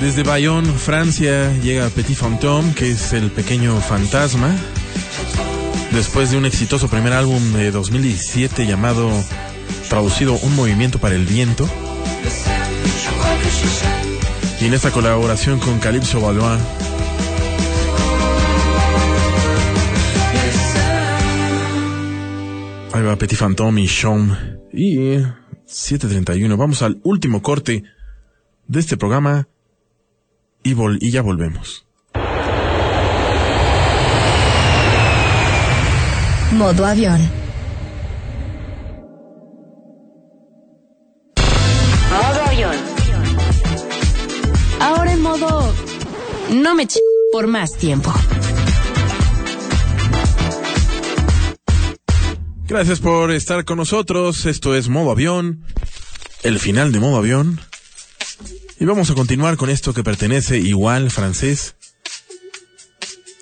Desde 0.01 0.23
Bayonne, 0.23 0.73
Francia, 0.73 1.53
llega 1.63 1.91
Petit 1.91 2.17
Fantôme, 2.17 2.73
que 2.75 2.91
es 2.91 3.13
el 3.13 3.31
pequeño 3.31 3.79
fantasma. 3.83 4.57
Después 5.93 6.31
de 6.31 6.39
un 6.39 6.47
exitoso 6.47 6.89
primer 6.89 7.13
álbum 7.13 7.53
de 7.53 7.71
2017 7.71 8.67
llamado, 8.67 9.11
traducido, 9.91 10.39
Un 10.43 10.57
movimiento 10.57 10.99
para 10.99 11.15
el 11.17 11.27
viento. 11.27 11.69
Y 14.59 14.65
en 14.65 14.73
esta 14.73 14.91
colaboración 14.91 15.59
con 15.59 15.79
Calypso 15.81 16.23
Valois. 16.23 16.61
Ahí 22.95 23.03
va 23.03 23.17
Petit 23.17 23.39
Fantôme 23.39 23.83
y 23.83 23.89
Sean. 23.89 24.61
Y 24.73 25.19
7.31. 25.69 26.57
Vamos 26.57 26.81
al 26.81 27.01
último 27.03 27.43
corte 27.43 27.85
de 28.67 28.81
este 28.81 28.97
programa. 28.97 29.47
Y, 30.63 30.75
vol 30.75 30.99
y 31.01 31.11
ya 31.11 31.23
volvemos. 31.23 31.87
Modo 36.53 36.85
avión. 36.85 37.21
Modo 42.11 42.43
avión. 42.47 42.77
Ahora 44.81 45.13
en 45.13 45.23
modo... 45.23 45.73
No 46.51 46.75
me 46.75 46.87
ch... 46.87 46.99
por 47.33 47.47
más 47.47 47.77
tiempo. 47.77 48.13
Gracias 52.67 53.01
por 53.01 53.31
estar 53.31 53.65
con 53.65 53.79
nosotros. 53.79 54.47
Esto 54.47 54.75
es 54.75 54.89
Modo 54.89 55.13
Avión. 55.13 55.65
El 56.43 56.59
final 56.59 56.93
de 56.93 57.01
Modo 57.01 57.17
Avión. 57.17 57.61
Y 58.81 58.87
vamos 58.87 59.11
a 59.11 59.15
continuar 59.15 59.59
con 59.59 59.69
esto 59.69 59.93
que 59.93 60.03
pertenece 60.03 60.57
igual 60.57 61.11
francés. 61.11 61.75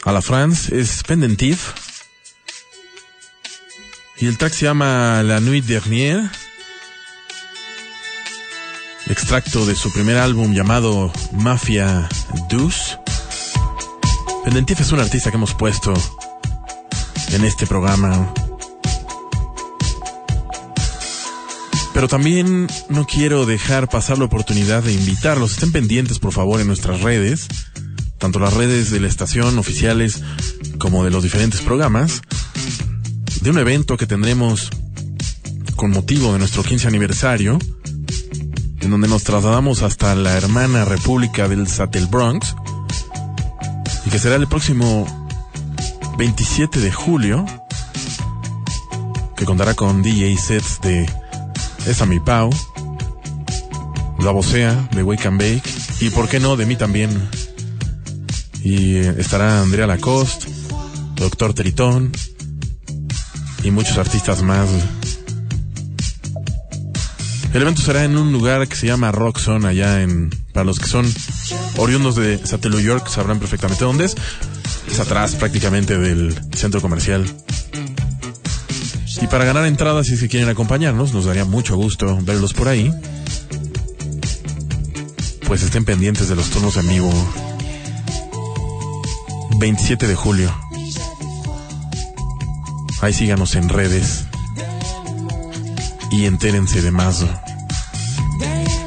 A 0.02 0.10
la 0.10 0.20
France 0.20 0.77
es 0.77 1.05
Pendentif. 1.05 1.74
Y 4.19 4.27
el 4.27 4.36
track 4.36 4.52
se 4.52 4.65
llama 4.65 5.23
La 5.23 5.39
Nuit 5.39 5.65
Dernière. 5.65 6.28
Extracto 9.06 9.65
de 9.65 9.77
su 9.77 9.93
primer 9.93 10.16
álbum 10.16 10.55
llamado 10.55 11.12
Mafia 11.31 12.09
Douce. 12.51 12.98
Pendentif 14.43 14.81
es 14.81 14.90
un 14.90 14.98
artista 14.98 15.31
que 15.31 15.36
hemos 15.36 15.55
puesto 15.55 15.94
en 17.31 17.44
este 17.44 17.65
programa. 17.65 18.35
Pero 21.99 22.07
también 22.07 22.69
no 22.89 23.07
quiero 23.07 23.45
dejar 23.45 23.89
pasar 23.89 24.19
la 24.19 24.27
oportunidad 24.27 24.85
de 24.85 24.93
invitarlos. 24.93 25.55
Estén 25.55 25.73
pendientes, 25.73 26.20
por 26.20 26.33
favor, 26.33 26.61
en 26.61 26.69
nuestras 26.69 27.01
redes, 27.01 27.49
tanto 28.19 28.39
las 28.39 28.55
redes 28.55 28.93
de 28.93 29.01
la 29.01 29.09
estación 29.09 29.59
oficiales 29.59 30.23
como 30.79 31.03
de 31.03 31.11
los 31.11 31.25
diferentes 31.25 31.61
programas, 31.61 32.23
de 33.41 33.51
un 33.51 33.59
evento 33.59 33.97
que 33.97 34.07
tendremos 34.07 34.70
con 35.75 35.91
motivo 35.91 36.33
de 36.33 36.39
nuestro 36.39 36.62
15 36.62 36.87
aniversario, 36.87 37.59
en 38.81 38.91
donde 38.91 39.09
nos 39.09 39.25
trasladamos 39.25 39.83
hasta 39.83 40.15
la 40.15 40.37
hermana 40.37 40.85
República 40.85 41.49
del 41.49 41.66
Satel 41.66 42.07
Bronx, 42.07 42.55
y 44.07 44.11
que 44.11 44.20
será 44.20 44.37
el 44.37 44.47
próximo 44.47 45.05
27 46.16 46.79
de 46.79 46.93
julio, 46.93 47.45
que 49.37 49.45
contará 49.45 49.75
con 49.75 50.01
DJ 50.01 50.37
sets 50.37 50.81
de 50.81 51.27
esa 51.89 52.05
mi 52.05 52.20
Pau, 52.20 52.51
La 54.19 54.31
Vocea 54.31 54.89
de 54.94 55.02
Wake 55.02 55.27
and 55.27 55.40
Bake 55.40 55.62
y 56.01 56.10
por 56.10 56.28
qué 56.28 56.39
no 56.39 56.56
de 56.56 56.66
mí 56.66 56.77
también. 56.77 57.10
Y 58.62 58.97
eh, 58.97 59.15
estará 59.19 59.62
Andrea 59.62 59.86
Lacoste, 59.86 60.47
Doctor 61.15 61.55
Tritón 61.55 62.12
y 63.65 63.70
muchos 63.70 63.97
artistas 63.97 64.43
más. 64.43 64.69
El 67.55 67.62
evento 67.62 67.81
será 67.81 68.05
en 68.05 68.19
un 68.19 68.32
lugar 68.32 68.69
que 68.69 68.77
se 68.77 68.86
llama 68.86 69.10
Rockson 69.10 69.65
allá 69.65 70.02
en 70.02 70.28
para 70.52 70.65
los 70.65 70.78
que 70.78 70.86
son 70.86 71.10
oriundos 71.78 72.16
de 72.16 72.39
Satellite 72.44 72.82
York 72.82 73.09
sabrán 73.09 73.39
perfectamente 73.39 73.85
dónde 73.85 74.05
es. 74.05 74.16
Es 74.90 75.01
atrás 75.01 75.35
prácticamente 75.36 75.98
del 75.98 76.39
centro 76.55 76.82
comercial. 76.82 77.24
Y 79.20 79.27
para 79.27 79.45
ganar 79.45 79.66
entradas, 79.66 80.07
si 80.07 80.15
es 80.15 80.20
que 80.20 80.28
quieren 80.28 80.49
acompañarnos, 80.49 81.12
nos 81.12 81.24
daría 81.24 81.45
mucho 81.45 81.77
gusto 81.77 82.19
verlos 82.23 82.55
por 82.55 82.69
ahí. 82.69 82.93
Pues 85.47 85.62
estén 85.62 85.85
pendientes 85.85 86.28
de 86.28 86.36
los 86.36 86.51
turnos 86.51 86.77
en 86.77 86.89
vivo. 86.89 87.12
27 89.59 90.07
de 90.07 90.15
julio. 90.15 90.55
Ahí 93.01 93.12
síganos 93.12 93.55
en 93.55 93.69
redes. 93.69 94.24
Y 96.11 96.27
entérense 96.27 96.81
de 96.81 96.90
más. 96.90 97.24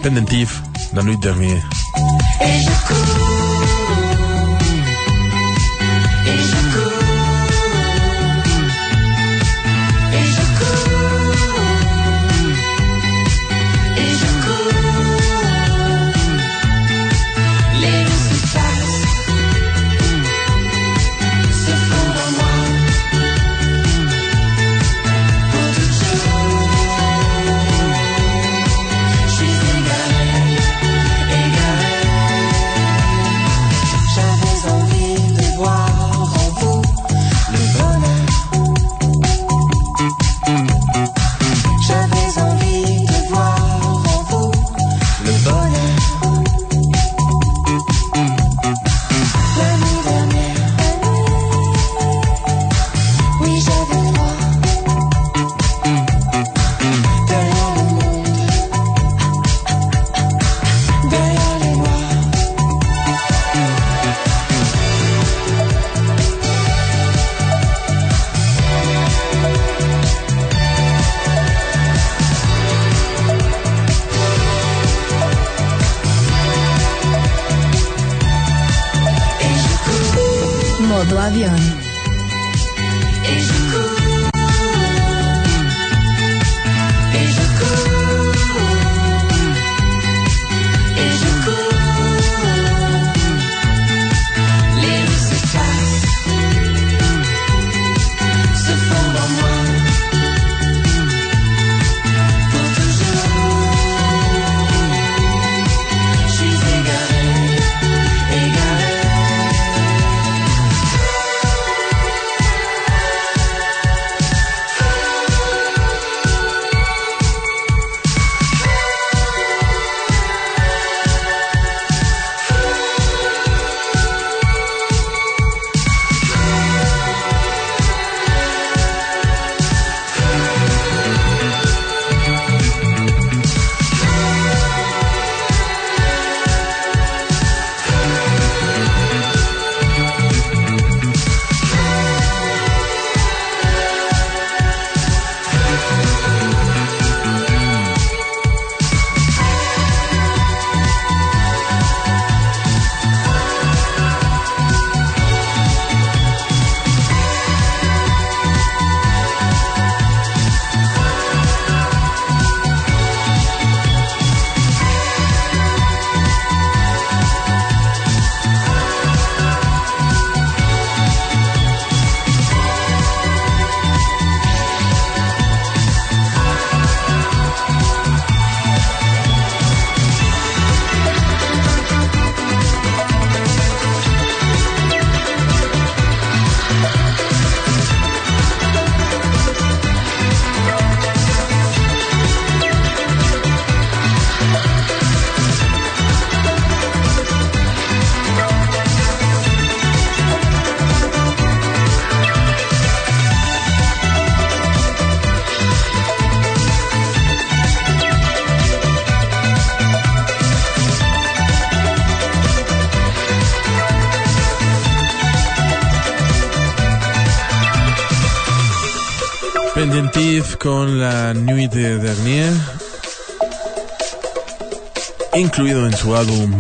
Pendentif, 0.02 0.60
la 0.94 1.03
nuit 1.03 1.20
dernière. 1.20 1.62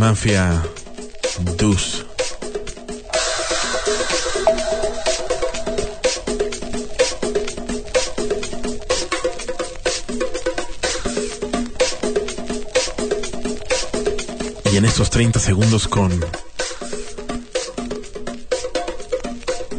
Mafia 0.01 0.63
2. 1.57 2.05
Y 14.71 14.77
en 14.77 14.85
estos 14.85 15.11
30 15.11 15.39
segundos 15.39 15.87
con 15.87 16.09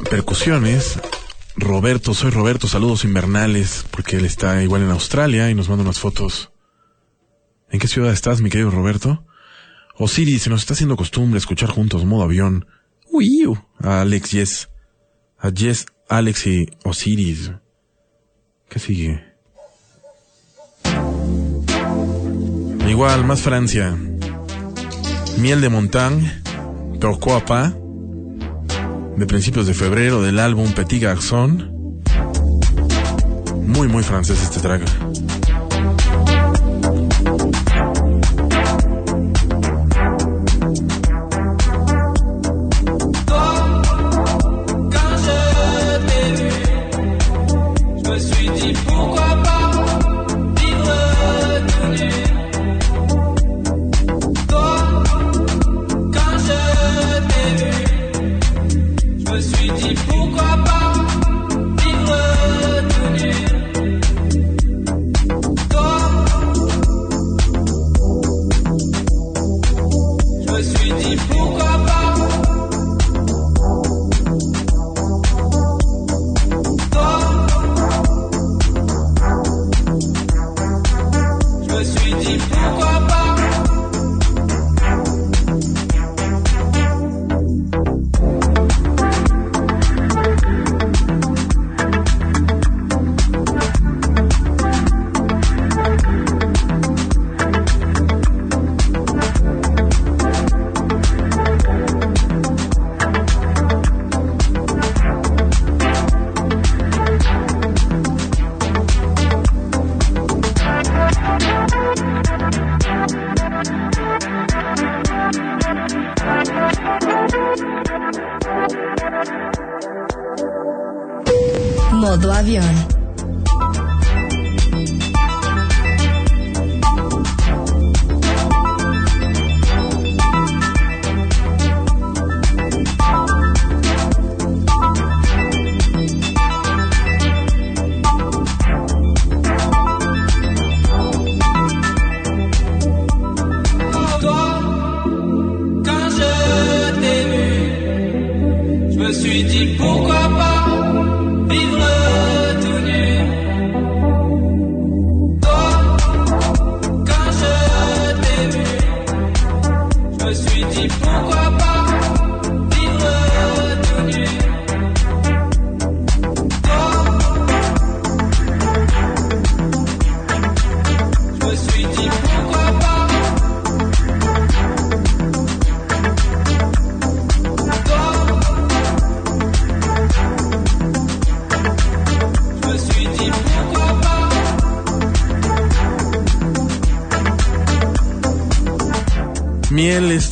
percusiones, 0.08 1.00
Roberto, 1.56 2.14
soy 2.14 2.30
Roberto, 2.30 2.68
saludos 2.68 3.02
invernales, 3.02 3.84
porque 3.90 4.18
él 4.18 4.24
está 4.24 4.62
igual 4.62 4.82
en 4.82 4.90
Australia 4.90 5.50
y 5.50 5.56
nos 5.56 5.68
manda 5.68 5.82
unas 5.82 5.98
fotos. 5.98 6.52
¿En 7.70 7.80
qué 7.80 7.88
ciudad 7.88 8.12
estás, 8.12 8.40
mi 8.40 8.50
querido 8.50 8.70
Roberto? 8.70 9.24
Osiris, 9.98 10.42
se 10.42 10.50
nos 10.50 10.60
está 10.62 10.74
haciendo 10.74 10.96
costumbre 10.96 11.38
escuchar 11.38 11.70
juntos 11.70 12.04
modo 12.04 12.22
avión. 12.22 12.66
Uy, 13.10 13.44
a 13.78 14.00
Alex, 14.00 14.30
Yes. 14.30 14.68
A 15.38 15.50
Yes, 15.50 15.86
Alex 16.08 16.46
y 16.46 16.66
Osiris. 16.84 17.52
¿Qué 18.68 18.78
sigue? 18.78 19.24
Igual, 22.88 23.24
más 23.24 23.40
Francia. 23.40 23.96
Miel 25.38 25.60
de 25.60 25.68
Montagne, 25.68 26.42
Pourquoi 27.00 27.40
pas, 27.44 27.72
de 29.16 29.26
principios 29.26 29.66
de 29.66 29.74
febrero 29.74 30.22
del 30.22 30.38
álbum 30.38 30.72
Petit 30.72 31.02
Garçon. 31.02 32.00
Muy, 33.66 33.88
muy 33.88 34.02
francés 34.02 34.42
este 34.42 34.60
track. 34.60 35.11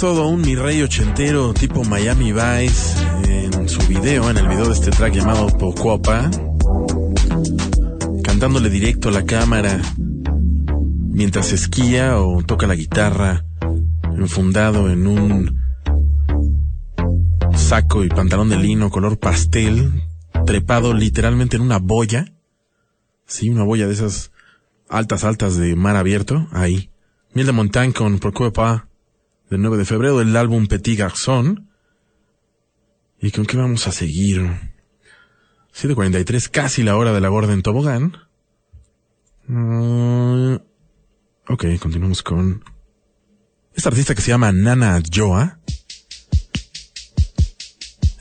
Todo 0.01 0.29
un 0.29 0.41
mi 0.41 0.55
rey 0.55 0.81
ochentero 0.81 1.53
tipo 1.53 1.85
Miami 1.85 2.33
Vice 2.33 2.97
en 3.29 3.69
su 3.69 3.87
video, 3.87 4.31
en 4.31 4.39
el 4.39 4.49
video 4.49 4.65
de 4.65 4.73
este 4.73 4.91
track 4.91 5.13
llamado 5.13 5.47
Pocopa, 5.59 6.31
cantándole 8.25 8.71
directo 8.71 9.11
a 9.11 9.13
la 9.13 9.27
cámara 9.27 9.79
mientras 9.99 11.53
esquía 11.53 12.19
o 12.19 12.43
toca 12.43 12.67
la 12.67 12.77
guitarra, 12.77 13.45
enfundado 14.17 14.89
en 14.89 15.07
un 15.07 15.61
saco 17.55 18.03
y 18.03 18.09
pantalón 18.09 18.49
de 18.49 18.57
lino 18.57 18.89
color 18.89 19.19
pastel, 19.19 20.03
trepado 20.47 20.95
literalmente 20.95 21.57
en 21.57 21.63
una 21.63 21.79
boya, 21.79 22.33
sí, 23.27 23.51
una 23.51 23.65
boya 23.65 23.87
de 23.87 23.93
esas 23.93 24.33
altas, 24.89 25.25
altas 25.25 25.59
de 25.59 25.77
mar 25.77 25.97
abierto, 25.97 26.49
ahí. 26.53 26.89
Miel 27.35 27.47
de 27.47 27.53
Montagne 27.53 27.93
con 27.93 28.19
Pocopa 28.19 28.87
del 29.51 29.61
9 29.61 29.79
de 29.79 29.85
febrero 29.85 30.19
del 30.19 30.37
álbum 30.37 30.67
Petit 30.69 30.99
Garçon. 30.99 31.69
¿Y 33.21 33.33
con 33.33 33.45
qué 33.45 33.57
vamos 33.57 33.87
a 33.87 33.93
seguir? 33.93 34.41
7.43, 35.75 36.49
casi 36.51 36.83
la 36.83 36.97
hora 36.97 37.13
de 37.13 37.21
la 37.21 37.29
gorda 37.29 37.53
en 37.53 37.63
tobogán. 37.63 38.17
Mm, 39.47 40.55
ok, 41.49 41.65
continuamos 41.81 42.23
con 42.23 42.65
esta 43.75 43.89
artista 43.89 44.15
que 44.15 44.23
se 44.23 44.31
llama 44.31 44.53
Nana 44.53 45.03
Joa. 45.13 45.59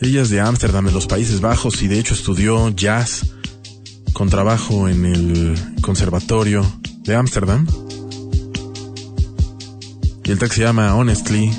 Ella 0.02 0.22
es 0.22 0.30
de 0.30 0.40
Ámsterdam, 0.40 0.88
en 0.88 0.94
los 0.94 1.08
Países 1.08 1.42
Bajos, 1.42 1.82
y 1.84 1.88
de 1.88 2.00
hecho 2.00 2.14
estudió 2.14 2.70
jazz 2.70 3.36
con 4.14 4.30
trabajo 4.30 4.88
en 4.88 5.06
el 5.06 5.56
Conservatorio 5.82 6.64
de 7.04 7.16
Ámsterdam. 7.16 7.68
Y 10.30 10.32
el 10.32 10.38
track 10.38 10.52
se 10.52 10.62
llama 10.62 10.96
Honestly 10.96 11.52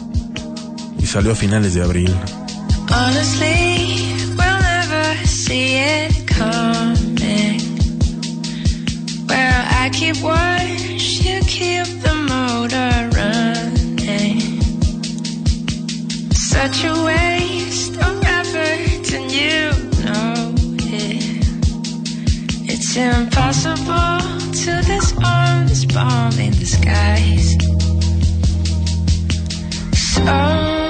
y 0.97 1.05
salió 1.05 1.33
a 1.33 1.35
finales 1.35 1.75
de 1.75 1.83
abril. 1.83 2.15
Honestly, 2.89 4.15
we'll 4.37 4.61
never 4.61 5.27
see 5.27 5.75
it 5.77 6.25
coming. 6.29 7.59
I 9.29 9.91
keep 9.93 10.23
watch, 10.23 11.21
you 11.21 11.41
keep 11.49 11.85
the 12.01 12.15
motor 12.29 13.11
running. 13.17 14.63
Such 16.33 16.85
a 16.85 16.95
waste 17.05 17.97
of 17.97 18.23
effort, 18.23 19.13
and 19.13 19.33
you 19.33 19.73
know 20.05 20.55
it. 20.79 21.45
It's 22.71 22.95
It's 22.95 22.97
impossible 22.97 24.21
to 24.63 24.83
disarm 24.87 25.67
this 25.67 25.85
bomb 25.87 26.39
in 26.39 26.53
disguise. 26.53 27.57
Oh. 30.23 30.90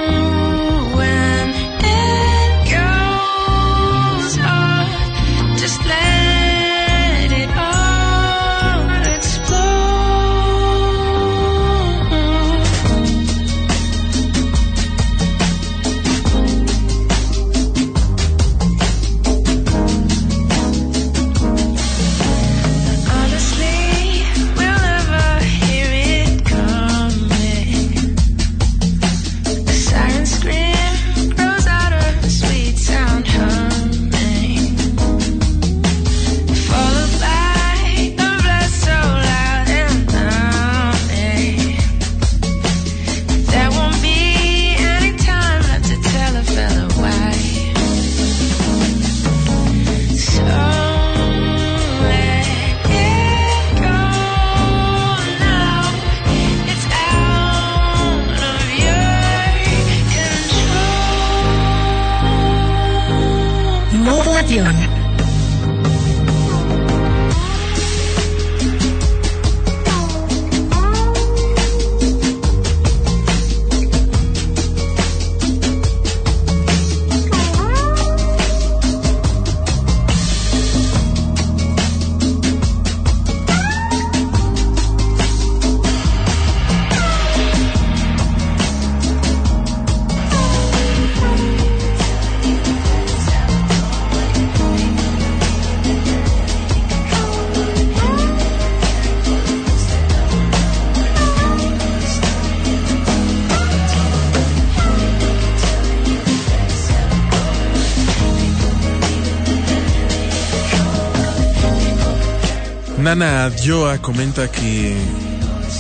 Nana 113.21 113.45
Adjoa 113.45 113.99
comenta 113.99 114.51
que 114.51 114.97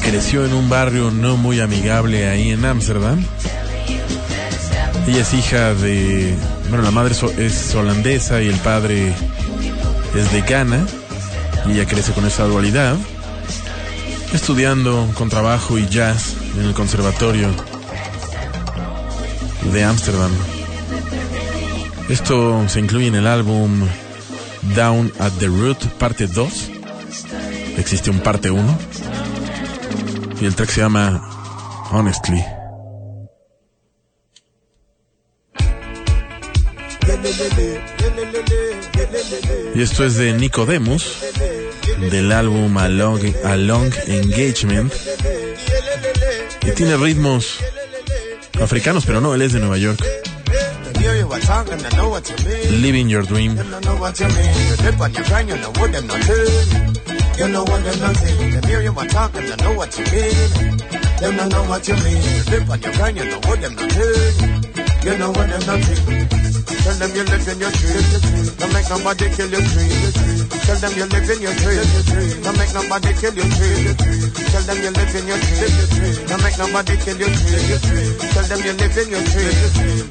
creció 0.02 0.44
en 0.44 0.52
un 0.52 0.68
barrio 0.68 1.10
no 1.10 1.38
muy 1.38 1.58
amigable 1.60 2.28
ahí 2.28 2.50
en 2.50 2.66
Ámsterdam. 2.66 3.24
Ella 5.08 5.22
es 5.22 5.32
hija 5.32 5.72
de, 5.72 6.36
bueno, 6.68 6.84
la 6.84 6.90
madre 6.90 7.14
es 7.38 7.74
holandesa 7.74 8.42
y 8.42 8.48
el 8.48 8.56
padre 8.56 9.14
es 10.14 10.32
de 10.32 10.42
Ghana. 10.42 10.84
Y 11.66 11.72
ella 11.72 11.86
crece 11.86 12.12
con 12.12 12.26
esa 12.26 12.44
dualidad, 12.44 12.94
estudiando 14.34 15.10
con 15.14 15.30
trabajo 15.30 15.78
y 15.78 15.88
jazz 15.88 16.34
en 16.58 16.66
el 16.66 16.74
conservatorio 16.74 17.48
de 19.72 19.82
Ámsterdam. 19.82 20.32
Esto 22.10 22.68
se 22.68 22.80
incluye 22.80 23.06
en 23.06 23.14
el 23.14 23.26
álbum 23.26 23.88
Down 24.74 25.10
at 25.18 25.32
the 25.38 25.46
Root, 25.46 25.78
parte 25.98 26.26
2. 26.26 26.79
Existe 27.80 28.10
un 28.10 28.20
parte 28.20 28.50
1. 28.50 28.78
Y 30.40 30.44
el 30.44 30.54
track 30.54 30.68
se 30.68 30.82
llama 30.82 31.88
Honestly. 31.90 32.44
Y 39.74 39.82
esto 39.82 40.04
es 40.04 40.16
de 40.16 40.34
Nicodemus, 40.34 41.16
del 42.10 42.32
álbum 42.32 42.76
A 42.76 42.88
Long, 42.88 43.20
A 43.44 43.56
Long 43.56 43.90
Engagement. 44.06 44.92
Y 46.62 46.70
tiene 46.72 46.98
ritmos 46.98 47.56
africanos, 48.60 49.06
pero 49.06 49.22
no, 49.22 49.34
él 49.34 49.40
es 49.40 49.54
de 49.54 49.58
Nueva 49.58 49.78
York. 49.78 50.04
Living 52.70 53.08
Your 53.08 53.26
Dream. 53.26 53.56
You 57.40 57.48
know 57.48 57.64
what 57.64 57.80
them 57.82 57.98
not 58.00 58.16
saying. 58.16 58.52
Them 58.52 58.64
hear 58.68 58.82
you 58.82 58.92
a 58.92 59.04
talk 59.08 59.32
I 59.34 59.40
know 59.64 59.72
what 59.72 59.96
you 59.96 60.04
mean. 60.12 60.76
Them 61.24 61.36
don't 61.40 61.48
know 61.48 61.64
what 61.72 61.88
you 61.88 61.96
mean. 62.04 62.20
You 62.20 62.44
dip 62.44 62.68
on 62.68 62.80
your 62.84 62.92
grind, 62.92 63.16
you 63.16 63.24
know 63.32 63.40
what 63.48 63.60
them 63.64 63.74
not 63.80 63.88
doing. 63.88 64.36
You 65.00 65.16
know 65.16 65.32
what 65.32 65.48
them 65.48 65.64
not 65.64 65.80
saying. 65.80 66.28
Tell 66.84 66.96
them 67.00 67.10
you 67.16 67.24
live 67.24 67.48
in 67.48 67.58
your 67.64 67.72
dream. 67.72 68.04
Don't 68.60 68.72
make 68.76 68.88
nobody 68.92 69.26
kill 69.32 69.48
your 69.48 69.64
dream. 69.72 70.12
Tell 70.68 70.78
them 70.84 70.92
you 71.00 71.06
live 71.08 71.30
in 71.32 71.40
your 71.40 71.56
dream. 71.56 72.42
Don't 72.44 72.56
make 72.60 72.72
nobody 72.76 73.10
kill 73.16 73.32
your 73.32 73.48
dream. 73.56 73.96
Tell 74.52 74.64
them 74.68 74.78
you 74.84 74.90
live 74.92 75.14
in 75.16 75.24
your 75.24 75.40
dream. 75.40 75.72
Don't 76.28 76.42
make 76.44 76.58
nobody 76.60 76.94
kill 77.00 77.16
your 77.16 77.32
dream. 77.40 77.80
Tell 78.36 78.46
them 78.52 78.60
you 78.68 78.72
live 78.76 78.98
in 79.00 79.08
your 79.08 79.24
dream. 79.32 79.56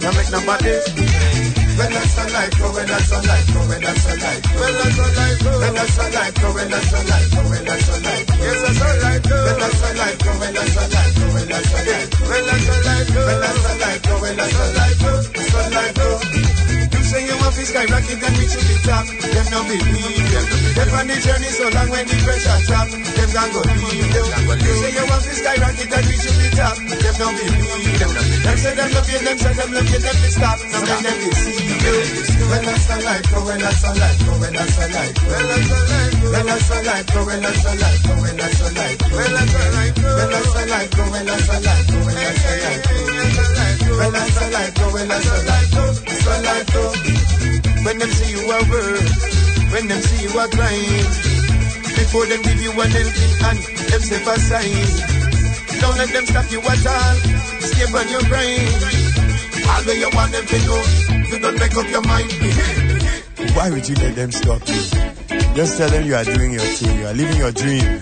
Don't 0.01 0.15
make 0.17 0.31
nobody. 0.33 1.58
When 1.79 1.91
that's 1.93 2.13
the 2.13 2.27
life, 2.33 2.59
go 2.59 2.73
when 2.75 2.87
that's 2.87 3.09
the 3.09 3.23
life, 3.23 3.47
go 3.53 3.59
when 3.63 3.79
that's 3.79 4.03
the 4.03 4.15
life, 4.19 4.43
when 4.51 4.73
that's 4.75 4.95
the 4.99 5.07
life, 5.15 5.39
when 5.47 5.73
that's 5.79 5.95
the 5.95 6.05
life, 6.11 6.35
go 6.35 6.47
when 6.51 6.67
that's 6.69 6.91
the 6.91 6.99
life, 7.07 7.31
go 7.31 7.39
when 7.47 7.63
that's 7.63 7.87
the 7.87 7.95
life. 8.03 8.27
Yes, 8.35 8.59
that's 8.59 8.79
the 8.79 8.91
life, 8.99 9.23
when 9.23 9.57
that's 9.63 9.79
the 9.79 9.89
life, 9.95 10.19
go 10.19 10.31
when 10.43 10.53
that's 10.59 10.75
the 10.75 10.83
life, 10.91 11.15
go 11.15 11.25
when 11.31 11.47
that's 11.47 11.71
the 11.71 11.79
life, 11.87 12.19
when 12.19 12.43
that's 12.43 12.67
the 12.67 12.75
life, 12.83 13.09
when 13.15 13.39
that's 13.39 13.63
the 13.63 13.73
life, 13.79 14.01
go 14.03 14.13
when 14.19 14.35
that's 14.35 14.57
the 14.59 14.67
life, 14.75 14.99
it's 15.39 15.51
the 15.55 15.63
life, 15.71 15.95
go. 15.95 16.68
You 17.09 17.17
say 17.17 17.25
you 17.25 17.41
want 17.41 17.57
to 17.57 17.65
skyrocket 17.65 18.21
and 18.21 18.37
reach 18.37 18.53
to 18.53 18.61
the 18.69 18.77
top, 18.85 19.01
them 19.09 19.47
no 19.49 19.65
believe 19.65 20.29
them. 20.29 20.45
Them 20.77 20.89
on 20.93 21.09
the 21.09 21.17
journey 21.17 21.49
so 21.49 21.65
long 21.73 21.89
when 21.89 22.05
the 22.05 22.13
pressure 22.21 22.53
drop, 22.69 22.85
them 22.85 23.29
gon' 23.33 23.49
go 23.49 23.65
leave 23.65 24.13
them. 24.13 24.29
You 24.61 24.73
say 24.77 24.93
you 24.93 25.05
want 25.09 25.25
to 25.25 25.33
skyrocket 25.33 25.89
and 25.89 26.05
reach 26.05 26.21
to 26.21 26.31
the 26.37 26.49
top, 26.53 26.77
them 26.77 27.15
no 27.17 27.27
believe 27.33 27.97
them. 27.97 28.13
Them 28.13 28.57
say 28.61 28.77
them 28.77 28.93
love 28.93 29.09
you, 29.09 29.19
them 29.25 29.37
say 29.41 29.53
them 29.57 29.69
love 29.73 29.89
you, 29.89 29.99
them 30.05 30.17
to 30.21 30.29
stop, 30.29 30.57
now 30.69 30.85
make 30.85 31.01
them 31.01 31.17
deceive 31.17 31.81
you. 31.81 31.97
When 32.45 32.61
that's 32.69 32.85
the 32.85 32.97
life, 33.01 33.25
go 33.25 33.41
when 33.41 33.57
that's 33.57 33.81
the 33.81 33.89
life, 33.97 34.19
go 34.29 34.33
when 34.37 34.53
that's 34.53 34.77
the 34.77 34.85
life, 34.93 35.17
when 35.17 35.45
that's 35.49 35.65
the 35.65 35.81
life, 35.89 36.13
when 36.29 36.45
that's 36.45 36.69
the 36.69 36.77
life, 36.77 37.07
go 37.09 37.25
when 37.25 37.41
that's 37.41 37.63
the 37.65 37.73
life, 37.73 38.01
go 38.05 38.13
when 38.21 38.37
that's 38.37 38.59
the 38.61 38.69
life, 38.69 39.01
when 39.17 39.33
that's 39.33 39.49
the 39.49 39.65
life, 39.65 39.97
when 39.97 40.29
that's 40.29 40.53
the 40.53 40.61
life, 40.69 40.93
go 40.93 41.03
when 41.09 41.25
that's 41.25 41.47
the 41.49 41.57
life, 41.57 41.85
go 41.89 41.97
when 42.05 42.13
that's 42.21 42.37
the 42.45 42.53
life, 42.69 42.85
when 42.85 43.78
that's 44.07 44.39
the 44.39 44.47
life, 44.55 44.73
go 44.75 44.85
when 44.93 45.07
that's 45.07 45.27
the 45.27 45.39
life, 45.43 45.71
it's 46.07 46.23
the 46.23 46.35
life, 46.47 46.67
go. 46.71 46.83
When 47.83 47.97
them 47.99 48.11
see 48.11 48.31
you 48.31 48.43
a 48.47 48.59
work, 48.71 49.03
when 49.71 49.87
them 49.87 50.01
see 50.01 50.23
you 50.23 50.31
a 50.39 50.45
grind, 50.47 51.11
before 51.99 52.25
them 52.27 52.41
give 52.43 52.61
you 52.61 52.71
an 52.71 52.91
helping 52.91 53.33
hand, 53.43 53.59
them 53.91 54.01
step 54.01 54.27
aside. 54.27 55.19
Don't 55.79 55.97
let 55.97 56.09
them 56.09 56.25
stop 56.25 56.51
you 56.51 56.59
at 56.59 56.85
all. 56.87 57.15
Stay 57.59 57.87
on 57.87 58.07
your 58.09 58.23
brain. 58.27 58.67
All 59.69 59.83
the 59.83 59.95
you 59.95 60.09
want 60.13 60.31
them 60.31 60.45
to 60.45 60.57
know. 60.65 60.83
You 61.29 61.39
don't 61.39 61.59
make 61.59 61.75
up 61.75 61.87
your 61.89 62.01
mind. 62.03 62.31
Why 63.55 63.69
would 63.69 63.87
you 63.87 63.95
let 63.95 64.15
them 64.15 64.31
stop 64.31 64.61
you? 64.67 65.18
Just 65.55 65.77
tell 65.77 65.89
them 65.89 66.05
you 66.05 66.15
are 66.15 66.23
doing 66.23 66.53
your 66.53 66.61
thing, 66.61 66.99
you 66.99 67.05
are 67.07 67.13
living 67.13 67.37
your 67.37 67.51
dream. 67.51 67.83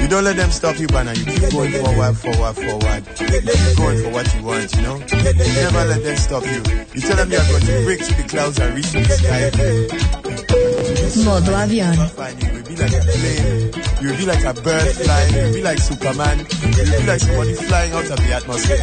you 0.00 0.08
don't 0.08 0.24
let 0.24 0.36
them 0.36 0.50
stop 0.50 0.78
you, 0.78 0.86
man, 0.92 1.08
and 1.08 1.16
you 1.18 1.24
keep 1.24 1.50
going 1.50 1.72
forward, 1.72 2.14
forward, 2.16 2.54
forward. 2.54 3.04
You 3.20 3.26
keep 3.40 3.76
going 3.76 4.02
for 4.02 4.10
what 4.10 4.34
you 4.34 4.42
want, 4.42 4.74
you 4.74 4.82
know? 4.82 4.96
You 4.98 5.52
never 5.62 5.84
let 5.86 6.02
them 6.02 6.16
stop 6.16 6.44
you. 6.44 6.62
You 6.94 7.00
tell 7.00 7.16
them 7.16 7.30
you 7.30 7.38
are 7.38 7.46
going 7.48 7.62
to 7.62 7.84
break 7.84 8.00
through 8.02 8.22
the 8.22 8.28
clouds 8.28 8.58
and 8.58 8.74
reach 8.74 8.90
to 8.92 9.00
the 9.00 9.08
sky. 9.08 9.50
Modo 11.24 11.52
avión. 11.54 11.96
You'll 12.42 12.62
be 12.64 12.76
like 12.76 12.92
a 12.92 13.00
plane. 13.00 13.72
You'll 14.02 14.16
be 14.16 14.26
like 14.26 14.44
a 14.44 14.52
bird 14.60 14.92
flying. 14.94 15.34
You'll 15.34 15.52
be 15.54 15.62
like 15.62 15.78
Superman. 15.78 16.38
You'll 16.38 17.00
be 17.00 17.06
like 17.06 17.20
somebody 17.20 17.54
flying 17.54 17.92
out 17.92 18.10
of 18.10 18.16
the 18.16 18.32
atmosphere. 18.34 18.76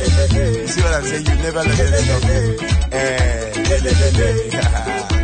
You 0.61 0.67
see 0.67 0.81
what 0.81 0.93
I'm 0.93 1.03
saying? 1.03 1.25
You 1.25 1.35
never 1.35 1.63
let 1.63 1.77
them 1.77 1.93
stop 2.03 2.23
you. 2.27 2.57
Eh, 2.91 3.53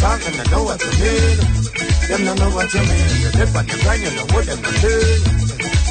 talking, 0.00 0.32
I 0.32 0.44
know 0.50 0.64
what 0.64 0.80
you 0.80 0.92
mean. 0.96 1.36
Them 2.08 2.20
don't 2.24 2.38
know 2.40 2.50
what 2.56 2.72
you 2.72 2.80
mean. 2.80 3.12
You 3.20 3.30
dip 3.36 3.54
on 3.54 3.68
your 3.68 3.78
grind, 3.84 4.02
you 4.02 4.10
know 4.16 4.26
what 4.32 4.44
them 4.48 4.60
not 4.64 4.74
doing. 4.80 5.20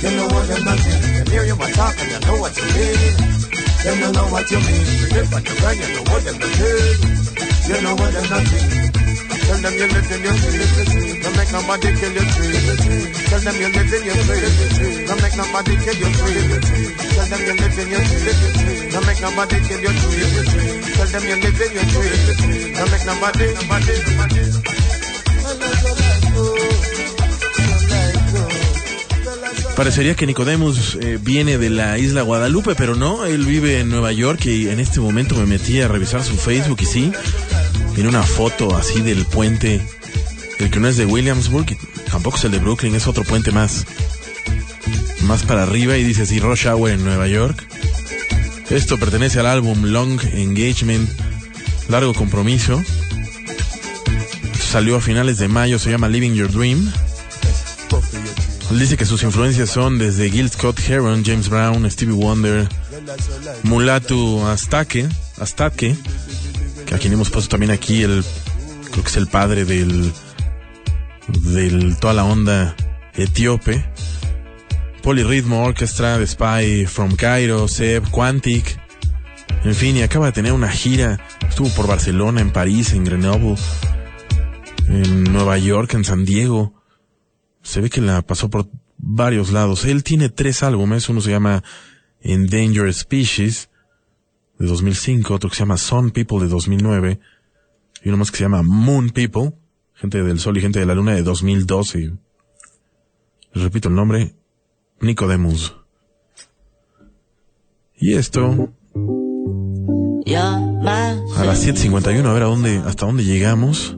You 0.02 0.12
know 0.18 0.28
what 0.34 0.46
them 0.50 0.64
not 0.66 0.78
doing. 0.82 1.02
Them 1.14 1.28
hear 1.30 1.46
you 1.46 1.54
a 1.54 1.68
talking, 1.78 2.10
I 2.10 2.20
know 2.26 2.38
what 2.42 2.58
you 2.58 2.68
mean. 2.74 3.14
Them 3.86 3.96
don't 4.02 4.16
know 4.18 4.28
what 4.34 4.50
you 4.50 4.60
mean. 4.60 4.86
You 5.00 5.08
dip 5.14 5.34
on 5.34 5.46
your 5.46 5.58
grind, 5.62 5.80
you 5.80 5.90
know 5.94 6.04
what 6.10 6.22
them 6.26 6.38
not 6.42 6.54
doing. 6.58 7.00
You 7.70 7.78
know 7.86 7.96
what 7.96 8.12
them 8.14 8.26
not 8.34 8.46
doing. 8.50 8.99
Parecería 29.76 30.14
que 30.14 30.26
Nicodemus 30.26 30.98
eh, 31.02 31.18
viene 31.22 31.58
de 31.58 31.70
la 31.70 31.98
isla 31.98 32.22
Guadalupe, 32.22 32.76
pero 32.76 32.96
no, 32.96 33.26
él 33.26 33.46
vive 33.46 33.80
en 33.80 33.90
Nueva 33.90 34.12
York 34.12 34.46
y 34.46 34.68
en 34.68 34.80
este 34.80 35.00
momento 35.00 35.36
me 35.36 35.46
metí 35.46 35.80
a 35.80 35.88
revisar 35.88 36.22
su 36.22 36.36
Facebook 36.36 36.80
y 36.82 36.86
sí, 36.86 37.12
tiene 37.96 38.10
una 38.10 38.24
foto 38.24 38.76
así 38.76 39.02
del 39.02 39.26
puente, 39.26 39.82
el 40.60 40.70
que 40.70 40.80
no 40.80 40.88
es 40.88 40.98
de 40.98 41.06
Williamsburg, 41.06 41.78
tampoco 42.10 42.38
es 42.38 42.44
el 42.46 42.52
de 42.52 42.60
Brooklyn, 42.60 42.96
es 42.96 43.08
otro 43.08 43.24
puente 43.24 43.52
más, 43.52 43.86
más 45.24 45.44
para 45.44 45.64
arriba 45.64 45.98
y 45.98 46.04
dice 46.04 46.24
así 46.24 46.40
Rush 46.40 46.68
Hour 46.68 46.92
en 46.92 47.04
Nueva 47.04 47.28
York. 47.28 47.66
Esto 48.70 48.98
pertenece 48.98 49.40
al 49.40 49.48
álbum 49.48 49.86
Long 49.86 50.20
Engagement, 50.34 51.10
Largo 51.88 52.14
Compromiso. 52.14 52.82
Salió 54.60 54.98
a 54.98 55.02
finales 55.02 55.40
de 55.40 55.48
mayo, 55.48 55.80
se 55.80 55.90
llama 55.90 56.08
Living 56.08 56.34
Your 56.34 56.52
Dream. 56.52 56.92
Dice 58.72 58.96
que 58.96 59.06
sus 59.06 59.24
influencias 59.24 59.70
son 59.72 59.98
desde 59.98 60.30
Gil 60.30 60.50
Scott 60.50 60.80
Heron, 60.88 61.24
James 61.26 61.50
Brown, 61.50 61.90
Stevie 61.90 62.14
Wonder, 62.14 62.70
Mulatu 63.64 64.46
Astake, 64.46 65.10
Astake, 65.40 65.98
que 66.90 66.96
a 66.96 66.98
quien 66.98 67.14
hemos 67.14 67.30
puesto 67.30 67.52
también 67.52 67.72
aquí 67.72 68.02
el, 68.02 68.26
creo 68.90 69.04
que 69.04 69.10
es 69.10 69.18
el 69.18 69.28
padre 69.28 69.64
del, 69.64 70.12
del 71.54 71.98
toda 71.98 72.16
la 72.16 72.26
onda 72.26 72.76
etíope. 73.14 73.86
Polyrhythmo 75.04 75.64
Orchestra, 75.64 76.18
The 76.18 76.26
Spy 76.26 76.88
from 76.88 77.16
Cairo, 77.16 77.68
Seb, 77.68 78.10
Quantic. 78.10 78.80
En 79.64 79.76
fin, 79.76 79.98
y 79.98 80.02
acaba 80.02 80.26
de 80.26 80.32
tener 80.32 80.52
una 80.52 80.72
gira. 80.72 81.20
Estuvo 81.48 81.70
por 81.70 81.86
Barcelona, 81.86 82.42
en 82.42 82.52
París, 82.52 82.94
en 82.94 83.04
Grenoble, 83.04 83.56
en 84.88 85.26
Nueva 85.26 85.60
York, 85.60 85.94
en 85.94 86.04
San 86.04 86.26
Diego. 86.26 86.74
Se 87.62 87.82
ve 87.82 87.92
que 87.92 88.02
la 88.02 88.24
pasó 88.24 88.50
por 88.50 88.68
varios 88.98 89.52
lados. 89.52 89.86
Él 89.86 90.04
tiene 90.04 90.30
tres 90.30 90.64
álbumes. 90.64 91.08
Uno 91.08 91.22
se 91.22 91.30
llama 91.30 91.64
Endangered 92.22 92.94
Species, 92.94 93.70
de 94.60 94.68
2005. 94.68 95.34
Otro 95.34 95.50
que 95.50 95.56
se 95.56 95.62
llama 95.62 95.78
Sun 95.78 96.12
People, 96.12 96.40
de 96.40 96.48
2009. 96.48 97.20
Y 98.04 98.10
uno 98.10 98.18
más 98.18 98.32
que 98.32 98.38
se 98.38 98.44
llama 98.44 98.62
Moon 98.62 99.10
People, 99.10 99.54
gente 99.94 100.22
del 100.22 100.40
Sol 100.40 100.58
y 100.58 100.62
gente 100.62 100.80
de 100.80 100.86
la 100.86 100.96
Luna, 100.96 101.14
de 101.16 101.24
2012. 101.24 102.14
Les 103.54 103.64
repito 103.64 103.90
el 103.90 103.96
nombre, 103.96 104.36
Nicodemus. 105.02 105.76
Y 107.98 108.14
esto, 108.14 108.72
a 111.36 111.46
las 111.46 111.68
7.51, 111.68 112.26
a 112.26 112.34
ver 112.34 112.44
a 112.44 112.46
dónde, 112.46 112.78
hasta 112.78 113.06
dónde 113.06 113.26
llegamos. 113.26 113.98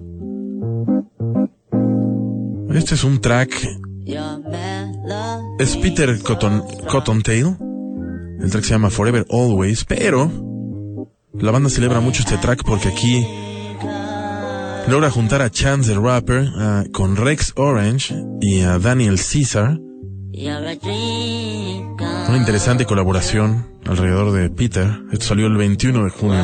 Este 2.73 2.95
es 2.95 3.03
un 3.03 3.21
track. 3.21 3.51
Es 5.59 5.77
Peter 5.77 6.19
Cotton, 6.23 6.63
Cottontail. 6.89 7.57
El 8.39 8.49
track 8.49 8.63
se 8.63 8.71
llama 8.71 8.89
Forever 8.89 9.27
Always, 9.29 9.85
pero 9.85 10.50
la 11.33 11.51
banda 11.51 11.69
celebra 11.69 11.99
mucho 11.99 12.21
este 12.21 12.37
track 12.37 12.63
porque 12.65 12.89
aquí 12.89 13.25
logra 14.87 15.09
juntar 15.09 15.41
a 15.41 15.49
Chance 15.49 15.93
the 15.93 15.99
Rapper 15.99 16.89
con 16.91 17.15
Rex 17.15 17.53
Orange 17.55 18.15
y 18.41 18.61
a 18.61 18.79
Daniel 18.79 19.17
Caesar. 19.17 19.79
Una 22.27 22.37
interesante 22.37 22.85
colaboración 22.85 23.79
alrededor 23.85 24.31
de 24.31 24.49
Peter. 24.49 24.87
Esto 25.11 25.25
salió 25.25 25.47
el 25.47 25.57
21 25.57 26.03
de 26.05 26.09
junio. 26.09 26.43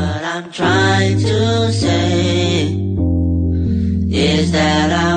I'm 4.90 5.17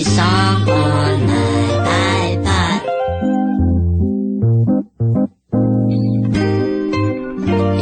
Only 0.00 0.12
song 0.16 0.64
on 0.66 1.26
my 1.26 1.44
iPod. 2.32 2.80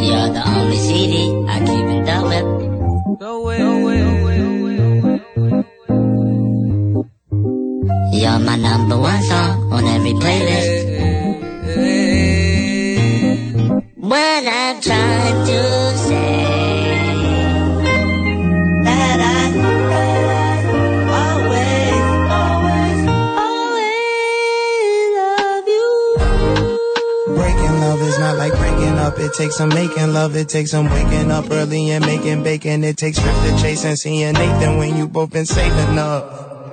You're 0.03 0.31
the 0.35 0.43
only 0.49 0.79
CD 0.79 1.15
I 1.47 1.57
keep 1.61 1.87
in 1.95 2.03
the 2.09 2.19
whip. 2.29 2.47
You're 8.15 8.41
my 8.41 8.57
number 8.57 8.99
one 8.99 9.23
song 9.23 9.73
on 9.73 9.85
every 9.85 10.15
playlist. 10.15 10.75
When 13.95 14.49
I'm 14.49 14.81
trying 14.81 15.48
It 29.29 29.35
takes 29.35 29.57
some 29.57 29.69
making 29.69 30.15
love. 30.15 30.35
It 30.37 30.49
takes 30.49 30.71
some 30.71 30.89
waking 30.89 31.31
up 31.31 31.51
early 31.51 31.91
and 31.91 32.03
making 32.03 32.43
bacon. 32.45 32.83
It 32.83 32.97
takes 32.97 33.21
trip 33.21 33.35
to 33.35 33.61
chase 33.61 33.85
and 33.85 33.99
seeing 33.99 34.33
Nathan 34.33 34.79
when 34.79 34.97
you 34.97 35.07
both 35.07 35.31
been 35.31 35.45
saving 35.45 35.99
up. 35.99 36.73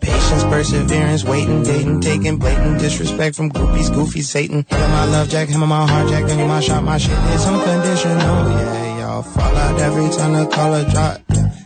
Patience, 0.00 0.44
perseverance, 0.44 1.24
waiting, 1.24 1.62
dating, 1.62 2.00
taking 2.00 2.38
blatant 2.38 2.80
disrespect 2.80 3.36
from 3.36 3.52
groupies, 3.52 3.92
goofy 3.92 4.22
Satan. 4.22 4.64
Him 4.66 4.80
my 4.92 5.04
love 5.04 5.28
jack, 5.28 5.50
him 5.50 5.60
my 5.60 5.86
heart 5.86 6.08
jack, 6.08 6.26
you 6.26 6.46
my 6.46 6.60
shot, 6.60 6.84
my 6.84 6.96
shit 6.96 7.10
is 7.12 7.44
unconditional. 7.44 8.16
Yeah, 8.16 9.00
y'all 9.00 9.22
fall 9.22 9.54
out 9.54 9.78
every 9.78 10.08
time 10.08 10.32
the 10.32 10.46
color 10.46 10.88
drop. 10.90 11.20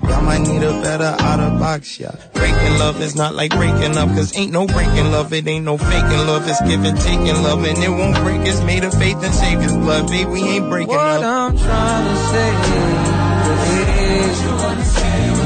Y'all 0.09 0.23
might 0.23 0.41
need 0.41 0.63
a 0.63 0.73
better 0.83 1.17
out 1.19 1.41
of 1.41 1.59
box, 1.59 1.99
yeah. 1.99 2.15
Breaking 2.33 2.79
love 2.79 3.01
is 3.01 3.15
not 3.17 3.35
like 3.35 3.51
breaking 3.51 3.97
up, 3.97 4.09
cause 4.11 4.37
ain't 4.37 4.53
no 4.53 4.67
breaking 4.67 5.11
love, 5.11 5.33
it 5.33 5.47
ain't 5.47 5.65
no 5.65 5.79
faking 5.79 6.27
love, 6.27 6.47
it's 6.49 6.61
giving, 6.63 6.95
taking 6.97 7.43
love, 7.43 7.65
and 7.65 7.79
it 7.79 7.89
won't 7.91 8.17
break, 8.17 8.41
it's 8.47 8.61
made 8.63 8.85
of 8.85 8.93
faith 8.95 9.23
and 9.23 9.35
Savior's 9.35 9.73
blood, 9.73 10.09
babe, 10.09 10.29
we 10.29 10.43
ain't 10.43 10.69
breaking 10.69 10.95
What 10.95 11.23
up. 11.23 11.25
I'm 11.25 11.57
trying 11.59 12.09
to 12.09 12.17
say 12.33 12.53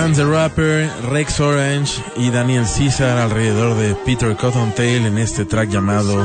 Chance 0.00 0.22
the 0.22 0.26
Rapper, 0.26 0.88
Rex 1.10 1.40
Orange 1.40 2.02
y 2.16 2.30
Daniel 2.30 2.64
Caesar 2.64 3.18
alrededor 3.18 3.76
de 3.76 3.94
Peter 4.06 4.34
Cottontail 4.34 5.04
en 5.04 5.18
este 5.18 5.44
track 5.44 5.68
llamado 5.68 6.24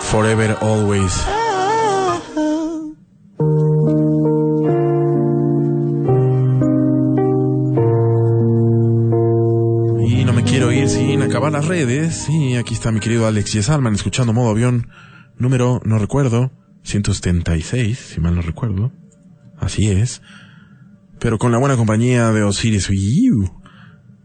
Forever 0.00 0.56
Always. 0.60 1.24
Y 10.04 10.24
no 10.24 10.32
me 10.32 10.42
quiero 10.42 10.72
ir 10.72 10.88
sin 10.88 11.22
acabar 11.22 11.52
las 11.52 11.68
redes. 11.68 12.28
Y 12.28 12.56
aquí 12.56 12.74
está 12.74 12.90
mi 12.90 12.98
querido 12.98 13.28
Alex 13.28 13.52
Yesalman 13.52 13.94
escuchando 13.94 14.32
modo 14.32 14.50
avión 14.50 14.88
número, 15.38 15.80
no 15.84 15.96
recuerdo, 16.00 16.50
176, 16.82 17.96
si 17.96 18.20
mal 18.20 18.34
no 18.34 18.42
recuerdo. 18.42 18.90
Así 19.60 19.92
es. 19.92 20.22
Pero 21.22 21.38
con 21.38 21.52
la 21.52 21.58
buena 21.58 21.76
compañía 21.76 22.32
de 22.32 22.42
Osiris. 22.42 22.90
Iu. 22.90 23.48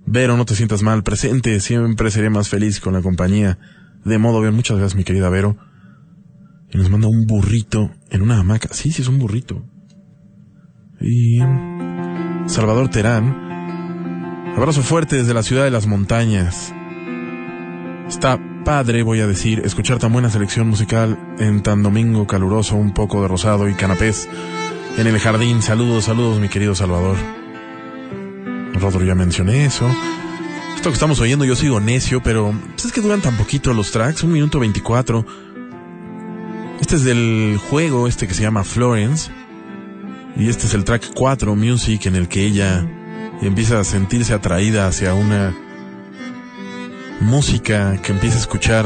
Vero, 0.08 0.36
no 0.36 0.46
te 0.46 0.56
sientas 0.56 0.82
mal, 0.82 1.04
presente. 1.04 1.60
Siempre 1.60 2.10
seré 2.10 2.32
más 2.32 2.50
feliz 2.50 2.80
con 2.80 2.94
la 2.94 3.04
compañía 3.04 3.60
de 4.04 4.18
modo 4.18 4.40
avión. 4.40 4.56
Muchas 4.56 4.78
gracias, 4.78 4.98
mi 4.98 5.04
querida 5.04 5.30
Vero. 5.30 5.58
Y 6.72 6.78
nos 6.80 6.90
manda 6.90 7.08
un 7.08 7.28
burrito 7.28 7.92
en 8.10 8.24
una 8.24 8.40
hamaca. 8.40 8.70
Sí, 8.72 8.92
sí, 8.92 9.04
es 9.04 9.08
un 9.10 9.20
burrito. 9.20 9.64
Y 11.00 11.38
Salvador 12.48 12.90
Terán. 12.90 13.46
Abrazo 14.58 14.82
fuerte 14.82 15.18
desde 15.18 15.36
la 15.36 15.44
ciudad 15.44 15.66
de 15.66 15.72
las 15.72 15.86
montañas. 15.86 16.74
Está 18.08 18.40
padre, 18.66 19.04
voy 19.04 19.20
a 19.20 19.28
decir, 19.28 19.62
escuchar 19.64 20.00
tan 20.00 20.14
buena 20.14 20.32
selección 20.32 20.68
musical 20.68 21.36
en 21.38 21.62
tan 21.62 21.84
domingo 21.84 22.26
caluroso, 22.26 22.76
un 22.76 22.96
poco 22.96 23.22
de 23.22 23.28
rosado 23.28 23.70
y 23.70 23.76
canapés 23.76 24.28
en 24.98 25.08
el 25.08 25.20
jardín. 25.20 25.62
Saludos, 25.62 26.06
saludos, 26.06 26.40
mi 26.40 26.50
querido 26.50 26.74
Salvador. 26.74 27.18
Rodro, 28.74 29.06
ya 29.06 29.16
mencioné 29.16 29.66
eso. 29.66 29.88
Esto 30.76 30.90
que 30.90 30.94
estamos 30.94 31.20
oyendo, 31.20 31.46
yo 31.46 31.56
sigo 31.56 31.80
necio, 31.80 32.22
pero 32.22 32.54
pues 32.72 32.86
es 32.86 32.92
que 32.92 33.02
duran 33.02 33.22
tan 33.22 33.38
poquito 33.38 33.74
los 33.74 33.92
tracks, 33.92 34.24
un 34.24 34.32
minuto 34.32 34.60
24. 34.60 35.26
Este 36.82 36.96
es 36.96 37.04
del 37.04 37.60
juego, 37.70 38.08
este 38.08 38.28
que 38.28 38.34
se 38.34 38.42
llama 38.42 38.64
Florence. 38.64 39.32
Y 40.36 40.50
este 40.50 40.66
es 40.66 40.74
el 40.74 40.84
track 40.84 41.12
4, 41.14 41.56
Music, 41.56 42.06
en 42.06 42.16
el 42.16 42.28
que 42.28 42.46
ella 42.46 42.88
empieza 43.42 43.80
a 43.80 43.84
sentirse 43.84 44.34
atraída 44.34 44.88
hacia 44.88 45.14
una 45.14 45.56
música 47.20 48.00
que 48.02 48.12
empieza 48.12 48.38
a 48.38 48.42
escuchar 48.42 48.86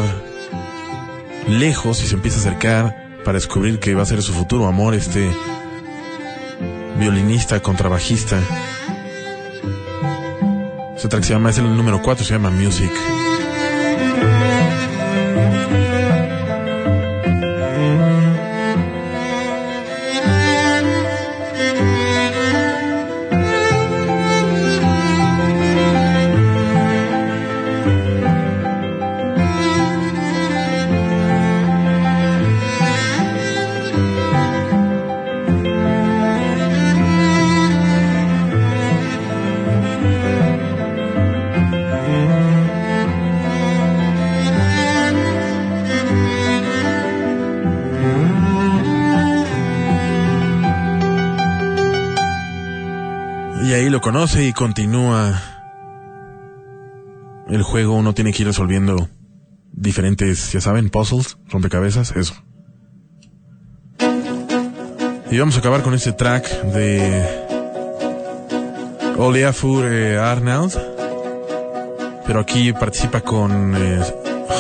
lejos 1.47 2.03
y 2.03 2.07
se 2.07 2.15
empieza 2.15 2.38
a 2.38 2.41
acercar 2.41 3.19
para 3.25 3.38
descubrir 3.38 3.79
que 3.79 3.95
va 3.95 4.03
a 4.03 4.05
ser 4.05 4.21
su 4.21 4.33
futuro 4.33 4.67
amor, 4.67 4.93
este 4.93 5.29
violinista, 7.01 7.59
contrabajista. 7.61 8.39
Track 11.09 11.23
se 11.23 11.33
llama, 11.33 11.49
es 11.49 11.57
el 11.57 11.75
número 11.75 11.99
4, 12.01 12.23
se 12.23 12.33
llama 12.33 12.51
Music. 12.51 12.91
Y 54.39 54.53
continúa 54.53 55.41
el 57.49 57.63
juego. 57.63 57.95
Uno 57.95 58.13
tiene 58.13 58.31
que 58.31 58.43
ir 58.43 58.47
resolviendo 58.47 59.09
diferentes, 59.73 60.51
ya 60.53 60.61
saben, 60.61 60.89
puzzles, 60.89 61.37
rompecabezas, 61.49 62.11
eso. 62.15 62.35
Y 65.29 65.37
vamos 65.37 65.55
a 65.55 65.59
acabar 65.59 65.81
con 65.81 65.93
este 65.93 66.13
track 66.13 66.49
de 66.63 67.25
Oleafur 69.17 69.85
eh, 69.85 70.17
Arnold. 70.17 70.79
Pero 72.25 72.39
aquí 72.39 72.71
participa 72.73 73.21
con 73.21 73.75
eh, 73.75 74.01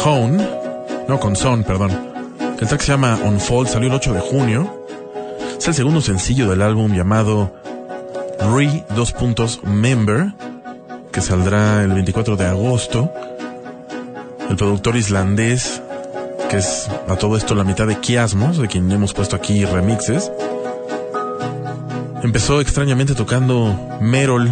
Hone, 0.03 0.37
no 1.07 1.19
con 1.19 1.35
Son, 1.35 1.63
perdón. 1.63 1.91
El 2.59 2.67
track 2.67 2.81
se 2.81 2.91
llama 2.91 3.19
Unfold, 3.23 3.69
salió 3.69 3.87
el 3.87 3.95
8 3.95 4.13
de 4.13 4.19
junio. 4.19 4.85
Es 5.57 5.67
el 5.67 5.73
segundo 5.73 6.01
sencillo 6.01 6.49
del 6.49 6.61
álbum 6.61 6.93
llamado 6.93 7.60
Re 8.41 8.83
dos 8.95 9.11
puntos 9.11 9.61
Member, 9.63 10.33
que 11.11 11.21
saldrá 11.21 11.83
el 11.83 11.93
24 11.93 12.35
de 12.37 12.45
agosto. 12.47 13.11
El 14.49 14.55
productor 14.55 14.95
islandés, 14.95 15.81
que 16.49 16.57
es 16.57 16.89
a 17.07 17.15
todo 17.17 17.37
esto 17.37 17.53
la 17.53 17.63
mitad 17.63 17.85
de 17.85 17.99
Kiasmos, 17.99 18.57
de 18.57 18.67
quien 18.67 18.91
hemos 18.91 19.13
puesto 19.13 19.35
aquí 19.35 19.63
remixes. 19.63 20.31
Empezó 22.23 22.61
extrañamente 22.61 23.13
tocando 23.13 23.77
Merol. 24.01 24.51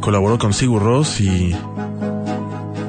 Colaboró 0.00 0.38
con 0.38 0.52
Sigur 0.52 0.82
Ross 0.82 1.20
y 1.20 1.56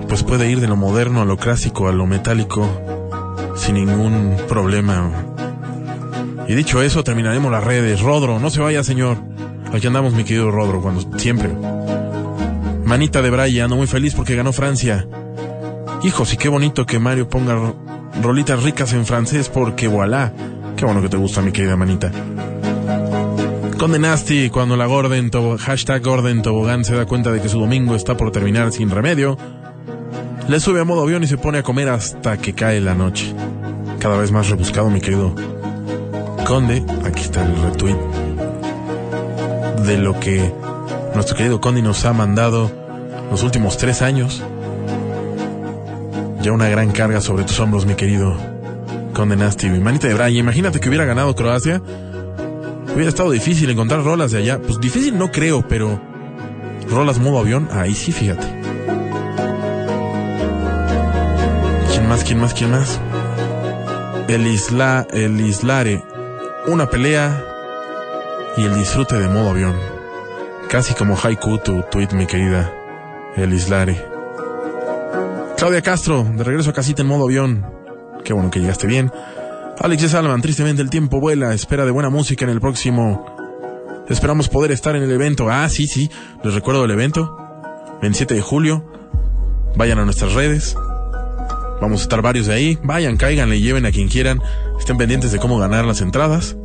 pues 0.10 0.24
puede 0.24 0.50
ir 0.50 0.60
de 0.60 0.68
lo 0.68 0.76
moderno 0.76 1.22
a 1.22 1.26
lo 1.26 1.38
clásico, 1.38 1.88
a 1.88 1.94
lo 1.94 2.06
metálico, 2.08 2.68
sin 3.56 3.76
ningún 3.76 4.36
problema. 4.50 5.12
Y 6.48 6.56
dicho 6.56 6.82
eso, 6.82 7.04
terminaremos 7.04 7.52
las 7.52 7.64
redes. 7.64 8.02
Rodro, 8.02 8.40
no 8.40 8.50
se 8.50 8.60
vaya, 8.60 8.84
señor. 8.84 9.29
Aquí 9.74 9.88
andamos, 9.88 10.14
mi 10.14 10.24
querido 10.24 10.50
Rodro, 10.52 10.82
cuando 10.82 11.18
siempre. 11.20 11.50
Manita 12.86 13.22
de 13.22 13.30
Brian, 13.30 13.70
muy 13.70 13.88
feliz 13.88 14.16
porque 14.16 14.36
ganó 14.36 14.52
Francia. 14.52 15.08
Hijos, 16.04 16.34
y 16.34 16.38
qué 16.38 16.50
bonito 16.50 16.86
que 16.86 16.98
Mario 16.98 17.30
ponga 17.30 17.54
ro- 17.54 17.76
rolitas 18.22 18.64
ricas 18.64 18.94
en 18.94 19.06
francés 19.06 19.50
porque 19.50 19.88
voilà. 19.88 20.34
Qué 20.76 20.86
bueno 20.86 21.02
que 21.02 21.10
te 21.10 21.18
gusta, 21.18 21.42
mi 21.42 21.52
querida 21.52 21.76
manita. 21.76 22.12
Conde 23.78 24.00
Nasty, 24.00 24.50
cuando 24.50 24.76
la 24.76 24.88
Gordon 24.88 25.30
hashtag 25.58 26.02
Gordon 26.04 26.42
Tobogán 26.42 26.84
se 26.84 26.96
da 26.96 27.06
cuenta 27.06 27.32
de 27.32 27.42
que 27.42 27.48
su 27.48 27.60
domingo 27.60 27.96
está 27.96 28.18
por 28.18 28.32
terminar 28.32 28.72
sin 28.72 28.90
remedio, 28.90 29.38
le 30.50 30.60
sube 30.60 30.82
a 30.82 30.84
modo 30.84 31.04
avión 31.04 31.24
y 31.24 31.28
se 31.28 31.38
pone 31.38 31.60
a 31.60 31.64
comer 31.64 31.90
hasta 31.90 32.38
que 32.38 32.54
cae 32.54 32.82
la 32.82 32.96
noche. 32.96 33.34
Cada 34.00 34.18
vez 34.18 34.32
más 34.32 34.50
rebuscado, 34.50 34.90
mi 34.90 35.00
querido 35.00 35.34
Conde. 36.46 36.84
Aquí 37.06 37.22
está 37.22 37.46
el 37.46 37.56
retweet 37.62 37.96
de 39.90 39.98
lo 39.98 40.20
que 40.20 40.54
nuestro 41.16 41.36
querido 41.36 41.60
Conde 41.60 41.82
nos 41.82 42.06
ha 42.06 42.14
mandado 42.14 42.72
los 43.32 43.42
últimos 43.42 43.76
tres 43.78 44.04
años. 44.04 44.44
Ya 46.44 46.52
una 46.52 46.70
gran 46.70 46.92
carga 46.92 47.22
sobre 47.22 47.44
tus 47.44 47.60
hombros, 47.60 47.88
mi 47.88 47.96
querido 47.96 48.38
Conde 49.16 49.36
Nasty. 49.36 49.68
Manita 49.68 50.08
de 50.08 50.14
Brian, 50.14 50.36
imagínate 50.36 50.80
que 50.80 50.90
hubiera 50.90 51.06
ganado 51.06 51.36
Croacia. 51.36 51.82
Hubiera 52.94 53.10
estado 53.10 53.32
difícil 53.32 53.68
encontrar 53.72 54.04
rolas 54.04 54.32
de 54.32 54.38
allá. 54.38 54.60
Pues 54.60 54.80
difícil 54.80 55.18
no 55.18 55.32
creo, 55.32 55.68
pero 55.68 56.00
rolas 56.88 57.18
modo 57.18 57.40
avión, 57.40 57.68
ahí 57.72 57.96
sí, 57.96 58.12
fíjate. 58.12 58.46
¿Quién 61.92 62.08
más? 62.08 62.24
¿Quién 62.24 62.40
más? 62.40 62.54
¿Quién 62.54 62.72
más? 62.72 63.00
El 64.28 64.46
Isla, 64.46 65.08
el 65.12 65.42
Islare. 65.42 66.04
Una 66.68 66.88
pelea 66.92 67.49
y 68.60 68.66
el 68.66 68.76
disfrute 68.76 69.18
de 69.18 69.30
modo 69.30 69.52
avión. 69.52 69.74
Casi 70.68 70.94
como 70.94 71.16
haiku 71.16 71.60
tu 71.60 71.82
tweet, 71.90 72.10
mi 72.12 72.26
querida 72.26 72.74
El 73.38 73.54
Islare. 73.54 74.06
Claudia 75.58 75.82
Castro, 75.82 76.26
de 76.36 76.44
regreso 76.44 76.72
a 76.72 76.74
casita 76.74 77.02
en 77.02 77.08
modo 77.08 77.24
avión. 77.24 77.66
Qué 78.26 78.34
bueno 78.34 78.52
que 78.52 78.60
llegaste 78.60 78.86
bien. 78.86 79.12
Alex 79.80 80.12
Salman, 80.12 80.42
tristemente 80.42 80.82
el 80.82 80.90
tiempo 80.90 81.22
vuela, 81.22 81.54
espera 81.54 81.86
de 81.86 81.92
buena 81.92 82.10
música 82.10 82.44
en 82.44 82.52
el 82.52 82.60
próximo. 82.60 83.26
Esperamos 84.10 84.50
poder 84.50 84.72
estar 84.72 84.94
en 84.98 85.04
el 85.04 85.12
evento. 85.12 85.50
Ah, 85.50 85.70
sí, 85.70 85.88
sí, 85.88 86.12
les 86.44 86.54
recuerdo 86.54 86.84
el 86.84 86.92
evento. 86.92 87.38
27 88.02 88.34
de 88.34 88.42
julio. 88.42 88.86
Vayan 89.78 90.00
a 90.00 90.06
nuestras 90.06 90.34
redes. 90.34 90.76
Vamos 91.80 92.02
a 92.02 92.04
estar 92.04 92.22
varios 92.22 92.48
de 92.48 92.56
ahí. 92.56 92.80
Vayan, 92.84 93.16
cáiganle 93.16 93.62
lleven 93.62 93.86
a 93.86 93.92
quien 93.92 94.10
quieran. 94.10 94.42
Estén 94.78 94.98
pendientes 94.98 95.32
de 95.32 95.40
cómo 95.40 95.60
ganar 95.60 95.86
las 95.86 96.02
entradas. 96.02 96.58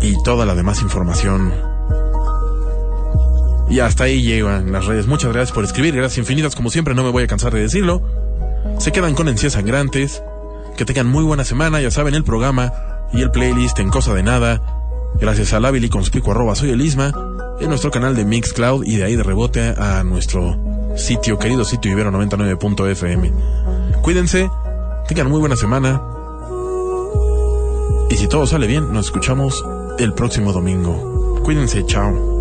Y 0.00 0.22
toda 0.22 0.46
la 0.46 0.54
demás 0.54 0.82
información. 0.82 1.52
Y 3.68 3.80
hasta 3.80 4.04
ahí 4.04 4.22
llegan 4.22 4.72
las 4.72 4.86
redes. 4.86 5.06
Muchas 5.06 5.32
gracias 5.32 5.52
por 5.52 5.64
escribir. 5.64 5.94
Gracias 5.94 6.18
infinitas, 6.18 6.56
como 6.56 6.70
siempre, 6.70 6.94
no 6.94 7.04
me 7.04 7.10
voy 7.10 7.22
a 7.22 7.26
cansar 7.26 7.52
de 7.52 7.60
decirlo. 7.60 8.02
Se 8.78 8.90
quedan 8.92 9.14
con 9.14 9.28
encías 9.28 9.52
sangrantes. 9.52 10.22
Que 10.76 10.84
tengan 10.84 11.06
muy 11.06 11.22
buena 11.22 11.44
semana. 11.44 11.80
Ya 11.80 11.90
saben, 11.90 12.14
el 12.14 12.24
programa 12.24 12.72
y 13.12 13.22
el 13.22 13.30
playlist 13.30 13.78
en 13.78 13.90
cosa 13.90 14.14
de 14.14 14.22
nada. 14.22 14.60
Gracias 15.20 15.52
al 15.52 15.64
hábil 15.64 15.84
y 15.84 15.88
conspicuo 15.88 16.32
arroba 16.32 16.54
soy 16.54 16.70
el 16.70 16.80
Isma. 16.80 17.12
en 17.60 17.68
nuestro 17.68 17.90
canal 17.90 18.16
de 18.16 18.24
Mixcloud 18.24 18.84
y 18.86 18.96
de 18.96 19.04
ahí 19.04 19.16
de 19.16 19.22
rebote 19.22 19.74
a 19.76 20.02
nuestro 20.02 20.56
sitio, 20.96 21.38
querido 21.38 21.64
sitio 21.64 21.92
Ibero 21.92 22.10
99.fm. 22.10 23.32
Cuídense, 24.02 24.50
tengan 25.06 25.28
muy 25.28 25.40
buena 25.40 25.56
semana. 25.56 26.00
Y 28.08 28.16
si 28.16 28.28
todo 28.28 28.46
sale 28.46 28.66
bien, 28.66 28.92
nos 28.92 29.06
escuchamos 29.06 29.64
el 30.02 30.14
próximo 30.14 30.52
domingo. 30.52 31.40
Cuídense, 31.42 31.84
chao. 31.84 32.39